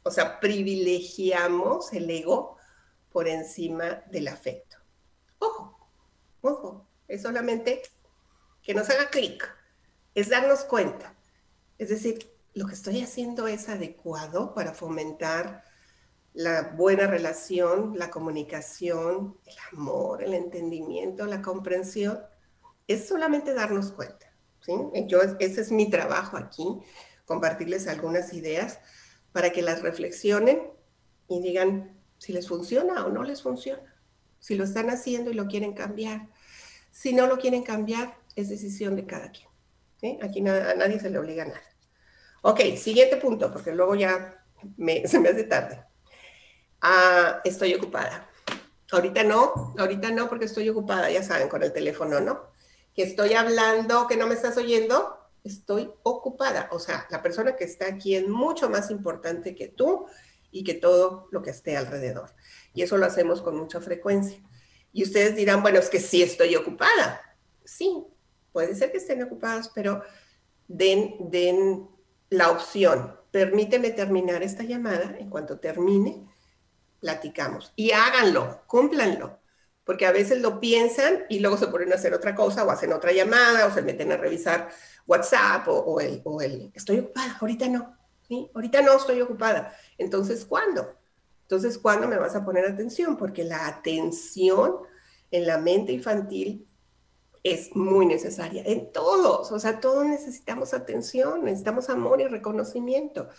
O 0.04 0.12
sea, 0.12 0.40
privilegiamos 0.40 1.92
el 1.94 2.10
ego 2.10 2.58
por 3.12 3.28
encima 3.28 4.04
del 4.12 4.28
afecto. 4.28 4.78
Ojo, 5.40 5.90
ojo, 6.42 6.88
es 7.08 7.24
solamente 7.24 7.82
que 8.62 8.74
nos 8.74 8.90
haga 8.90 9.10
clic, 9.10 9.57
es 10.18 10.30
darnos 10.30 10.64
cuenta. 10.64 11.14
Es 11.78 11.90
decir, 11.90 12.36
lo 12.56 12.66
que 12.66 12.74
estoy 12.74 13.04
haciendo 13.04 13.48
es 13.48 13.70
adecuado 13.70 14.56
para 14.56 14.74
fomentar 14.74 15.64
la 16.34 16.74
buena 16.76 17.06
relación, 17.06 17.94
la 17.96 18.10
comunicación, 18.10 19.38
el 19.46 19.56
amor, 19.74 20.24
el 20.24 20.34
entendimiento, 20.34 21.28
la 21.28 21.44
comprensión, 21.44 22.20
es 22.88 23.08
solamente 23.08 23.54
darnos 23.54 23.92
cuenta. 23.92 24.34
¿sí? 24.62 24.74
Yo, 25.06 25.22
ese 25.38 25.62
es 25.62 25.72
mi 25.72 25.88
trabajo 25.88 26.36
aquí, 26.36 26.66
compartirles 27.26 27.88
algunas 27.88 28.34
ideas 28.34 28.80
para 29.32 29.52
que 29.52 29.62
las 29.62 29.84
reflexionen 29.84 30.64
y 31.28 31.42
digan 31.44 31.96
si 32.18 32.34
les 32.34 32.48
funciona 32.48 33.06
o 33.06 33.12
no 33.12 33.22
les 33.22 33.44
funciona, 33.44 33.96
si 34.40 34.56
lo 34.56 34.64
están 34.64 34.90
haciendo 34.90 35.30
y 35.30 35.36
lo 35.36 35.46
quieren 35.46 35.74
cambiar. 35.74 36.28
Si 36.90 37.14
no 37.14 37.28
lo 37.28 37.38
quieren 37.38 37.62
cambiar, 37.62 38.18
es 38.36 38.50
decisión 38.50 38.96
de 38.96 39.06
cada 39.06 39.30
quien. 39.32 39.48
Aquí 40.22 40.48
a 40.48 40.76
nadie 40.76 41.00
se 41.00 41.10
le 41.10 41.18
obliga 41.18 41.44
a 41.44 41.48
nada. 41.48 41.64
Ok, 42.44 42.60
siguiente 42.78 43.18
punto, 43.18 43.52
porque 43.52 43.74
luego 43.74 43.96
ya 43.96 44.44
se 45.06 45.20
me 45.20 45.30
hace 45.30 45.44
tarde. 45.44 45.84
Ah, 46.82 47.42
estoy 47.44 47.74
ocupada. 47.74 48.30
Ahorita 48.92 49.24
no, 49.24 49.74
ahorita 49.78 50.12
no 50.12 50.30
porque 50.30 50.46
estoy 50.46 50.70
ocupada, 50.70 51.10
ya 51.10 51.24
saben, 51.24 51.50
con 51.50 51.64
el 51.64 51.74
teléfono, 51.74 52.20
¿no? 52.22 52.52
Que 52.96 53.04
estoy 53.04 53.34
hablando, 53.34 54.08
que 54.08 54.16
no 54.16 54.28
me 54.28 54.36
estás 54.36 54.56
oyendo, 54.58 55.18
estoy 55.44 55.92
ocupada. 56.04 56.70
O 56.72 56.80
sea, 56.80 57.06
la 57.10 57.22
persona 57.22 57.56
que 57.56 57.66
está 57.66 57.88
aquí 57.88 58.16
es 58.16 58.28
mucho 58.28 58.70
más 58.70 58.92
importante 58.92 59.56
que 59.56 59.68
tú 59.68 60.06
y 60.52 60.64
que 60.64 60.74
todo 60.74 61.28
lo 61.32 61.42
que 61.42 61.50
esté 61.50 61.76
alrededor. 61.76 62.34
Y 62.74 62.84
eso 62.84 62.98
lo 62.98 63.06
hacemos 63.06 63.42
con 63.42 63.58
mucha 63.58 63.82
frecuencia. 63.82 64.42
Y 64.94 65.04
ustedes 65.04 65.36
dirán, 65.36 65.62
bueno, 65.62 65.80
es 65.80 65.90
que 65.90 66.00
sí 66.00 66.24
estoy 66.24 66.56
ocupada. 66.56 67.22
Sí, 67.66 68.06
puede 68.58 68.74
ser 68.74 68.92
que 68.92 68.98
estén 68.98 69.22
ocupadas, 69.22 69.70
pero 69.70 70.02
den, 70.68 71.30
den 71.30 71.88
la 72.32 72.50
opción 72.50 73.16
permíteme 73.30 73.92
terminar 73.92 74.42
esta 74.42 74.64
llamada, 74.64 75.16
en 75.20 75.30
cuanto 75.30 75.60
termine, 75.60 76.28
platicamos. 77.00 77.72
Y 77.76 77.92
háganlo, 77.92 78.64
cúmplanlo, 78.66 79.38
porque 79.84 80.08
a 80.08 80.12
veces 80.12 80.42
lo 80.42 80.60
piensan 80.60 81.26
y 81.30 81.38
luego 81.38 81.56
se 81.56 81.68
ponen 81.68 81.92
a 81.92 81.98
hacer 81.98 82.16
otra 82.16 82.34
cosa 82.34 82.64
o 82.64 82.72
hacen 82.72 82.94
otra 82.94 83.12
llamada 83.12 83.68
o 83.68 83.72
se 83.72 83.84
meten 83.84 84.12
a 84.12 84.18
revisar 84.18 84.70
WhatsApp 85.06 85.68
o, 85.68 86.02
el, 86.02 86.24
o 86.24 86.42
el, 86.42 86.72
estoy 86.74 86.98
ocupada, 86.98 87.38
ahorita 87.40 87.70
no, 87.70 87.96
¿sí? 88.28 88.50
ahorita 88.56 88.82
no 88.82 88.94
estoy 88.98 89.22
ocupada. 89.22 89.78
Entonces, 90.00 90.46
¿cuándo? 90.46 90.98
Entonces, 91.44 91.78
¿cuándo 91.78 92.08
me 92.08 92.18
vas 92.18 92.36
a 92.36 92.44
poner 92.44 92.66
atención? 92.66 93.18
Porque 93.18 93.44
la 93.44 93.68
atención 93.68 94.78
en 95.30 95.46
la 95.46 95.60
mente 95.60 95.92
infantil 95.92 96.67
es 97.54 97.76
muy 97.76 98.06
necesaria 98.06 98.64
en 98.66 98.92
todos, 98.92 99.52
o 99.52 99.60
sea, 99.60 99.80
todos 99.80 100.06
necesitamos 100.06 100.74
atención, 100.74 101.46
necesitamos 101.46 101.90
amor 101.90 102.22
y 102.22 102.28
reconocimiento. 102.28 103.30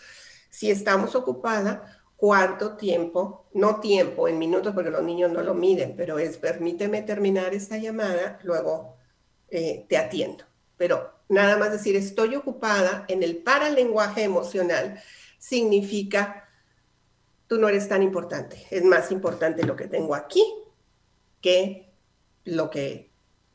Si 0.49 0.71
estamos 0.71 1.15
ocupada, 1.15 2.01
¿cuánto 2.15 2.75
tiempo? 2.75 3.45
No 3.53 3.79
tiempo 3.79 4.27
en 4.27 4.39
minutos, 4.39 4.73
porque 4.73 4.89
los 4.89 5.03
niños 5.03 5.31
no 5.31 5.41
lo 5.41 5.53
miden, 5.53 5.95
pero 5.95 6.17
es 6.19 6.37
permíteme 6.37 7.01
terminar 7.01 7.53
esta 7.53 7.77
llamada, 7.77 8.39
luego 8.43 8.97
eh, 9.49 9.85
te 9.87 9.97
atiendo. 9.97 10.45
Pero 10.77 11.11
nada 11.29 11.57
más 11.57 11.71
decir 11.71 11.95
estoy 11.95 12.35
ocupada 12.35 13.05
en 13.07 13.21
el 13.21 13.37
paralenguaje 13.37 14.23
emocional 14.23 15.01
significa 15.37 16.49
tú 17.47 17.59
no 17.59 17.67
eres 17.69 17.87
tan 17.87 18.01
importante. 18.01 18.65
Es 18.71 18.83
más 18.83 19.11
importante 19.11 19.65
lo 19.65 19.75
que 19.75 19.87
tengo 19.87 20.15
aquí 20.15 20.43
que 21.41 21.89
lo 22.45 22.69
que, 22.69 23.08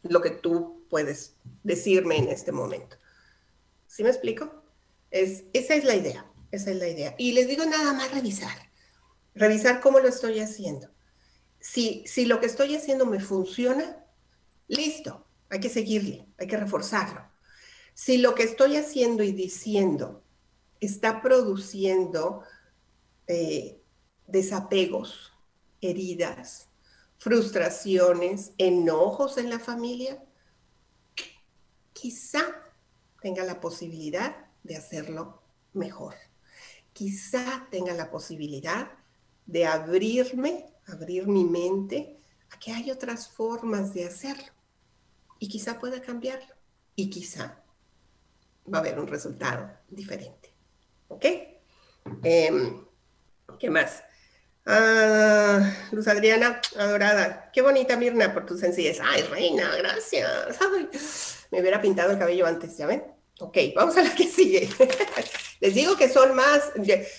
lo 0.05 0.21
que 0.21 0.31
tú 0.31 0.85
puedes 0.89 1.37
decirme 1.63 2.17
en 2.19 2.29
este 2.29 2.53
momento. 2.53 2.97
¿Sí 3.87 4.03
me 4.03 4.11
explico? 4.11 4.63
Es, 5.11 5.45
esa 5.53 5.75
es 5.75 5.85
la 5.85 5.95
idea, 5.95 6.31
esa 6.51 6.71
es 6.71 6.77
la 6.77 6.89
idea. 6.89 7.15
Y 7.19 7.33
les 7.33 7.49
digo 7.49 7.65
nada 7.65 7.93
más 7.93 8.13
revisar, 8.13 8.57
revisar 9.35 9.81
cómo 9.81 10.01
lo 10.01 10.09
estoy 10.09 10.41
haciendo. 10.41 10.91
Si, 11.61 12.05
si 12.07 12.27
lo 12.27 12.41
que 12.41 12.47
estoy 12.47 12.75
haciendo 12.77 13.07
me 13.07 13.21
funciona, 13.21 14.05
listo, 14.69 15.27
hay 15.49 15.61
que 15.61 15.71
seguirle, 15.71 16.27
hay 16.39 16.47
que 16.47 16.57
reforzarlo. 16.57 17.25
Si 17.95 18.19
lo 18.19 18.35
que 18.35 18.43
estoy 18.43 18.77
haciendo 18.77 19.23
y 19.23 19.33
diciendo 19.33 20.25
está 20.81 21.23
produciendo 21.23 22.43
eh, 23.27 23.81
desapegos, 24.27 25.33
heridas, 25.81 26.69
frustraciones, 27.25 28.53
enojos 28.59 29.39
en 29.39 29.49
la 29.49 29.59
familia, 29.59 30.23
quizá 31.95 32.45
tenga 33.23 33.43
la 33.45 33.63
posibilidad 33.63 34.37
de 34.63 34.77
hacerlo 34.77 35.43
mejor. 35.73 36.17
Quizá 36.93 37.67
tenga 37.71 37.95
la 37.95 38.11
posibilidad 38.11 38.91
de 39.47 39.65
abrirme, 39.65 40.67
abrir 40.87 41.27
mi 41.27 41.47
mente 41.47 42.21
a 42.51 42.59
que 42.59 42.73
hay 42.73 42.91
otras 42.91 43.27
formas 43.27 43.95
de 43.95 44.05
hacerlo. 44.05 44.53
Y 45.39 45.49
quizá 45.49 45.79
pueda 45.79 46.03
cambiarlo. 46.03 46.55
Y 46.95 47.09
quizá 47.09 47.65
va 48.71 48.79
a 48.79 48.81
haber 48.83 49.01
un 49.01 49.07
resultado 49.07 49.73
diferente. 49.89 50.53
¿Ok? 51.09 51.25
Em, 52.23 52.85
¿Qué 53.59 53.71
más? 53.71 54.03
Ah, 54.67 55.61
Luz 55.93 56.09
Adriana, 56.09 56.61
adorada. 56.77 57.51
Qué 57.53 57.61
bonita, 57.61 57.97
Mirna, 57.97 58.33
por 58.33 58.47
tu 58.47 58.57
sencillez. 58.57 58.99
Ay, 59.03 59.23
reina, 59.23 59.77
gracias. 59.77 60.59
me 61.51 61.61
hubiera 61.61 61.81
pintado 61.81 62.13
el 62.13 62.19
cabello 62.19 62.47
antes, 62.47 62.77
¿ya 62.79 62.87
ven? 62.87 63.05
Ok, 63.41 63.59
vamos 63.75 63.97
a 63.97 64.03
la 64.03 64.15
que 64.15 64.25
sigue. 64.25 64.69
Les 65.61 65.75
digo 65.75 65.97
que 65.97 66.09
son 66.09 66.35
más. 66.35 66.73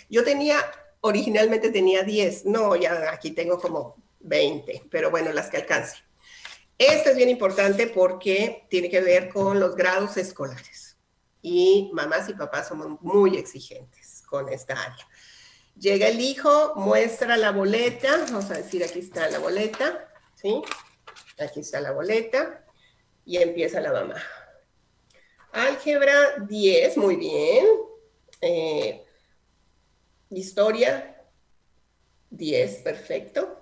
Yo 0.09 0.23
tenía, 0.23 0.57
originalmente 1.01 1.69
tenía 1.69 2.03
10. 2.03 2.45
No, 2.45 2.75
ya 2.75 3.11
aquí 3.11 3.31
tengo 3.31 3.59
como 3.59 3.95
20, 4.21 4.83
pero 4.89 5.11
bueno, 5.11 5.31
las 5.31 5.49
que 5.49 5.57
alcance. 5.57 5.97
Esto 6.77 7.11
es 7.11 7.15
bien 7.15 7.29
importante 7.29 7.87
porque 7.87 8.65
tiene 8.69 8.89
que 8.89 9.01
ver 9.01 9.29
con 9.29 9.59
los 9.59 9.75
grados 9.75 10.17
escolares. 10.17 10.97
Y 11.41 11.91
mamás 11.93 12.27
y 12.27 12.33
papás 12.33 12.69
somos 12.69 12.99
muy 13.01 13.37
exigentes 13.37 14.23
con 14.27 14.49
esta 14.51 14.73
área. 14.73 15.07
Llega 15.79 16.07
el 16.07 16.21
hijo, 16.21 16.73
muestra 16.75 17.35
la 17.35 17.51
boleta, 17.51 18.17
vamos 18.27 18.49
a 18.49 18.55
decir, 18.55 18.83
aquí 18.83 18.99
está 18.99 19.29
la 19.29 19.39
boleta, 19.39 20.09
¿sí? 20.35 20.61
Aquí 21.37 21.59
está 21.59 21.81
la 21.81 21.91
boleta 21.91 22.65
y 23.25 23.37
empieza 23.37 23.81
la 23.81 23.91
mamá. 23.91 24.15
Álgebra 25.51 26.37
10, 26.47 26.97
muy 26.97 27.17
bien. 27.17 27.65
Eh, 28.41 29.05
historia 30.29 31.21
10, 32.29 32.75
perfecto. 32.77 33.59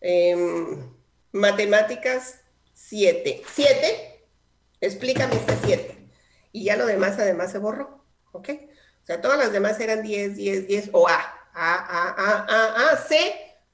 Em, 0.00 0.94
matemáticas 1.32 2.40
7. 2.74 3.42
7, 3.52 4.26
explícame 4.80 5.34
este 5.36 5.56
7. 5.64 6.08
Y 6.52 6.64
ya 6.64 6.76
lo 6.76 6.86
demás 6.86 7.18
además 7.18 7.50
se 7.50 7.58
borró, 7.58 8.04
¿ok? 8.32 8.48
O 9.02 9.06
sea, 9.06 9.20
todas 9.20 9.38
las 9.38 9.52
demás 9.52 9.80
eran 9.80 10.02
10, 10.02 10.36
10, 10.36 10.68
10 10.68 10.90
o 10.92 11.08
A. 11.08 11.18
A, 11.54 11.74
A, 11.74 12.08
A, 12.10 12.46
A, 12.48 12.90
A, 12.92 12.96
C. 12.96 13.16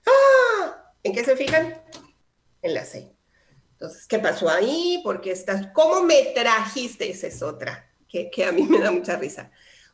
¡Ah! 0.07 0.93
¿En 1.03 1.13
qué 1.13 1.23
se 1.23 1.37
fijan? 1.37 1.81
En 2.63 2.75
la 2.75 2.85
C. 2.85 3.15
Entonces, 3.73 4.07
¿qué 4.09 4.19
pasó 4.19 4.49
ahí? 4.49 5.01
Porque 5.05 5.31
estás, 5.31 5.69
¿cómo 5.75 6.03
me 6.03 6.33
trajiste? 6.35 7.11
Esa 7.11 7.27
es 7.27 7.43
otra, 7.43 7.93
que, 8.09 8.31
que 8.31 8.45
a 8.45 8.53
mí 8.53 8.63
me 8.63 8.81
da 8.81 8.91
mucha 8.91 9.17
risa. 9.17 9.51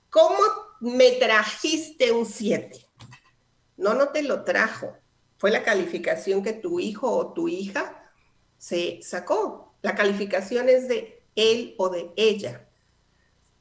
¿Cómo 0.08 0.38
me 0.80 1.12
trajiste 1.12 2.12
un 2.12 2.24
7? 2.24 2.86
No, 3.76 3.94
no 3.94 4.10
te 4.10 4.22
lo 4.22 4.44
trajo. 4.44 4.96
Fue 5.36 5.50
la 5.50 5.64
calificación 5.64 6.42
que 6.42 6.52
tu 6.52 6.78
hijo 6.78 7.10
o 7.10 7.34
tu 7.34 7.48
hija 7.48 8.10
se 8.56 9.00
sacó. 9.02 9.74
La 9.82 9.96
calificación 9.96 10.68
es 10.68 10.88
de 10.88 11.22
él 11.34 11.74
o 11.76 11.88
de 11.90 12.12
ella 12.16 12.63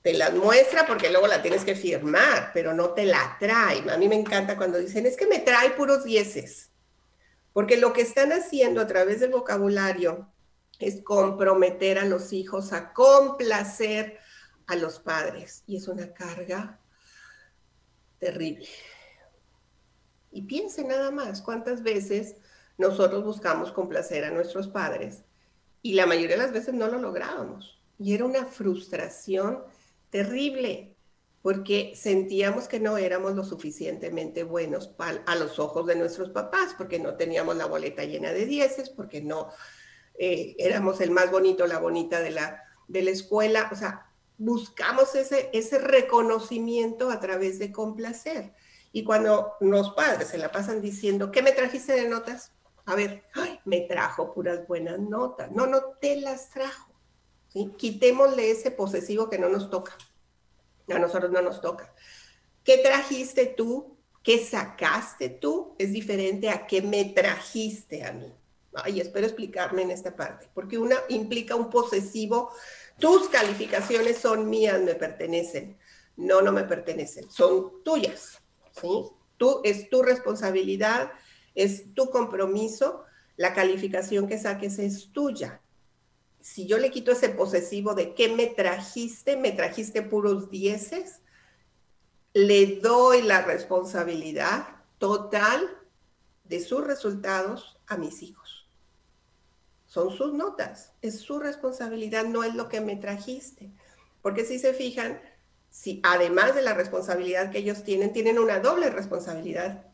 te 0.04 0.14
la 0.14 0.30
muestra 0.32 0.86
porque 0.86 1.10
luego 1.10 1.28
la 1.28 1.42
tienes 1.42 1.64
que 1.64 1.76
firmar, 1.76 2.52
pero 2.54 2.74
no 2.74 2.90
te 2.90 3.06
la 3.06 3.38
trae. 3.40 3.90
A 3.90 3.98
mí 3.98 4.08
me 4.08 4.16
encanta 4.16 4.58
cuando 4.58 4.78
dicen, 4.78 5.06
es 5.06 5.18
que 5.18 5.26
me 5.26 5.40
trae 5.40 5.72
puros 5.72 6.04
dieces, 6.04 6.72
porque 7.54 7.78
lo 7.78 7.94
que 7.94 8.02
están 8.02 8.32
haciendo 8.34 8.82
a 8.82 8.88
través 8.88 9.22
del 9.22 9.32
vocabulario 9.32 10.30
es 10.78 11.02
comprometer 11.02 11.98
a 11.98 12.06
los 12.06 12.34
hijos 12.34 12.74
a 12.74 12.94
complacer 12.94 14.20
a 14.68 14.76
los 14.76 15.00
padres, 15.00 15.64
y 15.66 15.78
es 15.78 15.88
una 15.88 16.14
carga 16.14 16.80
terrible. 18.20 18.68
Y 20.32 20.42
piense 20.42 20.84
nada 20.84 21.12
más 21.12 21.42
cuántas 21.42 21.82
veces 21.82 22.36
nosotros 22.78 23.24
buscamos 23.24 23.72
complacer 23.72 24.26
a 24.26 24.32
nuestros 24.32 24.68
padres 24.68 25.24
y 25.82 25.94
la 25.94 26.06
mayoría 26.08 26.38
de 26.38 26.42
las 26.42 26.54
veces 26.54 26.74
no 26.74 26.88
lo 26.88 27.00
lográbamos. 27.00 27.80
Y 28.00 28.16
era 28.16 28.26
una 28.26 28.46
frustración 28.46 29.64
terrible, 30.14 30.96
porque 31.42 31.94
sentíamos 31.96 32.68
que 32.68 32.80
no 32.80 32.98
éramos 32.98 33.34
lo 33.34 33.44
suficientemente 33.44 34.44
buenos 34.44 34.96
a 35.26 35.36
los 35.36 35.58
ojos 35.58 35.88
de 35.88 35.96
nuestros 35.96 36.30
papás, 36.30 36.76
porque 36.78 37.00
no 37.00 37.16
teníamos 37.16 37.58
la 37.58 37.66
boleta 37.66 38.06
llena 38.06 38.32
de 38.32 38.46
dieces, 38.46 38.92
porque 38.92 39.22
no 39.22 39.50
eh, 40.14 40.56
éramos 40.60 41.02
el 41.02 41.10
más 41.10 41.32
bonito, 41.32 41.66
la 41.66 41.80
bonita 41.80 42.22
de 42.22 42.30
la, 42.30 42.62
de 42.88 43.02
la 43.02 43.10
escuela. 43.10 43.70
O 43.72 43.76
sea, 43.76 44.06
buscamos 44.38 45.16
ese, 45.16 45.50
ese 45.52 45.80
reconocimiento 45.80 47.10
a 47.10 47.20
través 47.20 47.58
de 47.58 47.72
complacer. 47.72 48.54
Y 48.92 49.04
cuando 49.04 49.54
los 49.62 49.94
padres 49.96 50.28
se 50.28 50.38
la 50.38 50.52
pasan 50.52 50.80
diciendo, 50.80 51.32
¿qué 51.32 51.42
me 51.42 51.54
trajiste 51.54 51.94
de 51.94 52.08
notas? 52.08 52.52
A 52.86 52.94
ver, 52.94 53.24
me 53.66 53.82
trajo 53.82 54.32
puras 54.32 54.68
buenas 54.68 55.00
notas. 55.00 55.52
No, 55.52 55.66
no 55.66 55.82
te 56.00 56.22
las 56.22 56.52
trajo. 56.52 56.93
Quitémosle 57.78 58.50
ese 58.50 58.72
posesivo 58.72 59.30
que 59.30 59.38
no 59.38 59.50
nos 59.50 59.70
toca. 59.70 59.96
A 60.90 61.00
nosotros 61.00 61.32
no 61.32 61.42
nos 61.42 61.62
toca. 61.62 61.94
¿Qué 62.64 62.78
trajiste 62.78 63.46
tú? 63.46 63.96
¿Qué 64.24 64.44
sacaste 64.44 65.30
tú? 65.30 65.76
Es 65.78 65.92
diferente 65.92 66.50
a 66.50 66.66
qué 66.66 66.82
me 66.82 67.06
trajiste 67.06 68.04
a 68.04 68.14
mí. 68.14 68.34
Ay, 68.74 69.02
espero 69.02 69.28
explicarme 69.28 69.84
en 69.84 69.92
esta 69.92 70.16
parte, 70.16 70.50
porque 70.54 70.80
una 70.80 70.96
implica 71.10 71.56
un 71.56 71.70
posesivo. 71.70 72.52
Tus 72.98 73.30
calificaciones 73.30 74.18
son 74.18 74.50
mías, 74.50 74.82
me 74.82 74.96
pertenecen. 74.96 75.78
No, 76.16 76.42
no 76.42 76.52
me 76.52 76.64
pertenecen, 76.64 77.30
son 77.30 77.84
tuyas. 77.84 78.40
¿sí? 78.72 78.88
Tú, 79.38 79.62
es 79.64 79.90
tu 79.90 80.02
responsabilidad, 80.02 81.12
es 81.54 81.94
tu 81.94 82.10
compromiso. 82.10 83.04
La 83.36 83.54
calificación 83.54 84.28
que 84.28 84.40
saques 84.40 84.80
es 84.80 85.12
tuya 85.12 85.63
si 86.44 86.68
yo 86.68 86.78
le 86.78 86.92
quito 86.92 87.14
ese 87.14 87.30
posesivo 87.30 87.96
de 87.96 88.14
qué 88.14 88.28
me 88.28 88.48
trajiste, 88.48 89.38
me 89.38 89.54
trajiste 89.54 90.02
puros 90.02 90.50
dieces, 90.50 91.22
le 92.34 92.82
doy 92.82 93.22
la 93.22 93.44
responsabilidad 93.44 94.68
total 94.98 95.70
de 96.44 96.60
sus 96.60 96.86
resultados 96.86 97.80
a 97.88 97.96
mis 97.96 98.22
hijos. 98.22 98.68
Son 99.86 100.12
sus 100.12 100.34
notas, 100.34 100.92
es 101.02 101.22
su 101.22 101.40
responsabilidad, 101.40 102.26
no 102.26 102.44
es 102.44 102.54
lo 102.56 102.68
que 102.68 102.82
me 102.82 102.98
trajiste. 102.98 103.72
Porque 104.22 104.44
si 104.44 104.60
se 104.60 104.74
fijan, 104.74 105.22
si 105.70 106.02
además 106.04 106.56
de 106.56 106.62
la 106.62 106.74
responsabilidad 106.74 107.52
que 107.52 107.60
ellos 107.60 107.84
tienen, 107.86 108.12
tienen 108.12 108.38
una 108.38 108.60
doble 108.60 108.90
responsabilidad 108.90 109.86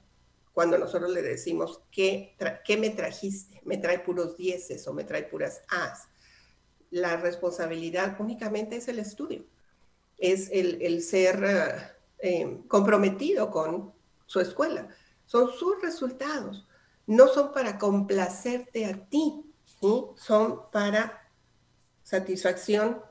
cuando 0.54 0.80
nosotros 0.80 1.12
le 1.12 1.22
decimos, 1.22 1.82
¿qué, 1.91 2.36
¿qué 2.66 2.76
me 2.76 2.89
trajiste? 2.89 3.62
¿Me 3.66 3.78
trae 3.78 4.00
puros 4.00 4.36
dieces 4.36 4.88
o 4.88 4.93
me 4.93 5.04
trae 5.04 5.24
puras 5.24 5.62
as? 5.70 6.08
La 6.91 7.17
responsabilidad 7.17 8.15
únicamente 8.19 8.77
es 8.77 8.87
el 8.87 8.99
estudio, 8.99 9.45
es 10.17 10.49
el, 10.51 11.01
ser 11.01 11.43
eh, 11.43 11.75
eh, 12.19 12.61
comprometido 12.67 13.51
con 13.51 13.93
su 14.25 14.39
escuela. 14.39 14.87
Son 15.25 15.51
sus 15.51 15.81
resultados, 15.81 16.67
no 17.05 17.27
son 17.27 17.51
para 17.53 17.77
complacerte 17.77 18.85
a 18.85 19.05
ti, 19.09 19.43
son 20.15 20.61
para 20.71 21.29
satisfacción 22.03 23.01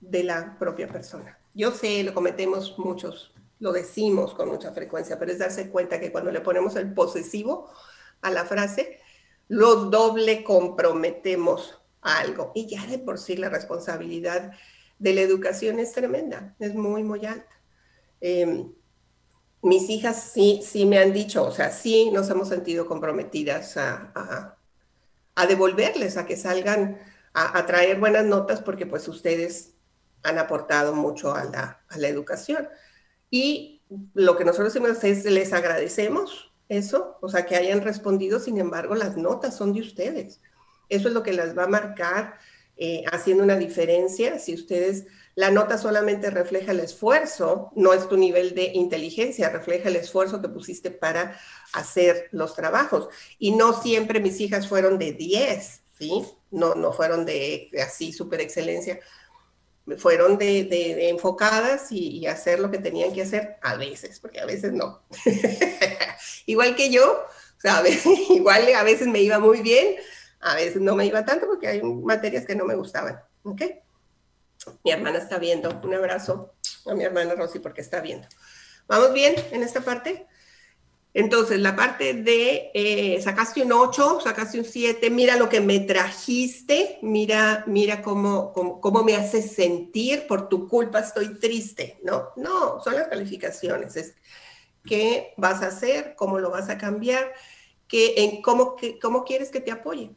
de 0.00 0.24
la 0.24 0.58
propia 0.58 0.86
persona. 0.86 1.38
Yo 1.54 1.70
sé, 1.70 2.02
lo 2.02 2.14
cometemos 2.14 2.78
muchos, 2.78 3.32
lo 3.58 3.72
decimos 3.72 4.34
con 4.34 4.48
mucha 4.48 4.72
frecuencia, 4.72 5.18
pero 5.18 5.32
es 5.32 5.38
darse 5.38 5.70
cuenta 5.70 6.00
que 6.00 6.12
cuando 6.12 6.30
le 6.30 6.40
ponemos 6.40 6.76
el 6.76 6.92
posesivo 6.92 7.70
a 8.20 8.30
la 8.30 8.44
frase, 8.44 8.98
los 9.48 9.90
doble 9.90 10.44
comprometemos 10.44 11.81
algo. 12.02 12.52
Y 12.54 12.66
ya 12.66 12.86
de 12.86 12.98
por 12.98 13.18
sí 13.18 13.36
la 13.36 13.48
responsabilidad 13.48 14.52
de 14.98 15.14
la 15.14 15.22
educación 15.22 15.78
es 15.78 15.92
tremenda, 15.92 16.54
es 16.58 16.74
muy, 16.74 17.02
muy 17.02 17.24
alta. 17.26 17.60
Em, 18.20 18.72
mis 19.62 19.88
hijas 19.90 20.30
sí, 20.32 20.60
sí 20.64 20.86
me 20.86 20.98
han 20.98 21.12
dicho, 21.12 21.44
o 21.44 21.52
sea, 21.52 21.70
sí 21.70 22.10
nos 22.10 22.28
hemos 22.30 22.48
sentido 22.48 22.86
comprometidas 22.86 23.76
a, 23.76 24.56
devolverles, 25.48 26.16
a 26.16 26.26
que 26.26 26.36
salgan 26.36 27.00
a, 27.32 27.58
a, 27.58 27.66
traer 27.66 27.98
buenas 27.98 28.24
notas, 28.24 28.60
porque 28.60 28.86
pues 28.86 29.08
ustedes 29.08 29.72
han 30.22 30.38
aportado 30.38 30.94
mucho 30.94 31.34
a 31.34 31.44
la, 31.44 32.08
educación. 32.08 32.68
Y 33.30 33.82
lo 34.14 34.36
que 34.36 34.44
nosotros 34.44 34.68
hacemos 34.68 35.02
es 35.04 35.24
les 35.24 35.52
agradecemos 35.52 36.52
eso, 36.68 37.18
o 37.20 37.28
sea, 37.28 37.44
que 37.44 37.56
hayan 37.56 37.82
respondido, 37.82 38.40
sin 38.40 38.58
embargo, 38.58 38.94
las 38.94 39.16
notas 39.16 39.56
son 39.56 39.72
de 39.72 39.80
ustedes. 39.80 40.40
Eso 40.92 41.08
es 41.08 41.14
lo 41.14 41.22
que 41.22 41.32
las 41.32 41.56
va 41.56 41.64
a 41.64 41.68
marcar 41.68 42.38
eh, 42.76 43.04
haciendo 43.10 43.44
una 43.44 43.56
diferencia. 43.56 44.38
Si 44.38 44.54
ustedes, 44.54 45.06
la 45.34 45.50
nota 45.50 45.78
solamente 45.78 46.30
refleja 46.30 46.72
el 46.72 46.80
esfuerzo, 46.80 47.72
no 47.74 47.92
es 47.92 48.08
tu 48.08 48.16
nivel 48.16 48.54
de 48.54 48.72
inteligencia, 48.74 49.48
refleja 49.48 49.88
el 49.88 49.96
esfuerzo 49.96 50.42
que 50.42 50.48
pusiste 50.48 50.90
para 50.90 51.38
hacer 51.72 52.28
los 52.32 52.54
trabajos. 52.54 53.08
Y 53.38 53.52
no 53.52 53.80
siempre 53.80 54.20
mis 54.20 54.40
hijas 54.40 54.68
fueron 54.68 54.98
de 54.98 55.12
10, 55.12 55.82
¿sí? 55.98 56.24
No, 56.50 56.74
no 56.74 56.92
fueron 56.92 57.24
de, 57.24 57.70
así, 57.82 58.12
super 58.12 58.40
excelencia 58.40 59.00
fueron 59.98 60.38
de, 60.38 61.08
enfocadas 61.08 61.90
y, 61.90 62.24
hacer 62.26 62.60
lo 62.60 62.70
que 62.70 62.78
tenían 62.78 63.12
que 63.12 63.22
hacer 63.22 63.56
a 63.62 63.74
veces, 63.74 64.20
porque 64.20 64.38
a 64.38 64.46
veces 64.46 64.72
no. 64.72 65.02
igual 66.46 66.76
que 66.76 66.90
yo, 66.90 67.24
igual 68.30 68.72
a 68.74 68.82
veces 68.82 69.08
me 69.08 69.20
iba 69.20 69.38
muy 69.38 69.62
bien, 69.62 69.96
a 70.42 70.56
veces 70.56 70.82
no 70.82 70.94
me 70.96 71.06
iba 71.06 71.24
tanto 71.24 71.46
porque 71.46 71.68
hay 71.68 71.82
materias 71.82 72.44
que 72.44 72.56
no 72.56 72.64
me 72.64 72.74
gustaban. 72.74 73.20
¿Ok? 73.44 73.62
Mi 74.84 74.90
hermana 74.90 75.18
está 75.18 75.38
viendo. 75.38 75.80
Un 75.82 75.94
abrazo 75.94 76.54
a 76.86 76.94
mi 76.94 77.04
hermana 77.04 77.34
Rosy 77.34 77.60
porque 77.60 77.80
está 77.80 78.00
viendo. 78.00 78.26
¿Vamos 78.88 79.12
bien 79.12 79.34
en 79.52 79.62
esta 79.62 79.80
parte? 79.80 80.26
Entonces, 81.14 81.60
la 81.60 81.76
parte 81.76 82.14
de 82.14 82.70
eh, 82.72 83.20
sacaste 83.20 83.62
un 83.62 83.72
8, 83.72 84.20
sacaste 84.22 84.58
un 84.58 84.64
7, 84.64 85.10
mira 85.10 85.36
lo 85.36 85.48
que 85.48 85.60
me 85.60 85.80
trajiste, 85.80 86.98
mira, 87.02 87.64
mira 87.66 88.00
cómo, 88.00 88.52
cómo, 88.52 89.04
me 89.04 89.14
haces 89.14 89.52
sentir, 89.52 90.26
por 90.26 90.48
tu 90.48 90.68
culpa 90.68 91.00
estoy 91.00 91.38
triste. 91.38 91.98
No, 92.02 92.30
no, 92.36 92.80
son 92.82 92.94
las 92.94 93.08
calificaciones. 93.08 93.94
Es 93.96 94.14
qué 94.84 95.34
vas 95.36 95.62
a 95.62 95.66
hacer, 95.66 96.14
cómo 96.16 96.38
lo 96.38 96.50
vas 96.50 96.70
a 96.70 96.78
cambiar, 96.78 97.32
en 97.92 98.40
cómo, 98.40 98.74
que, 98.74 98.98
cómo 98.98 99.24
quieres 99.24 99.50
que 99.50 99.60
te 99.60 99.70
apoye. 99.70 100.10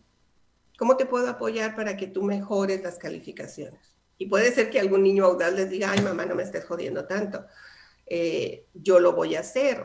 ¿Cómo 0.78 0.98
te 0.98 1.06
puedo 1.06 1.30
apoyar 1.30 1.76
para 1.76 1.98
que 1.98 2.08
tú 2.08 2.24
mejores 2.24 2.84
las 2.84 2.98
calificaciones? 2.98 3.96
Y 4.18 4.28
puede 4.28 4.52
ser 4.52 4.70
que 4.70 4.80
algún 4.80 5.04
niño 5.04 5.26
audaz 5.26 5.54
les 5.54 5.70
diga, 5.70 5.92
ay 5.92 6.02
mamá, 6.02 6.26
no 6.26 6.36
me 6.36 6.44
estés 6.44 6.66
jodiendo 6.66 7.06
tanto 7.06 7.46
eh, 8.08 8.68
yo 8.74 9.00
lo 9.00 9.14
voy 9.14 9.36
a 9.36 9.40
hacer. 9.40 9.82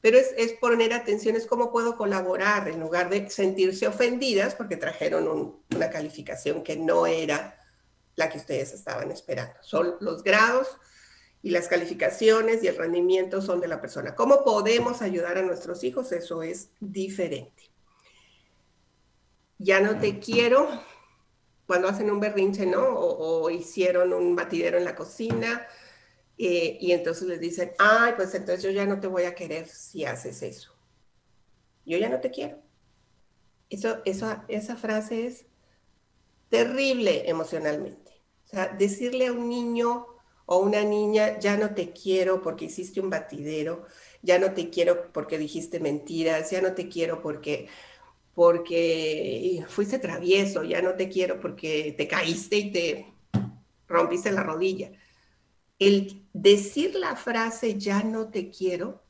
pero 0.00 0.18
es, 0.18 0.34
es, 0.36 0.52
poner 0.54 0.92
atención, 0.92 1.36
es 1.36 1.46
cómo 1.46 1.72
puedo 1.72 1.96
colaborar 1.96 2.68
en 2.68 2.80
lugar 2.80 3.08
de 3.08 3.30
sentirse 3.30 3.86
ofendidas 3.86 4.54
porque 4.54 4.76
trajeron 4.76 5.56
una 5.74 5.90
calificación 5.90 6.62
que 6.62 6.76
no 6.76 7.06
era 7.06 7.58
la 8.14 8.28
que 8.28 8.38
ustedes 8.38 8.72
estaban 8.74 9.10
esperando. 9.10 9.54
Son 9.62 9.96
los 10.00 10.22
grados 10.22 10.76
y 11.42 11.50
las 11.50 11.66
calificaciones 11.66 12.62
y 12.62 12.68
el 12.68 12.76
rendimiento 12.76 13.40
son 13.40 13.60
de 13.60 13.68
la 13.68 13.80
persona. 13.80 14.14
¿Cómo 14.14 14.44
podemos 14.44 15.00
ayudar 15.00 15.38
a 15.38 15.42
nuestros 15.42 15.82
hijos? 15.82 16.12
Eso 16.12 16.42
es 16.42 16.70
diferente. 16.78 17.71
Ya 19.58 19.80
no 19.80 19.98
te 19.98 20.18
quiero 20.18 20.68
cuando 21.66 21.88
hacen 21.88 22.10
un 22.10 22.20
berrinche, 22.20 22.66
¿no? 22.66 22.82
o 22.88 23.48
hicieron 23.50 24.12
un 24.12 24.34
batidero 24.36 24.78
en 24.78 24.84
la 24.84 24.94
cocina, 24.94 25.66
eh, 26.38 26.78
y 26.80 26.92
entonces 26.92 27.28
les 27.28 27.40
dicen, 27.40 27.72
ay, 27.78 28.14
pues 28.16 28.34
entonces 28.34 28.64
yo 28.64 28.70
ya 28.70 28.86
no 28.86 29.00
te 29.00 29.06
voy 29.06 29.24
a 29.24 29.34
querer 29.34 29.68
si 29.68 30.04
haces 30.04 30.42
eso. 30.42 30.72
Yo 31.84 31.98
ya 31.98 32.08
no 32.08 32.20
te 32.20 32.30
quiero. 32.30 32.58
Eso, 33.70 34.02
eso, 34.04 34.42
esa 34.48 34.76
frase 34.76 35.26
es 35.26 35.46
terrible 36.48 37.28
emocionalmente. 37.28 38.12
O 38.44 38.48
sea, 38.48 38.68
decirle 38.68 39.28
a 39.28 39.32
un 39.32 39.48
niño 39.48 40.06
o 40.46 40.58
una 40.58 40.82
niña, 40.82 41.38
ya 41.38 41.56
no 41.56 41.74
te 41.74 41.92
quiero 41.92 42.42
porque 42.42 42.66
hiciste 42.66 43.00
un 43.00 43.08
batidero, 43.08 43.86
ya 44.22 44.38
no 44.38 44.52
te 44.52 44.68
quiero 44.68 45.12
porque 45.12 45.38
dijiste 45.38 45.80
mentiras, 45.80 46.50
ya 46.50 46.60
no 46.60 46.74
te 46.74 46.88
quiero 46.88 47.22
porque, 47.22 47.68
porque 48.34 49.64
fuiste 49.68 49.98
travieso, 49.98 50.64
ya 50.64 50.80
no 50.80 50.94
te 50.94 51.08
quiero 51.08 51.40
porque 51.40 51.94
te 51.96 52.08
caíste 52.08 52.56
y 52.56 52.72
te 52.72 53.14
rompiste 53.86 54.32
la 54.32 54.42
rodilla. 54.42 54.90
El 55.78 56.24
decir 56.32 56.94
la 56.94 57.16
frase 57.16 57.78
ya 57.78 58.02
no 58.02 58.28
te 58.28 58.50
quiero 58.50 59.02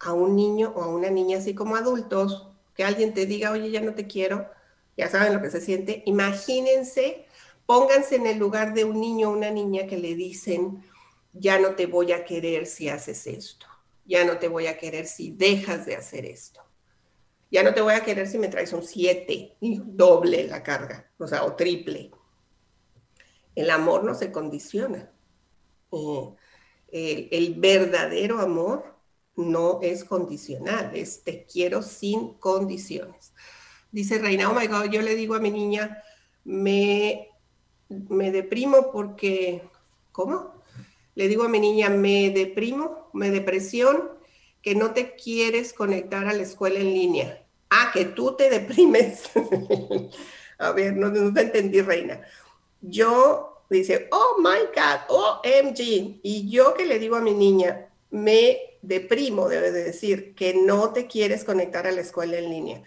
a 0.00 0.12
un 0.12 0.36
niño 0.36 0.72
o 0.74 0.82
a 0.82 0.88
una 0.88 1.10
niña, 1.10 1.38
así 1.38 1.54
como 1.54 1.76
adultos, 1.76 2.48
que 2.74 2.84
alguien 2.84 3.14
te 3.14 3.26
diga, 3.26 3.50
oye, 3.50 3.70
ya 3.70 3.80
no 3.80 3.94
te 3.94 4.06
quiero, 4.06 4.48
ya 4.96 5.08
saben 5.08 5.34
lo 5.34 5.42
que 5.42 5.50
se 5.50 5.60
siente, 5.60 6.02
imagínense, 6.06 7.26
pónganse 7.66 8.16
en 8.16 8.26
el 8.26 8.38
lugar 8.38 8.74
de 8.74 8.84
un 8.84 9.00
niño 9.00 9.30
o 9.30 9.32
una 9.32 9.50
niña 9.50 9.86
que 9.86 9.96
le 9.96 10.14
dicen, 10.14 10.84
ya 11.32 11.58
no 11.58 11.74
te 11.74 11.86
voy 11.86 12.12
a 12.12 12.24
querer 12.24 12.66
si 12.66 12.88
haces 12.88 13.26
esto, 13.26 13.66
ya 14.04 14.24
no 14.24 14.38
te 14.38 14.48
voy 14.48 14.66
a 14.66 14.78
querer 14.78 15.06
si 15.06 15.30
dejas 15.32 15.86
de 15.86 15.96
hacer 15.96 16.24
esto, 16.24 16.60
ya 17.50 17.62
no 17.62 17.74
te 17.74 17.80
voy 17.80 17.94
a 17.94 18.04
querer 18.04 18.28
si 18.28 18.38
me 18.38 18.48
traes 18.48 18.72
un 18.72 18.82
7 18.82 19.56
y 19.60 19.82
doble 19.84 20.46
la 20.46 20.62
carga, 20.62 21.10
o 21.18 21.26
sea, 21.26 21.44
o 21.44 21.54
triple. 21.54 22.10
El 23.54 23.70
amor 23.70 24.04
no 24.04 24.14
se 24.14 24.30
condiciona 24.30 25.10
el, 26.90 27.54
verdadero 27.56 28.40
amor 28.40 28.94
no 29.36 29.80
es 29.82 30.04
condicional, 30.04 30.90
es 30.94 31.22
te 31.22 31.44
quiero 31.44 31.82
sin 31.82 32.34
condiciones. 32.34 33.32
Dice 33.92 34.18
Reina, 34.18 34.50
oh 34.50 34.54
my 34.54 34.66
God, 34.66 34.86
yo 34.86 35.00
le 35.00 35.14
digo 35.14 35.34
a 35.34 35.40
mi 35.40 35.50
niña, 35.50 36.02
me, 36.44 37.28
me 37.88 38.32
deprimo 38.32 38.90
porque, 38.92 39.62
¿cómo? 40.12 40.54
Le 41.14 41.28
digo 41.28 41.44
a 41.44 41.48
mi 41.48 41.60
niña, 41.60 41.88
me 41.88 42.30
deprimo, 42.30 43.10
me 43.12 43.30
depresión, 43.30 44.10
que 44.68 44.74
no 44.74 44.92
te 44.92 45.14
quieres 45.14 45.72
conectar 45.72 46.28
a 46.28 46.34
la 46.34 46.42
escuela 46.42 46.78
en 46.78 46.92
línea. 46.92 47.42
Ah, 47.70 47.90
que 47.90 48.04
tú 48.04 48.36
te 48.36 48.50
deprimes. 48.50 49.22
a 50.58 50.72
ver, 50.72 50.94
no, 50.94 51.08
no 51.08 51.32
te 51.32 51.40
entendí, 51.40 51.80
Reina. 51.80 52.20
Yo 52.82 53.64
dice, 53.70 54.08
oh 54.10 54.36
my 54.40 54.66
God, 54.74 55.08
OMG. 55.08 56.20
Y 56.22 56.50
yo 56.50 56.74
que 56.74 56.84
le 56.84 56.98
digo 56.98 57.16
a 57.16 57.22
mi 57.22 57.32
niña, 57.32 57.86
me 58.10 58.58
deprimo, 58.82 59.48
debe 59.48 59.72
de 59.72 59.84
decir, 59.84 60.34
que 60.34 60.52
no 60.52 60.92
te 60.92 61.06
quieres 61.06 61.44
conectar 61.44 61.86
a 61.86 61.92
la 61.92 62.02
escuela 62.02 62.36
en 62.36 62.50
línea. 62.50 62.82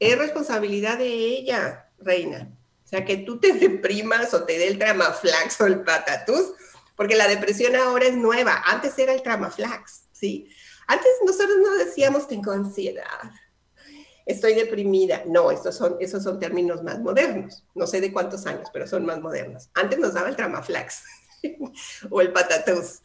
Es 0.00 0.18
responsabilidad 0.18 0.98
de 0.98 1.14
ella, 1.14 1.90
reina. 2.00 2.50
O 2.84 2.88
sea, 2.88 3.04
que 3.04 3.18
tú 3.18 3.38
te 3.38 3.52
deprimas 3.68 4.34
o 4.34 4.42
te 4.42 4.58
dé 4.58 4.66
el 4.66 4.80
tramaflax 4.80 5.60
o 5.60 5.66
el 5.66 5.82
patatús, 5.82 6.54
porque 6.96 7.14
la 7.14 7.28
depresión 7.28 7.76
ahora 7.76 8.06
es 8.06 8.16
nueva. 8.16 8.64
Antes 8.66 8.98
era 8.98 9.12
el 9.12 9.22
tramaflax, 9.22 10.06
¿sí? 10.10 10.50
Antes 10.90 11.12
nosotros 11.24 11.58
no 11.62 11.76
decíamos 11.76 12.26
tengo 12.26 12.52
ansiedad 12.52 13.04
estoy 14.30 14.54
deprimida. 14.54 15.22
No, 15.26 15.50
estos 15.50 15.76
son, 15.76 15.96
esos 16.00 16.22
son 16.22 16.38
términos 16.38 16.82
más 16.82 17.00
modernos. 17.00 17.64
No 17.74 17.86
sé 17.86 18.00
de 18.00 18.12
cuántos 18.12 18.46
años, 18.46 18.68
pero 18.72 18.86
son 18.86 19.04
más 19.04 19.20
modernos. 19.20 19.70
Antes 19.74 19.98
nos 19.98 20.14
daba 20.14 20.28
el 20.28 20.36
tramaflax 20.36 21.02
o 22.10 22.20
el 22.20 22.32
patatús. 22.32 23.00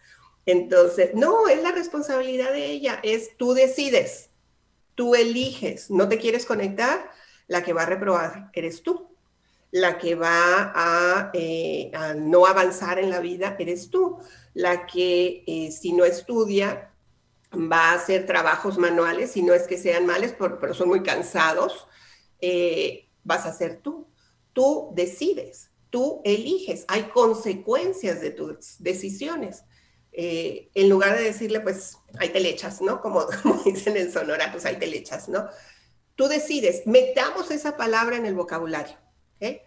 Entonces, 0.46 1.12
no, 1.16 1.48
es 1.48 1.62
la 1.64 1.72
responsabilidad 1.72 2.52
de 2.52 2.66
ella, 2.66 3.00
es 3.02 3.36
tú 3.36 3.54
decides, 3.54 4.30
tú 4.94 5.16
eliges, 5.16 5.90
no 5.90 6.08
te 6.08 6.20
quieres 6.20 6.46
conectar, 6.46 7.10
la 7.48 7.64
que 7.64 7.74
va 7.74 7.84
a 7.84 7.88
reprobar 7.88 8.52
eres 8.54 8.84
tú. 8.84 9.10
La 9.72 9.98
que 9.98 10.16
va 10.16 11.32
eh, 11.34 11.92
a, 11.94 12.14
no 12.14 12.46
avanzar 12.46 12.98
en 13.00 13.10
la 13.10 13.20
vida 13.20 13.56
eres 13.60 13.90
tú. 13.90 14.20
La 14.54 14.86
que 14.86 15.44
eh, 15.46 15.72
si 15.72 15.92
no 15.92 16.06
estudia 16.06 16.95
va 17.56 17.92
a 17.92 17.96
hacer 17.96 18.26
trabajos 18.26 18.78
manuales, 18.78 19.32
si 19.32 19.42
no 19.42 19.54
es 19.54 19.64
que 19.64 19.78
sean 19.78 20.06
males, 20.06 20.36
pero 20.38 20.74
son 20.74 20.90
muy 20.90 21.04
cansados, 21.04 21.88
eh, 22.40 23.10
vas 23.24 23.46
a 23.46 23.54
ser 23.54 23.82
tú. 23.82 24.08
Tú 24.54 24.92
decides, 24.94 25.72
tú 25.90 26.22
eliges, 26.24 26.86
hay 26.88 27.04
consecuencias 27.04 28.22
de 28.22 28.32
tus 28.32 28.76
decisiones. 28.80 29.64
Eh, 30.18 30.70
en 30.74 30.90
lugar 30.90 31.18
de 31.18 31.24
decirle, 31.24 31.60
pues, 31.60 31.98
ahí 32.20 32.30
te 32.30 32.58
¿no? 32.82 33.02
Como, 33.02 33.26
dicen 33.66 33.98
en 33.98 34.12
Sonora, 34.12 34.52
pues 34.52 34.66
ahí 34.66 34.78
te 34.78 35.04
¿no? 35.28 35.48
Tú 36.16 36.28
decides, 36.28 36.88
metamos 36.88 37.52
esa 37.52 37.76
palabra 37.76 38.16
en 38.16 38.26
el 38.26 38.36
vocabulario, 38.36 38.96
¿ok? 39.42 39.62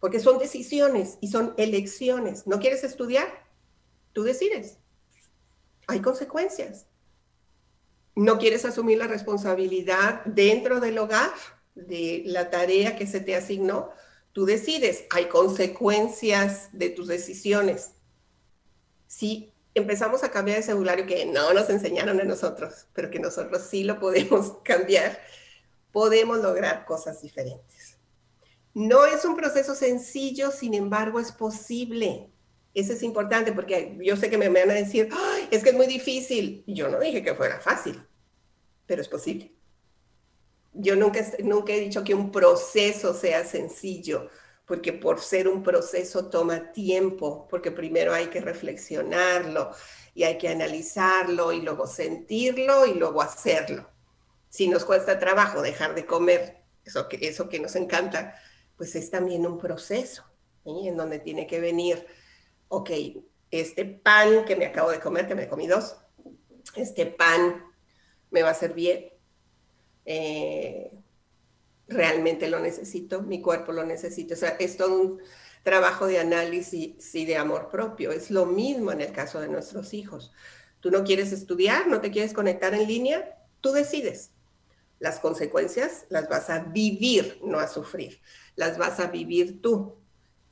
Porque 0.00 0.18
son 0.18 0.38
decisiones 0.40 1.18
y 1.20 1.28
son 1.28 1.54
elecciones. 1.56 2.48
¿No 2.48 2.58
quieres 2.58 2.82
estudiar? 2.82 3.28
Tú 4.12 4.24
decides. 4.24 4.78
Hay 5.86 6.00
consecuencias. 6.00 6.86
¿No 8.14 8.38
quieres 8.38 8.64
asumir 8.64 8.98
la 8.98 9.06
responsabilidad 9.06 10.24
dentro 10.24 10.80
del 10.80 10.98
hogar 10.98 11.30
de 11.74 12.22
la 12.26 12.50
tarea 12.50 12.96
que 12.96 13.06
se 13.06 13.20
te 13.20 13.34
asignó? 13.34 13.90
Tú 14.32 14.44
decides. 14.44 15.04
Hay 15.10 15.26
consecuencias 15.26 16.68
de 16.72 16.90
tus 16.90 17.06
decisiones. 17.08 17.92
Si 19.06 19.52
empezamos 19.74 20.24
a 20.24 20.30
cambiar 20.30 20.58
el 20.58 20.64
vocabulario 20.64 21.06
que 21.06 21.26
no 21.26 21.52
nos 21.54 21.70
enseñaron 21.70 22.20
a 22.20 22.24
nosotros, 22.24 22.86
pero 22.92 23.10
que 23.10 23.18
nosotros 23.18 23.62
sí 23.62 23.84
lo 23.84 23.98
podemos 23.98 24.58
cambiar, 24.64 25.18
podemos 25.90 26.38
lograr 26.38 26.84
cosas 26.84 27.22
diferentes. 27.22 27.98
No 28.74 29.04
es 29.04 29.24
un 29.24 29.36
proceso 29.36 29.74
sencillo, 29.74 30.50
sin 30.50 30.74
embargo, 30.74 31.20
es 31.20 31.32
posible. 31.32 32.31
Eso 32.74 32.92
es 32.92 33.02
importante 33.02 33.52
porque 33.52 33.98
yo 34.00 34.16
sé 34.16 34.30
que 34.30 34.38
me 34.38 34.48
van 34.48 34.70
a 34.70 34.74
decir, 34.74 35.08
es 35.50 35.62
que 35.62 35.70
es 35.70 35.76
muy 35.76 35.86
difícil. 35.86 36.64
Yo 36.66 36.88
no 36.88 36.98
dije 36.98 37.22
que 37.22 37.34
fuera 37.34 37.60
fácil, 37.60 38.02
pero 38.86 39.02
es 39.02 39.08
posible. 39.08 39.52
Yo 40.72 40.96
nunca, 40.96 41.20
nunca 41.42 41.72
he 41.72 41.80
dicho 41.80 42.02
que 42.02 42.14
un 42.14 42.32
proceso 42.32 43.12
sea 43.12 43.44
sencillo 43.44 44.30
porque 44.66 44.92
por 44.92 45.20
ser 45.20 45.48
un 45.48 45.62
proceso 45.62 46.30
toma 46.30 46.72
tiempo, 46.72 47.46
porque 47.50 47.70
primero 47.70 48.14
hay 48.14 48.28
que 48.28 48.40
reflexionarlo 48.40 49.70
y 50.14 50.22
hay 50.22 50.38
que 50.38 50.48
analizarlo 50.48 51.52
y 51.52 51.60
luego 51.60 51.86
sentirlo 51.86 52.86
y 52.86 52.94
luego 52.94 53.20
hacerlo. 53.20 53.90
Si 54.48 54.68
nos 54.68 54.84
cuesta 54.84 55.18
trabajo 55.18 55.62
dejar 55.62 55.94
de 55.94 56.06
comer 56.06 56.62
eso 56.84 57.08
que, 57.08 57.18
eso 57.20 57.48
que 57.48 57.60
nos 57.60 57.76
encanta, 57.76 58.34
pues 58.76 58.94
es 58.94 59.10
también 59.10 59.46
un 59.46 59.58
proceso 59.58 60.24
en 60.64 60.96
donde 60.96 61.18
tiene 61.18 61.46
que 61.46 61.60
venir, 61.60 62.06
ok, 62.72 62.90
este 63.50 63.84
pan 63.84 64.46
que 64.46 64.56
me 64.56 64.64
acabo 64.64 64.90
de 64.90 64.98
comer, 64.98 65.28
que 65.28 65.34
me 65.34 65.46
comí 65.46 65.66
dos, 65.66 65.96
este 66.74 67.04
pan 67.04 67.62
me 68.30 68.42
va 68.42 68.50
a 68.50 68.68
bien. 68.68 69.12
Eh, 70.06 70.90
realmente 71.86 72.48
lo 72.48 72.60
necesito, 72.60 73.20
mi 73.20 73.42
cuerpo 73.42 73.72
lo 73.72 73.84
necesita. 73.84 74.34
O 74.34 74.38
sea, 74.38 74.56
es 74.58 74.78
todo 74.78 74.98
un 74.98 75.22
trabajo 75.62 76.06
de 76.06 76.18
análisis 76.18 77.14
y 77.14 77.26
de 77.26 77.36
amor 77.36 77.68
propio. 77.68 78.10
Es 78.10 78.30
lo 78.30 78.46
mismo 78.46 78.90
en 78.90 79.02
el 79.02 79.12
caso 79.12 79.38
de 79.38 79.48
nuestros 79.48 79.92
hijos. 79.92 80.32
Tú 80.80 80.90
no 80.90 81.04
quieres 81.04 81.30
estudiar, 81.30 81.88
no 81.88 82.00
te 82.00 82.10
quieres 82.10 82.32
conectar 82.32 82.72
en 82.72 82.88
línea, 82.88 83.38
tú 83.60 83.72
decides. 83.72 84.30
Las 84.98 85.20
consecuencias 85.20 86.06
las 86.08 86.26
vas 86.30 86.48
a 86.48 86.60
vivir, 86.60 87.38
no 87.44 87.58
a 87.58 87.68
sufrir. 87.68 88.22
Las 88.56 88.78
vas 88.78 88.98
a 88.98 89.08
vivir 89.08 89.60
tú. 89.60 90.01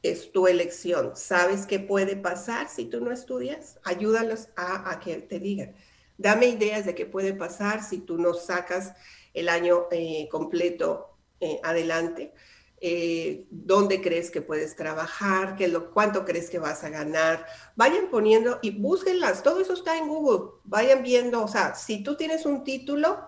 Es 0.02 0.32
tu 0.32 0.46
elección. 0.46 1.14
¿Sabes 1.14 1.66
qué 1.66 1.78
puede 1.78 2.16
pasar 2.16 2.68
si 2.68 2.86
tú 2.86 3.00
no 3.00 3.12
estudias? 3.12 3.78
Ayúdalos 3.84 4.48
a, 4.56 4.98
que 5.00 5.16
te 5.16 5.38
digan. 5.38 5.74
Dame 6.16 6.46
ideas 6.46 6.86
de 6.86 6.94
qué 6.94 7.04
puede 7.04 7.34
pasar 7.34 7.82
si 7.82 7.98
tú 7.98 8.16
no 8.16 8.32
sacas 8.32 8.94
el 9.34 9.48
año 9.48 9.86
eh, 9.90 10.28
completo 10.30 11.18
eh, 11.40 11.60
adelante, 11.62 12.34
eh, 12.80 13.46
dónde 13.50 14.00
crees 14.00 14.30
que 14.30 14.40
puedes 14.40 14.74
trabajar, 14.74 15.54
qué 15.56 15.68
lo, 15.68 15.90
cuánto 15.92 16.24
crees 16.24 16.48
que 16.48 16.58
vas 16.58 16.82
a 16.82 16.90
ganar. 16.90 17.46
Vayan 17.76 18.08
poniendo 18.10 18.58
y 18.62 18.70
búsquenlas, 18.70 19.42
todo 19.42 19.60
eso 19.60 19.74
está 19.74 19.98
en 19.98 20.08
Google. 20.08 20.52
Vayan 20.64 21.02
viendo, 21.02 21.44
o 21.44 21.48
sea, 21.48 21.74
si 21.74 22.02
tú 22.02 22.16
tienes 22.16 22.46
un 22.46 22.64
título 22.64 23.20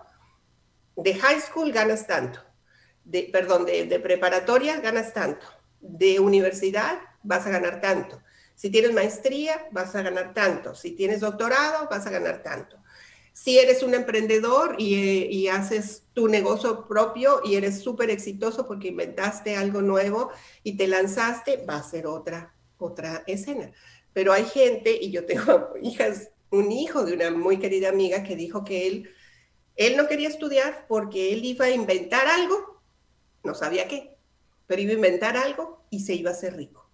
de 0.95 1.13
high 1.15 1.39
school, 1.39 1.71
ganas 1.71 2.07
tanto. 2.07 2.39
De, 3.03 3.29
perdón, 3.31 3.65
de 3.65 3.99
preparatoria, 3.99 4.79
ganas 4.79 5.13
tanto. 5.13 5.45
De 5.83 6.19
universidad, 6.19 6.99
vas 7.21 7.45
a 7.45 7.49
ganar 7.49 7.81
tanto. 7.81 8.21
Si 8.55 8.69
tienes 8.69 8.93
maestría, 8.93 9.67
vas 9.71 9.95
a 9.95 10.01
ganar 10.01 10.33
tanto. 10.33 10.73
Si 10.73 10.91
tienes 10.91 11.19
doctorado, 11.19 11.87
vas 11.89 12.07
a 12.07 12.09
ganar 12.09 12.41
tanto 12.41 12.83
si 13.33 13.57
eres 13.57 13.81
un 13.81 13.95
emprendedor 13.95 14.75
y, 14.77 15.47
haces 15.47 16.03
tu 16.13 16.27
negocio 16.27 16.87
propio 16.87 17.41
y 17.43 17.55
eres 17.55 17.81
súper 17.81 18.09
exitoso 18.11 18.67
porque 18.67 18.89
inventaste 18.89 19.55
algo 19.55 19.81
nuevo 19.81 20.29
y 20.63 20.77
te 20.77 20.87
lanzaste, 20.87 21.65
va 21.65 21.77
a 21.77 21.83
ser 21.83 22.07
otra, 22.07 22.55
otra 22.77 23.23
escena. 23.27 23.71
Pero 24.13 24.31
hay 24.31 24.45
gente, 24.45 24.97
y 25.01 25.11
yo 25.11 25.25
tengo 25.25 25.73
hijas, 25.81 26.29
un 26.51 26.71
hijo 26.71 27.03
de 27.03 27.13
una 27.13 27.31
muy 27.31 27.57
querida 27.57 27.89
amiga 27.89 28.23
que 28.23 28.35
dijo 28.35 28.63
que 28.63 28.87
él, 28.87 29.09
él 29.75 29.97
no 29.97 30.07
quería 30.07 30.29
estudiar 30.29 30.85
porque 30.87 31.33
él 31.33 31.43
iba 31.43 31.65
a 31.65 31.71
inventar 31.71 32.27
algo, 32.27 32.81
no 33.43 33.55
sabía 33.55 33.87
qué, 33.87 34.12
pero 34.67 34.81
iba 34.81 34.91
a 34.91 34.95
inventar 34.95 35.37
algo 35.37 35.85
y 35.89 36.01
se 36.01 36.13
iba 36.13 36.29
a 36.29 36.33
hacer 36.33 36.55
rico. 36.55 36.89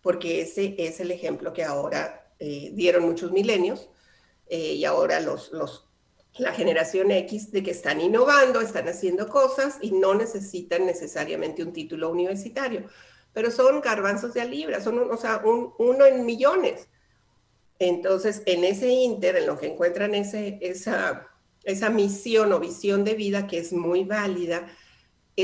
Porque 0.00 0.42
ese 0.42 0.74
es 0.78 1.00
el 1.00 1.10
ejemplo 1.10 1.52
que 1.52 1.64
ahora 1.64 2.32
eh, 2.38 2.70
dieron 2.74 3.04
muchos 3.04 3.32
milenios 3.32 3.90
eh, 4.48 4.74
y 4.74 4.84
ahora 4.84 5.20
los, 5.20 5.52
los, 5.52 5.88
la 6.38 6.52
generación 6.52 7.10
X 7.10 7.50
de 7.50 7.62
que 7.62 7.72
están 7.72 8.00
innovando, 8.00 8.60
están 8.60 8.88
haciendo 8.88 9.28
cosas 9.28 9.78
y 9.80 9.90
no 9.90 10.14
necesitan 10.14 10.86
necesariamente 10.86 11.62
un 11.62 11.72
título 11.72 12.10
universitario, 12.10 12.84
pero 13.32 13.50
son 13.50 13.80
garbanzos 13.80 14.34
de 14.34 14.40
a 14.40 14.44
libra, 14.44 14.80
son 14.80 14.98
o 15.10 15.16
sea, 15.16 15.42
un, 15.44 15.74
uno 15.78 16.06
en 16.06 16.24
millones. 16.24 16.88
Entonces, 17.78 18.42
en 18.46 18.64
ese 18.64 18.88
inter, 18.88 19.36
en 19.36 19.46
lo 19.46 19.58
que 19.58 19.66
encuentran 19.66 20.14
ese, 20.14 20.58
esa, 20.60 21.28
esa 21.64 21.90
misión 21.90 22.52
o 22.52 22.60
visión 22.60 23.04
de 23.04 23.14
vida 23.14 23.46
que 23.46 23.58
es 23.58 23.72
muy 23.72 24.04
válida, 24.04 24.68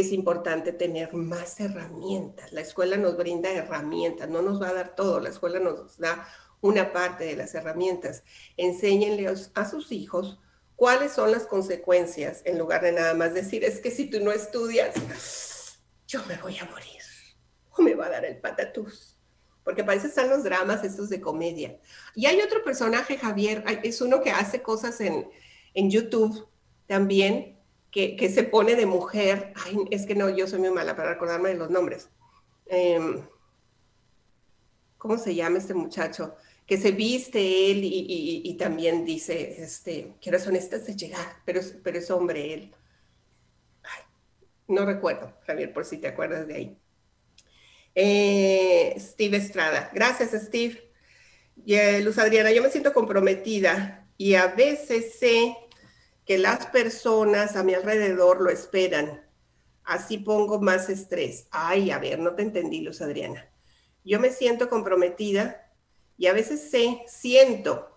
es 0.00 0.12
importante 0.12 0.72
tener 0.72 1.14
más 1.14 1.60
herramientas. 1.60 2.52
La 2.52 2.60
escuela 2.60 2.96
nos 2.96 3.16
brinda 3.16 3.50
herramientas, 3.50 4.28
no 4.28 4.42
nos 4.42 4.60
va 4.60 4.70
a 4.70 4.74
dar 4.74 4.96
todo, 4.96 5.20
la 5.20 5.28
escuela 5.28 5.60
nos 5.60 5.98
da 5.98 6.26
una 6.60 6.92
parte 6.92 7.24
de 7.24 7.36
las 7.36 7.54
herramientas. 7.54 8.24
Enséñenle 8.56 9.28
a 9.54 9.64
sus 9.68 9.92
hijos 9.92 10.40
cuáles 10.74 11.12
son 11.12 11.30
las 11.30 11.46
consecuencias 11.46 12.42
en 12.44 12.58
lugar 12.58 12.82
de 12.82 12.92
nada 12.92 13.14
más 13.14 13.34
decir, 13.34 13.64
es 13.64 13.80
que 13.80 13.90
si 13.90 14.10
tú 14.10 14.18
no 14.20 14.32
estudias, 14.32 14.94
yo 16.08 16.24
me 16.26 16.36
voy 16.38 16.58
a 16.58 16.64
morir 16.64 17.02
o 17.70 17.82
me 17.82 17.94
va 17.94 18.06
a 18.06 18.10
dar 18.10 18.24
el 18.24 18.38
patatús. 18.38 19.16
Porque 19.62 19.84
para 19.84 19.96
eso 19.96 20.08
están 20.08 20.28
los 20.28 20.42
dramas 20.42 20.84
estos 20.84 21.08
de 21.08 21.20
comedia. 21.20 21.78
Y 22.14 22.26
hay 22.26 22.40
otro 22.40 22.62
personaje, 22.64 23.16
Javier, 23.16 23.64
es 23.82 24.00
uno 24.00 24.20
que 24.22 24.30
hace 24.30 24.60
cosas 24.60 25.00
en, 25.00 25.30
en 25.72 25.90
YouTube 25.90 26.48
también, 26.86 27.53
que, 27.94 28.16
que, 28.16 28.28
se 28.28 28.42
pone 28.42 28.74
de 28.74 28.86
mujer. 28.86 29.52
Ay, 29.64 29.78
es 29.92 30.04
que 30.04 30.16
no, 30.16 30.28
yo 30.28 30.48
soy 30.48 30.58
muy 30.58 30.70
mala 30.70 30.96
para 30.96 31.10
recordarme 31.10 31.50
de 31.50 31.54
los 31.54 31.70
nombres. 31.70 32.10
Em, 32.66 33.22
¿Cómo 34.98 35.16
se 35.16 35.34
llama 35.34 35.58
este 35.58 35.74
muchacho? 35.74 36.34
que 36.66 36.78
se 36.78 36.92
viste 36.92 37.70
él 37.70 37.80
y, 37.82 38.54
también 38.58 39.04
dice, 39.04 39.62
este, 39.62 40.14
quiero 40.20 40.38
son 40.38 40.56
estas 40.56 40.86
de 40.86 40.96
llegar, 40.96 41.42
pero, 41.44 41.60
pero 41.82 41.98
es 41.98 42.10
hombre 42.10 42.54
él. 42.54 42.74
no 44.66 44.86
recuerdo, 44.86 45.36
Javier, 45.46 45.74
por 45.74 45.84
si 45.84 45.98
te 45.98 46.08
acuerdas 46.08 46.46
de 46.46 46.54
ahí. 46.54 46.78
Eh, 47.94 48.94
Steve 48.98 49.36
Estrada, 49.36 49.90
gracias 49.92 50.30
Steve. 50.30 50.90
Eh, 51.66 52.00
Luz 52.00 52.16
Adriana, 52.16 52.50
yo 52.50 52.62
me 52.62 52.70
siento 52.70 52.94
comprometida 52.94 54.08
y 54.16 54.34
a 54.34 54.46
veces 54.48 55.18
sé 55.18 55.54
que 56.26 56.38
las 56.38 56.66
personas 56.66 57.56
a 57.56 57.62
mi 57.62 57.74
alrededor 57.74 58.40
lo 58.40 58.50
esperan. 58.50 59.24
Así 59.84 60.18
pongo 60.18 60.60
más 60.60 60.88
estrés. 60.88 61.46
Ay, 61.50 61.90
a 61.90 61.98
ver, 61.98 62.18
no 62.18 62.34
te 62.34 62.42
entendí, 62.42 62.80
Luz 62.80 63.02
Adriana. 63.02 63.50
Yo 64.04 64.20
me 64.20 64.30
siento 64.30 64.68
comprometida 64.68 65.70
y 66.16 66.26
a 66.26 66.32
veces 66.32 66.70
sé, 66.70 67.02
siento, 67.06 67.90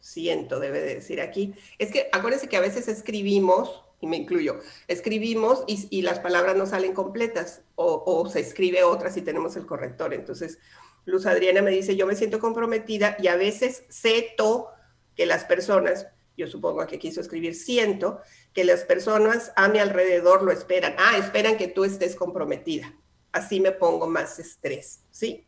siento, 0.00 0.60
debe 0.60 0.80
de 0.80 0.94
decir 0.96 1.20
aquí. 1.20 1.54
Es 1.78 1.90
que 1.90 2.08
acuérdense 2.12 2.48
que 2.48 2.56
a 2.56 2.60
veces 2.60 2.88
escribimos, 2.88 3.84
y 4.00 4.06
me 4.06 4.16
incluyo, 4.16 4.60
escribimos 4.88 5.64
y, 5.66 6.02
las 6.02 6.20
palabras 6.20 6.56
no 6.56 6.64
salen 6.64 6.94
completas 6.94 7.62
o, 7.74 8.28
se 8.30 8.40
escribe 8.40 8.82
otra 8.82 9.10
si 9.10 9.20
tenemos 9.20 9.56
el 9.56 9.66
corrector. 9.66 10.14
Entonces, 10.14 10.58
Luz 11.04 11.26
Adriana 11.26 11.60
me 11.60 11.70
dice, 11.70 11.96
yo 11.96 12.06
me 12.06 12.16
siento 12.16 12.40
comprometida 12.40 13.16
y 13.18 13.28
a 13.28 13.36
veces 13.36 13.84
siento 13.88 14.68
que 15.14 15.26
las 15.26 15.44
personas, 15.44 16.06
yo 16.40 16.46
supongo 16.46 16.86
que 16.86 16.98
quiso 16.98 17.20
escribir 17.20 17.54
siento, 17.54 18.20
que 18.54 18.64
las 18.64 18.84
personas 18.84 19.52
a 19.56 19.68
mi 19.68 19.78
alrededor 19.78 20.42
lo 20.42 20.50
esperan. 20.50 20.96
Ah, 20.98 21.18
esperan 21.18 21.56
que 21.58 21.68
tú 21.68 21.84
estés 21.84 22.16
comprometida. 22.16 22.96
así 23.32 23.60
me 23.60 23.70
pongo 23.70 24.08
más 24.08 24.40
estrés, 24.40 25.04
¿sí? 25.10 25.46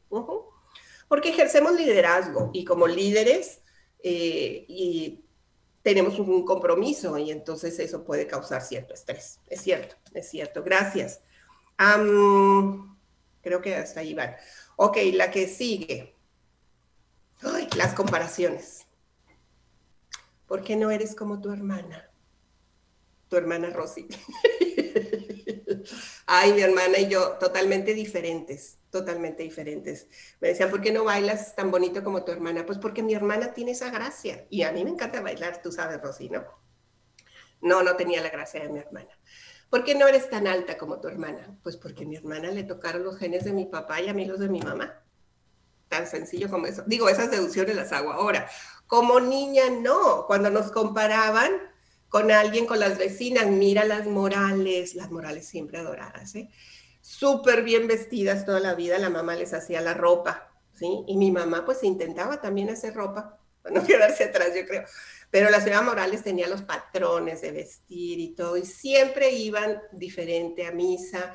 Porque 1.08 1.30
ejercemos 1.30 1.72
liderazgo 1.72 2.50
y 2.52 2.64
como 2.64 2.86
líderes 2.86 3.60
eh, 4.04 4.64
y 4.68 5.24
tenemos 5.82 6.18
un 6.18 6.44
compromiso 6.44 7.18
y 7.18 7.30
entonces 7.30 7.78
eso 7.78 8.04
puede 8.04 8.26
causar 8.26 8.62
cierto 8.62 8.94
estrés. 8.94 9.40
Es 9.48 9.62
cierto, 9.62 9.96
es 10.14 10.28
cierto. 10.28 10.62
Gracias. 10.62 11.20
creo 13.42 13.60
que 13.60 13.74
hasta 13.74 14.00
ahí 14.00 14.14
van. 14.14 14.36
Ok, 14.76 14.98
la 15.14 15.30
que 15.30 15.48
sigue. 15.48 16.14
las 17.76 17.94
comparaciones. 17.94 18.86
¿Por 20.52 20.62
qué 20.62 20.76
no 20.76 20.90
eres 20.90 21.14
como 21.14 21.40
tu 21.40 21.50
hermana? 21.50 22.10
Tu 23.30 23.36
hermana 23.36 23.70
Rosy. 23.70 24.06
Ay, 26.26 26.52
mi 26.52 26.60
hermana 26.60 26.98
y 26.98 27.08
yo, 27.08 27.38
totalmente 27.40 27.94
diferentes, 27.94 28.76
totalmente 28.90 29.44
diferentes. 29.44 30.08
Me 30.42 30.48
decían, 30.48 30.68
¿por 30.68 30.82
qué 30.82 30.92
no 30.92 31.04
bailas 31.04 31.56
tan 31.56 31.70
bonito 31.70 32.04
como 32.04 32.22
tu 32.22 32.32
hermana? 32.32 32.66
Pues 32.66 32.76
porque 32.76 33.02
mi 33.02 33.14
hermana 33.14 33.54
tiene 33.54 33.70
esa 33.70 33.88
gracia. 33.88 34.46
Y 34.50 34.64
a 34.64 34.72
mí 34.72 34.84
me 34.84 34.90
encanta 34.90 35.22
bailar, 35.22 35.62
tú 35.62 35.72
sabes, 35.72 36.02
Rosy, 36.02 36.28
¿no? 36.28 36.44
No, 37.62 37.82
no 37.82 37.96
tenía 37.96 38.20
la 38.20 38.28
gracia 38.28 38.62
de 38.62 38.68
mi 38.68 38.78
hermana. 38.78 39.18
¿Por 39.70 39.84
qué 39.84 39.94
no 39.94 40.06
eres 40.06 40.28
tan 40.28 40.46
alta 40.46 40.76
como 40.76 41.00
tu 41.00 41.08
hermana? 41.08 41.56
Pues 41.62 41.78
porque 41.78 42.04
a 42.04 42.06
mi 42.06 42.16
hermana 42.16 42.50
le 42.50 42.64
tocaron 42.64 43.04
los 43.04 43.16
genes 43.16 43.44
de 43.44 43.54
mi 43.54 43.64
papá 43.64 44.02
y 44.02 44.10
a 44.10 44.12
mí 44.12 44.26
los 44.26 44.38
de 44.38 44.50
mi 44.50 44.60
mamá. 44.60 45.02
Tan 45.88 46.06
sencillo 46.06 46.50
como 46.50 46.66
eso. 46.66 46.84
Digo, 46.86 47.08
esas 47.08 47.30
deducciones 47.30 47.74
las 47.74 47.90
hago 47.92 48.12
ahora. 48.12 48.50
Como 48.92 49.20
niña, 49.20 49.70
no. 49.70 50.26
Cuando 50.26 50.50
nos 50.50 50.70
comparaban, 50.70 51.50
con 52.10 52.30
alguien, 52.30 52.66
con 52.66 52.78
las 52.78 52.98
vecinas, 52.98 53.46
mira 53.46 53.86
las 53.86 54.06
Morales, 54.06 54.94
las 54.94 55.10
Morales 55.10 55.48
siempre 55.48 55.78
adoradas, 55.78 56.34
¿eh? 56.34 56.50
Súper 57.00 57.62
bien 57.62 57.88
vestidas 57.88 58.44
toda 58.44 58.60
la 58.60 58.74
vida, 58.74 58.98
la 58.98 59.08
mamá 59.08 59.34
les 59.34 59.54
hacía 59.54 59.80
la 59.80 59.94
ropa, 59.94 60.52
¿sí? 60.74 61.04
Y 61.06 61.16
mi 61.16 61.30
mamá 61.30 61.64
pues 61.64 61.82
intentaba 61.84 62.42
también 62.42 62.68
hacer 62.68 62.92
ropa, 62.92 63.38
para 63.62 63.74
no 63.80 63.86
quedarse 63.86 64.24
atrás, 64.24 64.50
yo 64.54 64.66
creo. 64.66 64.84
Pero 65.30 65.48
la 65.48 65.62
señora 65.62 65.80
Morales 65.80 66.22
tenía 66.22 66.46
los 66.46 66.60
patrones 66.60 67.40
de 67.40 67.52
vestir 67.52 68.20
y 68.20 68.34
todo, 68.34 68.58
y 68.58 68.66
siempre 68.66 69.30
iban 69.30 69.80
diferente 69.92 70.66
a 70.66 70.70
misa, 70.70 71.34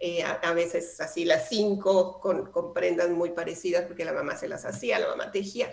eh, 0.00 0.22
a, 0.22 0.52
veces 0.52 1.00
así 1.00 1.24
las 1.24 1.48
cinco, 1.48 2.20
con, 2.20 2.72
prendas 2.72 3.10
muy 3.10 3.30
parecidas, 3.30 3.86
porque 3.86 4.04
la 4.04 4.12
mamá 4.12 4.36
se 4.36 4.46
las 4.46 4.64
hacía, 4.64 5.00
la 5.00 5.08
mamá 5.08 5.32
tejía. 5.32 5.68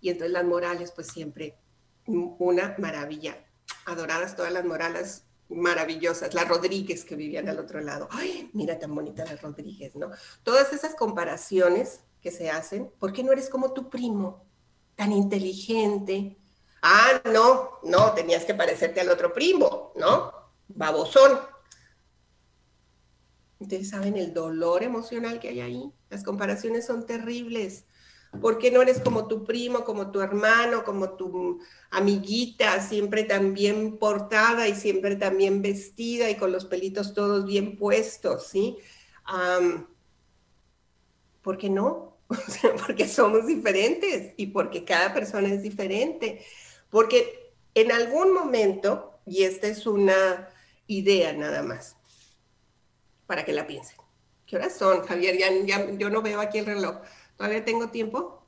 Y 0.00 0.10
entonces 0.10 0.32
las 0.32 0.44
Morales 0.44 0.92
pues 0.92 1.08
siempre 1.08 1.58
una 2.06 2.74
maravilla 2.78 3.44
adoradas 3.84 4.36
todas 4.36 4.52
las 4.52 4.64
Morales 4.64 5.24
maravillosas, 5.48 6.34
las 6.34 6.48
Rodríguez 6.48 7.04
que 7.04 7.16
vivían 7.16 7.48
al 7.48 7.58
otro 7.58 7.80
lado. 7.80 8.08
Ay, 8.10 8.50
mira 8.52 8.78
tan 8.78 8.94
bonita 8.94 9.24
las 9.24 9.40
Rodríguez, 9.40 9.96
¿no? 9.96 10.10
Todas 10.42 10.72
esas 10.72 10.94
comparaciones 10.94 12.00
que 12.20 12.30
se 12.30 12.50
hacen, 12.50 12.90
¿por 12.98 13.12
qué 13.12 13.22
no 13.22 13.32
eres 13.32 13.48
como 13.48 13.72
tu 13.72 13.88
primo? 13.88 14.44
Tan 14.94 15.12
inteligente. 15.12 16.36
Ah, 16.82 17.20
no, 17.32 17.78
no, 17.82 18.12
tenías 18.12 18.44
que 18.44 18.54
parecerte 18.54 19.00
al 19.00 19.10
otro 19.10 19.32
primo, 19.32 19.92
¿no? 19.96 20.32
Babosón. 20.68 21.38
Ustedes 23.58 23.90
saben 23.90 24.16
el 24.16 24.34
dolor 24.34 24.82
emocional 24.82 25.40
que 25.40 25.48
hay 25.48 25.60
ahí. 25.60 25.92
Las 26.10 26.22
comparaciones 26.22 26.86
son 26.86 27.06
terribles. 27.06 27.86
¿Por 28.40 28.58
qué 28.58 28.70
no 28.70 28.82
eres 28.82 29.00
como 29.00 29.26
tu 29.26 29.44
primo, 29.44 29.84
como 29.84 30.10
tu 30.10 30.20
hermano, 30.20 30.84
como 30.84 31.10
tu 31.10 31.60
amiguita, 31.90 32.80
siempre 32.80 33.24
tan 33.24 33.54
bien 33.54 33.96
portada 33.98 34.68
y 34.68 34.74
siempre 34.74 35.16
tan 35.16 35.38
bien 35.38 35.62
vestida 35.62 36.30
y 36.30 36.36
con 36.36 36.52
los 36.52 36.66
pelitos 36.66 37.14
todos 37.14 37.46
bien 37.46 37.76
puestos, 37.76 38.46
¿sí? 38.46 38.76
¿Por 41.42 41.56
qué 41.56 41.70
no? 41.70 42.18
porque 42.86 43.08
somos 43.08 43.46
diferentes 43.46 44.34
y 44.36 44.48
porque 44.48 44.84
cada 44.84 45.14
persona 45.14 45.48
es 45.48 45.62
diferente. 45.62 46.44
Porque 46.90 47.52
en 47.74 47.92
algún 47.92 48.32
momento, 48.32 49.20
y 49.24 49.44
esta 49.44 49.68
es 49.68 49.86
una 49.86 50.48
idea 50.86 51.32
nada 51.32 51.62
más, 51.62 51.96
para 53.26 53.44
que 53.44 53.52
la 53.52 53.66
piensen. 53.66 53.96
¿Qué 54.46 54.56
horas 54.56 54.76
son, 54.76 55.02
Javier? 55.02 55.36
Ya, 55.66 55.90
yo 55.92 56.08
no 56.08 56.22
veo 56.22 56.40
aquí 56.40 56.58
el 56.58 56.66
reloj. 56.66 56.96
¿Todavía 57.38 57.64
tengo 57.64 57.88
tiempo? 57.88 58.44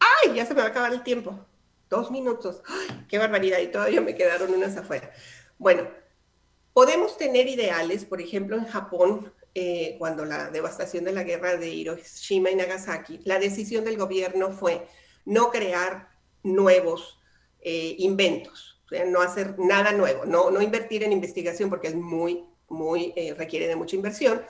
¡Ay! 0.00 0.34
Ya 0.34 0.44
se 0.44 0.54
me 0.54 0.60
va 0.60 0.66
a 0.66 0.70
acabar 0.70 0.92
el 0.92 1.04
tiempo. 1.04 1.38
Dos 1.88 2.10
minutos. 2.10 2.60
¡Qué 3.08 3.16
barbaridad! 3.16 3.60
Y 3.60 3.68
todavía 3.68 4.00
me 4.00 4.16
quedaron 4.16 4.52
unas 4.52 4.76
afuera. 4.76 5.12
Bueno, 5.56 5.88
podemos 6.72 7.16
tener 7.16 7.46
ideales, 7.46 8.04
por 8.04 8.20
ejemplo, 8.20 8.56
en 8.56 8.64
Japón, 8.64 9.32
eh, 9.54 9.94
cuando 10.00 10.24
la 10.24 10.50
devastación 10.50 11.04
de 11.04 11.12
la 11.12 11.22
guerra 11.22 11.56
de 11.56 11.68
Hiroshima 11.68 12.50
y 12.50 12.56
Nagasaki, 12.56 13.20
la 13.24 13.38
decisión 13.38 13.84
del 13.84 13.96
gobierno 13.96 14.50
fue 14.50 14.88
no 15.24 15.50
crear 15.50 16.08
nuevos 16.42 17.20
eh, 17.60 17.94
inventos, 17.98 18.82
o 18.86 18.88
sea, 18.88 19.04
no 19.04 19.20
hacer 19.20 19.56
nada 19.58 19.92
nuevo, 19.92 20.24
no, 20.24 20.50
no 20.50 20.60
invertir 20.60 21.04
en 21.04 21.12
investigación 21.12 21.70
porque 21.70 21.88
es 21.88 21.94
muy, 21.94 22.44
muy, 22.68 23.12
eh, 23.14 23.34
requiere 23.34 23.68
de 23.68 23.76
mucha 23.76 23.94
inversión 23.94 24.42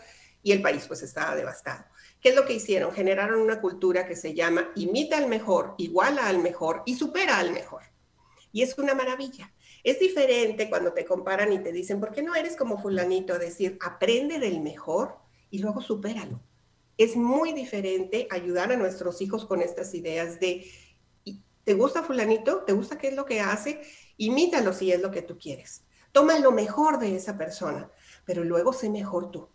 y 0.42 0.52
el 0.52 0.62
país 0.62 0.86
pues 0.86 1.02
estaba 1.02 1.34
devastado. 1.34 1.84
¿Qué 2.22 2.28
es 2.28 2.36
lo 2.36 2.46
que 2.46 2.52
hicieron? 2.52 2.92
Generaron 2.92 3.40
una 3.40 3.60
cultura 3.60 4.06
que 4.06 4.14
se 4.14 4.32
llama 4.32 4.70
imita 4.76 5.18
al 5.18 5.26
mejor, 5.26 5.74
iguala 5.76 6.28
al 6.28 6.38
mejor 6.38 6.84
y 6.86 6.94
supera 6.94 7.38
al 7.38 7.50
mejor. 7.50 7.82
Y 8.52 8.62
es 8.62 8.78
una 8.78 8.94
maravilla. 8.94 9.52
Es 9.82 9.98
diferente 9.98 10.70
cuando 10.70 10.92
te 10.92 11.04
comparan 11.04 11.52
y 11.52 11.58
te 11.58 11.72
dicen, 11.72 11.98
¿por 11.98 12.12
qué 12.12 12.22
no 12.22 12.36
eres 12.36 12.54
como 12.56 12.80
fulanito? 12.80 13.36
Decir, 13.40 13.76
aprende 13.80 14.38
del 14.38 14.60
mejor 14.60 15.18
y 15.50 15.58
luego 15.58 15.80
supéralo. 15.80 16.40
Es 16.96 17.16
muy 17.16 17.52
diferente 17.54 18.28
ayudar 18.30 18.70
a 18.70 18.76
nuestros 18.76 19.20
hijos 19.20 19.44
con 19.44 19.60
estas 19.60 19.92
ideas 19.92 20.38
de, 20.38 20.64
¿te 21.64 21.74
gusta 21.74 22.04
fulanito? 22.04 22.62
¿Te 22.62 22.72
gusta 22.72 22.98
qué 22.98 23.08
es 23.08 23.16
lo 23.16 23.26
que 23.26 23.40
hace? 23.40 23.82
Imítalo 24.16 24.72
si 24.72 24.92
es 24.92 25.00
lo 25.00 25.10
que 25.10 25.22
tú 25.22 25.38
quieres. 25.38 25.82
Toma 26.12 26.38
lo 26.38 26.52
mejor 26.52 27.00
de 27.00 27.16
esa 27.16 27.36
persona, 27.36 27.90
pero 28.24 28.44
luego 28.44 28.72
sé 28.72 28.90
mejor 28.90 29.32
tú 29.32 29.48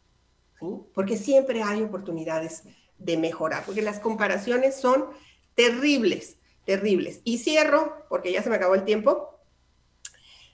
porque 0.93 1.17
siempre 1.17 1.61
hay 1.63 1.81
oportunidades 1.81 2.63
de 2.97 3.17
mejorar, 3.17 3.63
porque 3.65 3.81
las 3.81 3.99
comparaciones 3.99 4.75
son 4.75 5.05
terribles, 5.55 6.37
terribles. 6.65 7.21
Y 7.23 7.39
cierro, 7.39 8.05
porque 8.09 8.31
ya 8.31 8.43
se 8.43 8.49
me 8.49 8.55
acabó 8.55 8.75
el 8.75 8.85
tiempo, 8.85 9.39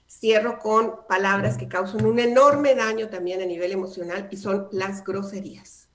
cierro 0.08 0.58
con 0.58 1.06
palabras 1.08 1.56
que 1.56 1.68
causan 1.68 2.06
un 2.06 2.18
enorme 2.18 2.74
daño 2.74 3.08
también 3.08 3.42
a 3.42 3.46
nivel 3.46 3.72
emocional 3.72 4.28
y 4.30 4.36
son 4.36 4.68
las 4.72 5.04
groserías. 5.04 5.88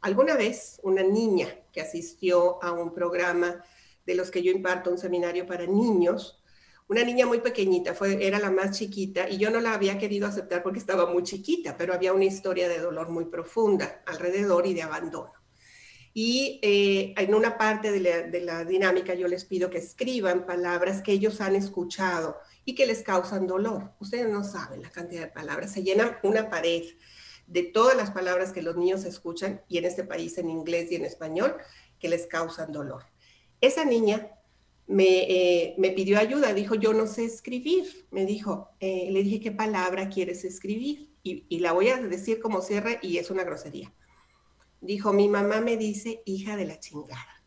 Alguna 0.00 0.34
vez 0.34 0.80
una 0.82 1.02
niña 1.02 1.48
que 1.72 1.80
asistió 1.80 2.62
a 2.62 2.72
un 2.72 2.92
programa 2.92 3.64
de 4.04 4.14
los 4.14 4.30
que 4.30 4.42
yo 4.42 4.50
imparto, 4.50 4.90
un 4.90 4.98
seminario 4.98 5.46
para 5.46 5.66
niños, 5.66 6.42
una 6.88 7.02
niña 7.02 7.26
muy 7.26 7.40
pequeñita, 7.40 7.94
fue, 7.94 8.26
era 8.26 8.38
la 8.38 8.50
más 8.50 8.76
chiquita 8.78 9.28
y 9.28 9.38
yo 9.38 9.50
no 9.50 9.60
la 9.60 9.74
había 9.74 9.98
querido 9.98 10.26
aceptar 10.26 10.62
porque 10.62 10.78
estaba 10.78 11.06
muy 11.06 11.22
chiquita, 11.22 11.76
pero 11.76 11.94
había 11.94 12.12
una 12.12 12.24
historia 12.24 12.68
de 12.68 12.78
dolor 12.78 13.08
muy 13.08 13.24
profunda 13.26 14.02
alrededor 14.06 14.66
y 14.66 14.74
de 14.74 14.82
abandono. 14.82 15.32
Y 16.12 16.60
eh, 16.62 17.14
en 17.16 17.34
una 17.34 17.58
parte 17.58 17.90
de 17.90 18.00
la, 18.00 18.22
de 18.22 18.40
la 18.40 18.64
dinámica 18.64 19.14
yo 19.14 19.26
les 19.26 19.44
pido 19.44 19.70
que 19.70 19.78
escriban 19.78 20.46
palabras 20.46 21.02
que 21.02 21.12
ellos 21.12 21.40
han 21.40 21.56
escuchado 21.56 22.36
y 22.64 22.74
que 22.74 22.86
les 22.86 23.02
causan 23.02 23.46
dolor. 23.46 23.92
Ustedes 23.98 24.28
no 24.28 24.44
saben 24.44 24.82
la 24.82 24.90
cantidad 24.90 25.22
de 25.22 25.32
palabras, 25.32 25.72
se 25.72 25.82
llenan 25.82 26.18
una 26.22 26.50
pared 26.50 26.84
de 27.46 27.62
todas 27.62 27.96
las 27.96 28.10
palabras 28.10 28.52
que 28.52 28.62
los 28.62 28.76
niños 28.76 29.04
escuchan 29.04 29.62
y 29.68 29.78
en 29.78 29.84
este 29.86 30.04
país 30.04 30.38
en 30.38 30.50
inglés 30.50 30.90
y 30.92 30.96
en 30.96 31.04
español 31.04 31.56
que 31.98 32.08
les 32.08 32.26
causan 32.26 32.72
dolor. 32.72 33.04
Esa 33.60 33.84
niña 33.84 34.30
me, 34.86 35.22
eh, 35.28 35.92
pidió 35.94 36.18
ayuda, 36.18 36.52
dijo, 36.52 36.74
yo 36.74 36.92
no 36.92 37.06
sé 37.06 37.24
escribir, 37.24 38.06
me 38.10 38.26
dijo, 38.26 38.70
eh, 38.80 39.08
le 39.10 39.22
dije, 39.22 39.40
¿qué 39.40 39.52
palabra 39.52 40.08
quieres 40.08 40.44
escribir? 40.44 41.10
Y, 41.22 41.58
la 41.60 41.72
voy 41.72 41.88
a 41.88 41.96
decir 41.96 42.38
como 42.38 42.60
cierre 42.60 42.98
y 43.00 43.16
es 43.16 43.30
una 43.30 43.44
grosería. 43.44 43.94
Dijo, 44.82 45.14
mi 45.14 45.26
mamá 45.26 45.62
me 45.62 45.78
dice 45.78 46.20
hija 46.26 46.54
de 46.56 46.66
la 46.66 46.78
chingada. 46.78 47.42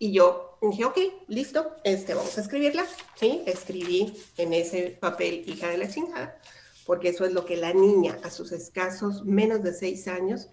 Y 0.00 0.10
yo 0.10 0.58
dije, 0.60 0.84
ok, 0.84 0.98
listo, 1.28 1.76
este, 1.84 2.14
vamos 2.14 2.36
a 2.36 2.40
escribirla. 2.40 2.84
Sí, 3.14 3.42
escribí 3.46 4.12
en 4.36 4.52
ese 4.52 4.98
papel 5.00 5.44
hija 5.46 5.68
de 5.68 5.78
la 5.78 5.88
chingada, 5.88 6.40
porque 6.86 7.10
eso 7.10 7.24
es 7.24 7.32
lo 7.32 7.44
que 7.44 7.56
la 7.56 7.72
niña 7.72 8.18
a 8.24 8.30
sus 8.30 8.50
escasos 8.50 9.24
menos 9.24 9.62
de 9.62 9.72
seis 9.72 10.08
años 10.08 10.48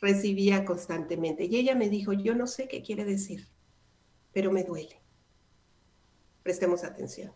recibía 0.00 0.64
constantemente. 0.64 1.44
Y 1.44 1.56
ella 1.56 1.74
me 1.74 1.90
dijo, 1.90 2.14
yo 2.14 2.34
no 2.34 2.46
sé 2.46 2.66
qué 2.66 2.80
quiere 2.80 3.04
decir 3.04 3.46
pero 4.32 4.52
me 4.52 4.64
duele. 4.64 5.00
Prestemos 6.42 6.84
atención. 6.84 7.32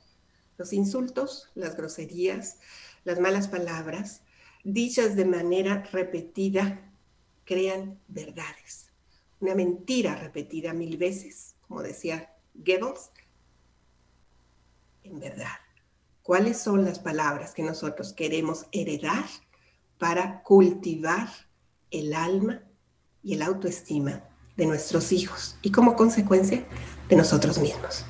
Los 0.57 0.73
insultos, 0.73 1.51
las 1.55 1.77
groserías, 1.77 2.59
las 3.05 3.21
malas 3.21 3.49
palabras, 3.49 4.23
dichas 4.63 5.17
de 5.17 5.25
manera 5.25 5.83
repetida, 5.93 6.93
crean 7.45 8.01
verdades. 8.09 8.93
Una 9.41 9.55
mentira 9.55 10.15
repetida 10.15 10.73
mil 10.73 10.97
veces, 10.97 11.57
como 11.67 11.83
decía 11.83 12.35
Goebbels, 12.55 13.11
en 15.03 15.19
verdad. 15.19 15.59
¿Cuáles 16.23 16.59
son 16.59 16.85
las 16.85 16.99
palabras 16.99 17.53
que 17.53 17.63
nosotros 17.63 18.15
queremos 18.15 18.67
heredar 18.73 19.27
para 19.99 20.43
cultivar 20.43 21.29
el 21.91 22.15
alma 22.15 22.63
y 23.23 23.35
el 23.35 23.43
autoestima 23.43 24.25
de 24.57 24.67
nuestros 24.67 25.13
hijos 25.13 25.57
y 25.63 25.71
como 25.71 25.97
consecuencia 25.97 26.65
de 27.09 27.17
nosotros 27.17 27.59
mismos. 27.59 28.05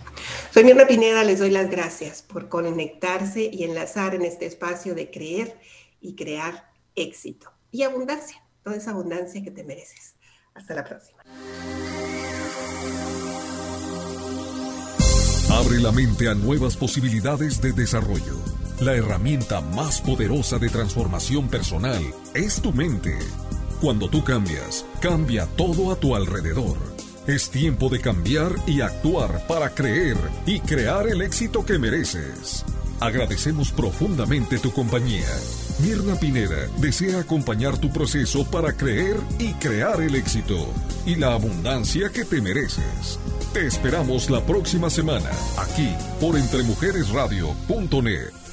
Soy 0.52 0.64
Mirna 0.64 0.86
Pineda, 0.86 1.24
les 1.24 1.40
doy 1.40 1.50
las 1.50 1.70
gracias 1.70 2.22
por 2.22 2.48
conectarse 2.48 3.50
y 3.52 3.64
enlazar 3.64 4.14
en 4.14 4.22
este 4.22 4.46
espacio 4.46 4.94
de 4.94 5.10
creer 5.10 5.58
y 6.00 6.14
crear 6.14 6.70
éxito 6.94 7.52
y 7.70 7.82
abundancia, 7.82 8.42
toda 8.62 8.76
esa 8.76 8.92
abundancia 8.92 9.42
que 9.42 9.50
te 9.50 9.64
mereces. 9.64 10.14
Hasta 10.54 10.74
la 10.74 10.84
próxima. 10.84 11.18
Abre 15.50 15.80
la 15.80 15.92
mente 15.92 16.28
a 16.28 16.34
nuevas 16.34 16.76
posibilidades 16.76 17.60
de 17.60 17.72
desarrollo. 17.72 18.36
La 18.80 18.94
herramienta 18.94 19.60
más 19.60 20.00
poderosa 20.00 20.58
de 20.58 20.68
transformación 20.68 21.48
personal 21.48 22.02
es 22.34 22.60
tu 22.60 22.72
mente. 22.72 23.18
Cuando 23.84 24.08
tú 24.08 24.24
cambias, 24.24 24.84
cambia 24.98 25.44
todo 25.44 25.92
a 25.92 25.96
tu 25.96 26.16
alrededor. 26.16 26.78
Es 27.26 27.50
tiempo 27.50 27.90
de 27.90 28.00
cambiar 28.00 28.52
y 28.66 28.80
actuar 28.80 29.46
para 29.46 29.74
creer 29.74 30.16
y 30.46 30.60
crear 30.60 31.06
el 31.06 31.20
éxito 31.20 31.66
que 31.66 31.78
mereces. 31.78 32.64
Agradecemos 32.98 33.72
profundamente 33.72 34.58
tu 34.58 34.72
compañía. 34.72 35.28
Mirna 35.80 36.14
Pineda 36.14 36.66
desea 36.78 37.20
acompañar 37.20 37.76
tu 37.76 37.92
proceso 37.92 38.46
para 38.46 38.72
creer 38.72 39.18
y 39.38 39.52
crear 39.52 40.00
el 40.00 40.14
éxito 40.14 40.66
y 41.04 41.16
la 41.16 41.34
abundancia 41.34 42.08
que 42.08 42.24
te 42.24 42.40
mereces. 42.40 43.18
Te 43.52 43.66
esperamos 43.66 44.30
la 44.30 44.40
próxima 44.46 44.88
semana, 44.88 45.28
aquí 45.58 45.90
por 46.22 46.38
entremujeresradio.net. 46.38 48.43